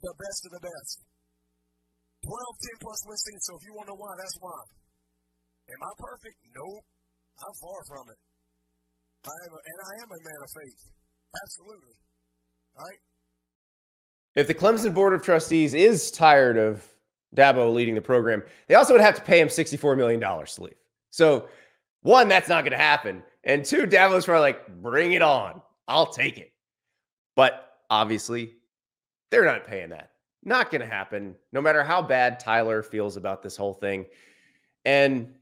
The 0.00 0.16
best 0.16 0.40
of 0.48 0.52
the 0.56 0.64
best. 0.64 0.96
12, 2.24 2.80
10 2.80 2.84
plus 2.84 3.00
win 3.04 3.18
seasons. 3.20 3.44
So 3.44 3.52
if 3.60 3.62
you 3.68 3.72
want 3.76 3.86
to 3.88 3.92
know 3.92 4.00
why, 4.00 4.12
that's 4.16 4.38
why. 4.40 4.60
Am 5.68 5.80
I 5.84 5.92
perfect? 6.00 6.36
Nope. 6.56 6.84
I'm 7.36 7.56
far 7.60 7.80
from 7.84 8.04
it. 8.08 8.20
I 9.26 9.36
am 9.46 9.52
a, 9.52 9.60
and 9.64 9.78
I 9.86 10.02
am 10.02 10.08
a 10.10 10.20
man 10.22 10.40
of 10.42 10.50
faith. 10.50 10.88
Absolutely. 11.42 11.94
Right? 12.76 12.98
If 14.34 14.46
the 14.46 14.54
Clemson 14.54 14.92
Board 14.92 15.14
of 15.14 15.22
Trustees 15.22 15.74
is 15.74 16.10
tired 16.10 16.56
of 16.56 16.84
Dabo 17.36 17.72
leading 17.72 17.94
the 17.94 18.00
program, 18.00 18.42
they 18.68 18.74
also 18.74 18.92
would 18.92 19.00
have 19.00 19.14
to 19.14 19.22
pay 19.22 19.40
him 19.40 19.48
$64 19.48 19.96
million 19.96 20.20
to 20.20 20.62
leave. 20.62 20.74
So, 21.10 21.48
one, 22.02 22.28
that's 22.28 22.48
not 22.48 22.64
going 22.64 22.72
to 22.72 22.78
happen. 22.78 23.22
And 23.44 23.64
two, 23.64 23.86
Dabo's 23.86 24.24
probably 24.24 24.40
like, 24.40 24.82
bring 24.82 25.12
it 25.12 25.22
on. 25.22 25.62
I'll 25.86 26.12
take 26.12 26.38
it. 26.38 26.52
But 27.36 27.78
obviously, 27.90 28.54
they're 29.30 29.44
not 29.44 29.66
paying 29.66 29.90
that. 29.90 30.10
Not 30.44 30.70
going 30.70 30.80
to 30.80 30.86
happen, 30.86 31.34
no 31.52 31.60
matter 31.60 31.82
how 31.82 32.02
bad 32.02 32.38
Tyler 32.38 32.82
feels 32.82 33.16
about 33.16 33.42
this 33.42 33.56
whole 33.56 33.72
thing. 33.72 34.04
And 34.84 35.32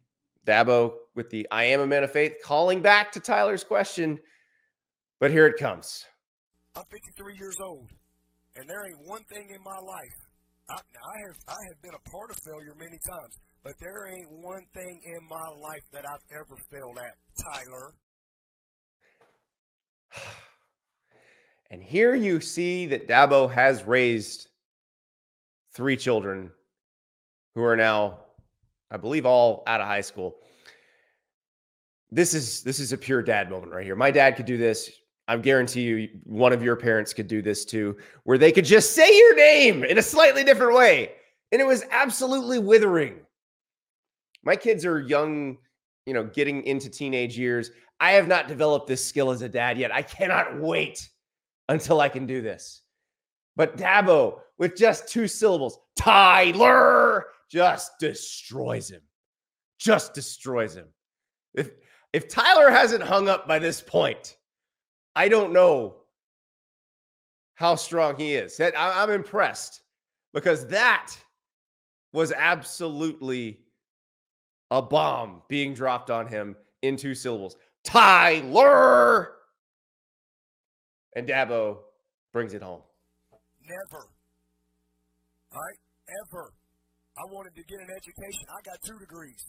Dabo, 0.47 0.95
with 1.15 1.31
the 1.31 1.47
I 1.51 1.65
am 1.65 1.81
a 1.81 1.87
man 1.87 2.05
of 2.05 2.13
faith, 2.13 2.37
calling 2.43 2.81
back 2.81 3.13
to 3.13 3.21
Tyler's 3.21 3.65
question. 3.65 4.19
But 5.21 5.31
here 5.31 5.47
it 5.47 5.57
comes. 5.59 6.05
I'm 6.75 6.85
53 6.91 7.37
years 7.37 7.57
old, 7.63 7.89
and 8.57 8.69
there 8.69 8.85
ain't 8.87 9.07
one 9.07 9.23
thing 9.25 9.51
in 9.55 9.63
my 9.63 9.79
life. 9.79 10.17
I, 10.71 10.75
I 10.75 11.27
have 11.27 11.37
I 11.49 11.59
have 11.69 11.83
been 11.83 11.95
a 11.95 12.11
part 12.11 12.31
of 12.31 12.39
failure 12.45 12.75
many 12.79 12.99
times, 13.09 13.39
but 13.63 13.75
there 13.81 14.09
ain't 14.09 14.31
one 14.31 14.65
thing 14.75 15.01
in 15.05 15.29
my 15.29 15.49
life 15.61 15.83
that 15.93 16.05
I've 16.09 16.25
ever 16.35 16.57
failed 16.71 16.99
at, 16.99 17.17
Tyler. 17.45 17.95
And 21.71 21.83
here 21.83 22.15
you 22.15 22.43
see 22.43 22.85
that 22.89 23.09
Dabo 23.09 23.51
has 23.51 23.85
raised 23.85 24.49
three 25.73 25.97
children 25.97 26.51
who 27.55 27.63
are 27.63 27.77
now, 27.77 28.19
I 28.93 28.99
believe, 28.99 29.25
all 29.25 29.63
out 29.67 29.81
of 29.81 29.87
high 29.87 30.03
school. 30.03 30.37
This 32.11 32.35
is 32.35 32.63
this 32.63 32.79
is 32.79 32.93
a 32.93 32.99
pure 32.99 33.23
dad 33.23 33.51
moment 33.51 33.73
right 33.73 33.85
here. 33.85 33.97
My 33.97 34.11
dad 34.11 34.37
could 34.37 34.45
do 34.45 34.59
this. 34.59 34.91
I 35.29 35.37
guarantee 35.39 35.83
you, 35.83 36.09
one 36.25 36.53
of 36.53 36.63
your 36.63 36.77
parents 36.77 37.15
could 37.15 37.27
do 37.27 37.41
this 37.41 37.65
too, 37.65 37.97
where 38.25 38.37
they 38.37 38.53
could 38.53 38.67
just 38.67 38.93
say 38.93 39.17
your 39.17 39.35
name 39.35 39.83
in 39.83 39.97
a 39.97 40.03
slightly 40.03 40.45
different 40.45 40.77
way. 40.77 41.13
And 41.53 41.61
it 41.61 41.67
was 41.67 41.85
absolutely 41.91 42.59
withering. 42.59 43.21
My 44.45 44.57
kids 44.57 44.85
are 44.85 45.01
young, 45.01 45.57
you 46.07 46.13
know, 46.13 46.25
getting 46.25 46.63
into 46.65 46.91
teenage 46.91 47.39
years. 47.39 47.71
I 47.99 48.13
have 48.13 48.29
not 48.29 48.49
developed 48.49 48.89
this 48.89 49.03
skill 49.03 49.31
as 49.31 49.43
a 49.43 49.49
dad 49.49 49.79
yet. 49.79 49.95
I 49.95 50.03
cannot 50.03 50.59
wait 50.59 51.09
until 51.69 52.01
I 52.01 52.09
can 52.09 52.27
do 52.27 52.43
this. 52.43 52.83
But 53.57 53.77
Dabo, 53.77 54.41
with 54.59 54.77
just 54.77 55.09
two 55.09 55.29
syllables, 55.29 55.79
Tyler 55.97 57.27
just 57.53 57.99
destroys 57.99 58.91
him. 58.91 59.03
Just 59.79 60.15
destroys 60.15 60.75
him. 60.75 60.87
If 61.55 61.71
if 62.13 62.29
Tyler 62.29 62.71
hasn't 62.71 63.03
hung 63.03 63.29
up 63.29 63.47
by 63.47 63.59
this 63.59 63.81
point, 63.83 64.37
I 65.15 65.29
don't 65.29 65.53
know 65.53 65.97
how 67.55 67.75
strong 67.75 68.17
he 68.17 68.35
is. 68.35 68.59
I'm 68.77 69.11
impressed 69.11 69.83
because 70.33 70.67
that 70.69 71.15
was 72.13 72.33
absolutely 72.33 73.61
a 74.71 74.81
bomb 74.81 75.43
being 75.49 75.75
dropped 75.75 76.11
on 76.11 76.27
him 76.27 76.57
in 76.81 76.97
two 76.97 77.15
syllables. 77.15 77.57
Tyler! 77.85 79.33
And 81.15 81.29
Dabo 81.29 81.79
brings 82.33 82.55
it 82.55 82.63
home. 82.63 82.81
Never. 83.63 84.07
Right? 85.53 85.79
Ever. 86.31 86.53
I 87.23 87.25
wanted 87.31 87.55
to 87.55 87.63
get 87.63 87.79
an 87.79 87.91
education. 87.95 88.45
I 88.51 88.61
got 88.67 88.83
two 88.83 88.99
degrees. 88.99 89.43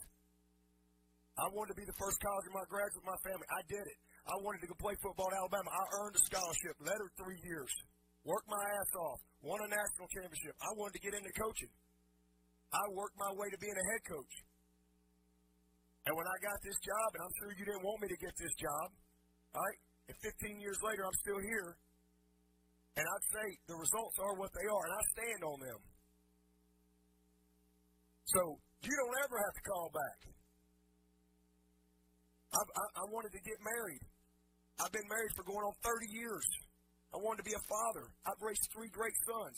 I 1.34 1.50
wanted 1.50 1.74
to 1.74 1.78
be 1.82 1.86
the 1.90 1.98
first 1.98 2.22
college 2.22 2.46
in 2.46 2.54
my 2.54 2.62
graduate 2.70 3.02
with 3.02 3.10
my 3.10 3.20
family. 3.26 3.46
I 3.50 3.62
did 3.66 3.82
it. 3.82 3.98
I 4.30 4.38
wanted 4.46 4.62
to 4.62 4.70
go 4.70 4.78
play 4.78 4.94
football 5.02 5.26
at 5.26 5.42
Alabama. 5.42 5.66
I 5.74 5.84
earned 5.98 6.14
a 6.14 6.22
scholarship, 6.22 6.78
lettered 6.86 7.10
three 7.18 7.40
years, 7.42 7.72
worked 8.22 8.46
my 8.46 8.62
ass 8.62 8.92
off, 9.02 9.18
won 9.42 9.58
a 9.66 9.68
national 9.74 10.06
championship. 10.14 10.54
I 10.62 10.70
wanted 10.78 10.94
to 10.94 11.02
get 11.02 11.18
into 11.18 11.34
coaching. 11.34 11.72
I 12.70 12.84
worked 12.94 13.18
my 13.18 13.34
way 13.34 13.50
to 13.50 13.58
being 13.58 13.74
a 13.74 13.86
head 13.90 14.02
coach. 14.06 14.34
And 16.06 16.14
when 16.14 16.28
I 16.30 16.36
got 16.46 16.58
this 16.62 16.78
job, 16.78 17.08
and 17.18 17.20
I'm 17.26 17.34
sure 17.42 17.50
you 17.58 17.66
didn't 17.66 17.82
want 17.82 17.98
me 17.98 18.08
to 18.14 18.18
get 18.22 18.34
this 18.38 18.54
job, 18.54 18.86
right? 19.50 19.78
And 20.06 20.16
15 20.22 20.62
years 20.62 20.78
later, 20.86 21.02
I'm 21.02 21.18
still 21.26 21.42
here. 21.42 21.74
And 22.94 23.02
I'd 23.02 23.26
say 23.34 23.46
the 23.66 23.74
results 23.74 24.16
are 24.22 24.38
what 24.38 24.54
they 24.54 24.66
are, 24.70 24.82
and 24.86 24.94
I 24.94 25.02
stand 25.18 25.40
on 25.42 25.58
them. 25.58 25.80
So 28.26 28.58
you 28.82 28.94
don't 28.96 29.16
ever 29.24 29.36
have 29.36 29.54
to 29.54 29.64
call 29.68 29.88
back. 29.92 30.18
I, 32.54 32.60
I, 32.60 32.84
I 33.02 33.04
wanted 33.10 33.32
to 33.34 33.42
get 33.42 33.58
married. 33.60 34.02
I've 34.80 34.92
been 34.94 35.06
married 35.10 35.32
for 35.36 35.44
going 35.44 35.62
on 35.62 35.74
30 35.82 36.10
years. 36.10 36.46
I 37.14 37.18
wanted 37.22 37.46
to 37.46 37.48
be 37.48 37.54
a 37.54 37.64
father. 37.70 38.10
I've 38.26 38.40
raised 38.42 38.66
three 38.74 38.90
great 38.90 39.14
sons. 39.26 39.56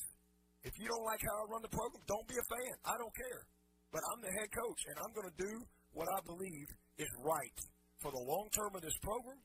If 0.65 0.77
you 0.77 0.89
don't 0.89 1.07
like 1.07 1.23
how 1.23 1.35
I 1.41 1.45
run 1.49 1.63
the 1.63 1.73
program, 1.73 2.03
don't 2.05 2.27
be 2.29 2.37
a 2.37 2.47
fan. 2.53 2.75
I 2.85 2.99
don't 3.01 3.15
care. 3.17 3.43
But 3.95 4.03
I'm 4.13 4.21
the 4.21 4.33
head 4.35 4.51
coach, 4.53 4.81
and 4.93 4.97
I'm 5.01 5.13
going 5.15 5.31
to 5.31 5.39
do 5.39 5.53
what 5.95 6.11
I 6.11 6.21
believe 6.27 6.69
is 7.01 7.09
right 7.25 7.59
for 8.03 8.13
the 8.13 8.21
long 8.21 8.51
term 8.53 8.77
of 8.77 8.83
this 8.85 8.97
program, 9.01 9.41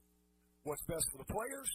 what's 0.68 0.84
best 0.90 1.06
for 1.16 1.24
the 1.24 1.30
players, 1.30 1.72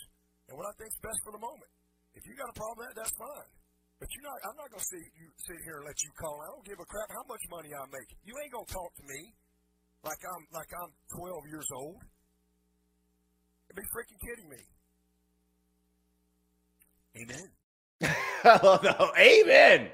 and 0.48 0.58
what 0.58 0.66
I 0.68 0.72
think's 0.76 0.98
best 1.00 1.20
for 1.24 1.32
the 1.32 1.40
moment. 1.40 1.72
If 2.12 2.26
you 2.28 2.36
got 2.36 2.52
a 2.52 2.56
problem 2.56 2.84
with 2.84 2.88
that, 2.92 2.96
that's 3.00 3.16
fine. 3.16 3.50
But 3.98 4.08
you're 4.12 4.24
not. 4.24 4.38
I'm 4.44 4.56
not 4.56 4.68
going 4.70 4.80
to 4.80 4.84
sit 4.84 5.00
you 5.16 5.26
sit 5.40 5.56
here 5.64 5.80
and 5.80 5.86
let 5.86 5.96
you 6.04 6.10
call. 6.20 6.36
I 6.44 6.52
don't 6.52 6.64
give 6.64 6.78
a 6.80 6.84
crap 6.84 7.08
how 7.08 7.24
much 7.28 7.40
money 7.48 7.72
I 7.72 7.84
make. 7.88 8.12
You 8.24 8.34
ain't 8.42 8.52
going 8.52 8.66
to 8.66 8.72
talk 8.72 8.92
to 8.96 9.04
me 9.08 9.32
like 10.04 10.18
I'm 10.22 10.46
like 10.52 10.68
I'm 10.76 10.92
12 11.18 11.48
years 11.48 11.66
old 11.74 11.96
You' 13.68 13.74
be 13.74 13.82
freaking 13.88 14.20
kidding 14.20 14.48
me. 14.48 14.62
Amen. 17.22 17.50
oh, 18.44 18.78
no. 18.82 19.10
Amen. 19.18 19.88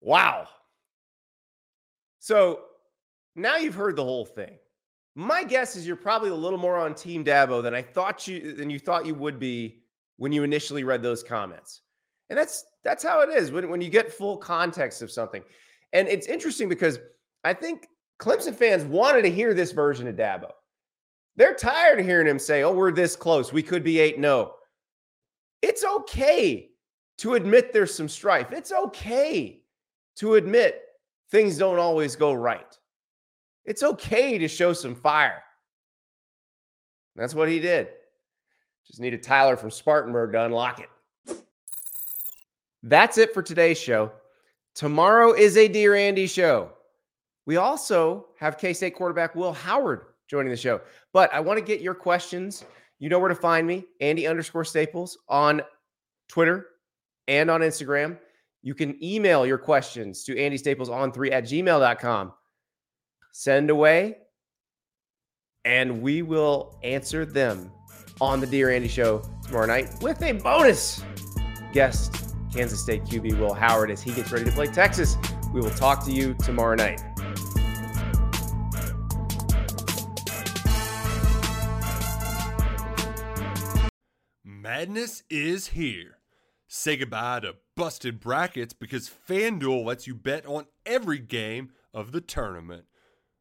Wow. 0.00 0.46
So 2.20 2.60
now 3.34 3.56
you've 3.56 3.74
heard 3.74 3.96
the 3.96 4.04
whole 4.04 4.24
thing. 4.24 4.52
My 5.16 5.42
guess 5.42 5.74
is 5.74 5.86
you're 5.86 5.96
probably 5.96 6.30
a 6.30 6.34
little 6.34 6.58
more 6.58 6.78
on 6.78 6.94
Team 6.94 7.24
Dabo 7.24 7.62
than 7.62 7.74
I 7.74 7.82
thought 7.82 8.28
you 8.28 8.54
than 8.54 8.70
you 8.70 8.78
thought 8.78 9.04
you 9.04 9.14
would 9.14 9.40
be 9.40 9.79
when 10.20 10.32
you 10.32 10.42
initially 10.42 10.84
read 10.84 11.02
those 11.02 11.22
comments. 11.22 11.80
And 12.28 12.38
that's 12.38 12.66
that's 12.84 13.02
how 13.02 13.22
it 13.22 13.30
is 13.30 13.50
when, 13.50 13.70
when 13.70 13.80
you 13.80 13.88
get 13.88 14.12
full 14.12 14.36
context 14.36 15.00
of 15.00 15.10
something. 15.10 15.42
And 15.94 16.08
it's 16.08 16.26
interesting 16.26 16.68
because 16.68 16.98
I 17.42 17.54
think 17.54 17.88
Clemson 18.20 18.54
fans 18.54 18.84
wanted 18.84 19.22
to 19.22 19.30
hear 19.30 19.54
this 19.54 19.72
version 19.72 20.06
of 20.06 20.16
Dabo. 20.16 20.50
They're 21.36 21.54
tired 21.54 22.00
of 22.00 22.06
hearing 22.06 22.26
him 22.26 22.38
say, 22.38 22.62
oh, 22.62 22.72
we're 22.72 22.92
this 22.92 23.16
close. 23.16 23.50
We 23.50 23.62
could 23.62 23.82
be 23.82 23.98
8 23.98 24.16
0. 24.16 24.52
It's 25.62 25.84
okay 25.84 26.68
to 27.18 27.34
admit 27.34 27.72
there's 27.72 27.94
some 27.94 28.08
strife. 28.08 28.52
It's 28.52 28.72
okay 28.72 29.62
to 30.16 30.34
admit 30.34 30.82
things 31.30 31.56
don't 31.56 31.78
always 31.78 32.14
go 32.14 32.34
right. 32.34 32.78
It's 33.64 33.82
okay 33.82 34.36
to 34.36 34.48
show 34.48 34.74
some 34.74 34.94
fire. 34.94 35.42
That's 37.16 37.34
what 37.34 37.48
he 37.48 37.58
did. 37.58 37.88
Just 38.90 39.00
needed 39.00 39.22
Tyler 39.22 39.56
from 39.56 39.70
Spartanburg 39.70 40.32
to 40.32 40.46
unlock 40.46 40.80
it. 40.80 40.88
That's 42.82 43.18
it 43.18 43.32
for 43.32 43.40
today's 43.40 43.78
show. 43.78 44.10
Tomorrow 44.74 45.34
is 45.34 45.56
a 45.56 45.68
Dear 45.68 45.94
Andy 45.94 46.26
show. 46.26 46.72
We 47.46 47.56
also 47.56 48.26
have 48.40 48.58
K 48.58 48.72
State 48.72 48.96
quarterback 48.96 49.36
Will 49.36 49.52
Howard 49.52 50.06
joining 50.26 50.50
the 50.50 50.56
show. 50.56 50.80
But 51.12 51.32
I 51.32 51.38
want 51.38 51.56
to 51.60 51.64
get 51.64 51.80
your 51.80 51.94
questions. 51.94 52.64
You 52.98 53.08
know 53.08 53.20
where 53.20 53.28
to 53.28 53.34
find 53.36 53.64
me, 53.64 53.84
Andy 54.00 54.26
underscore 54.26 54.64
Staples 54.64 55.18
on 55.28 55.62
Twitter, 56.28 56.66
and 57.28 57.48
on 57.48 57.60
Instagram. 57.60 58.18
You 58.62 58.74
can 58.74 58.98
email 59.04 59.46
your 59.46 59.58
questions 59.58 60.24
to 60.24 60.36
Andy 60.36 60.58
Staples 60.58 60.88
on 60.88 61.12
three 61.12 61.30
at 61.30 61.44
gmail.com. 61.44 62.32
Send 63.30 63.70
away, 63.70 64.16
and 65.64 66.02
we 66.02 66.22
will 66.22 66.80
answer 66.82 67.24
them 67.24 67.70
on 68.20 68.40
the 68.40 68.46
Dear 68.46 68.70
Andy 68.70 68.88
Show 68.88 69.22
tomorrow 69.42 69.66
night 69.66 69.90
with 70.02 70.22
a 70.22 70.32
bonus 70.32 71.02
guest, 71.72 72.34
Kansas 72.52 72.80
State 72.80 73.04
QB 73.04 73.38
Will 73.38 73.54
Howard, 73.54 73.90
as 73.90 74.02
he 74.02 74.12
gets 74.12 74.30
ready 74.32 74.44
to 74.44 74.52
play 74.52 74.66
Texas. 74.66 75.16
We 75.52 75.60
will 75.60 75.70
talk 75.70 76.04
to 76.04 76.12
you 76.12 76.34
tomorrow 76.34 76.74
night. 76.74 77.02
Madness 84.44 85.22
is 85.28 85.68
here. 85.68 86.18
Say 86.68 86.96
goodbye 86.96 87.40
to 87.40 87.56
busted 87.76 88.20
brackets 88.20 88.72
because 88.72 89.10
FanDuel 89.28 89.84
lets 89.84 90.06
you 90.06 90.14
bet 90.14 90.46
on 90.46 90.66
every 90.86 91.18
game 91.18 91.72
of 91.92 92.12
the 92.12 92.20
tournament. 92.20 92.84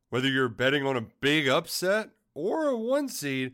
Whether 0.09 0.27
you're 0.27 0.49
betting 0.49 0.85
on 0.85 0.97
a 0.97 1.05
big 1.21 1.47
upset 1.47 2.09
or 2.33 2.67
a 2.67 2.77
one 2.77 3.07
seed, 3.09 3.53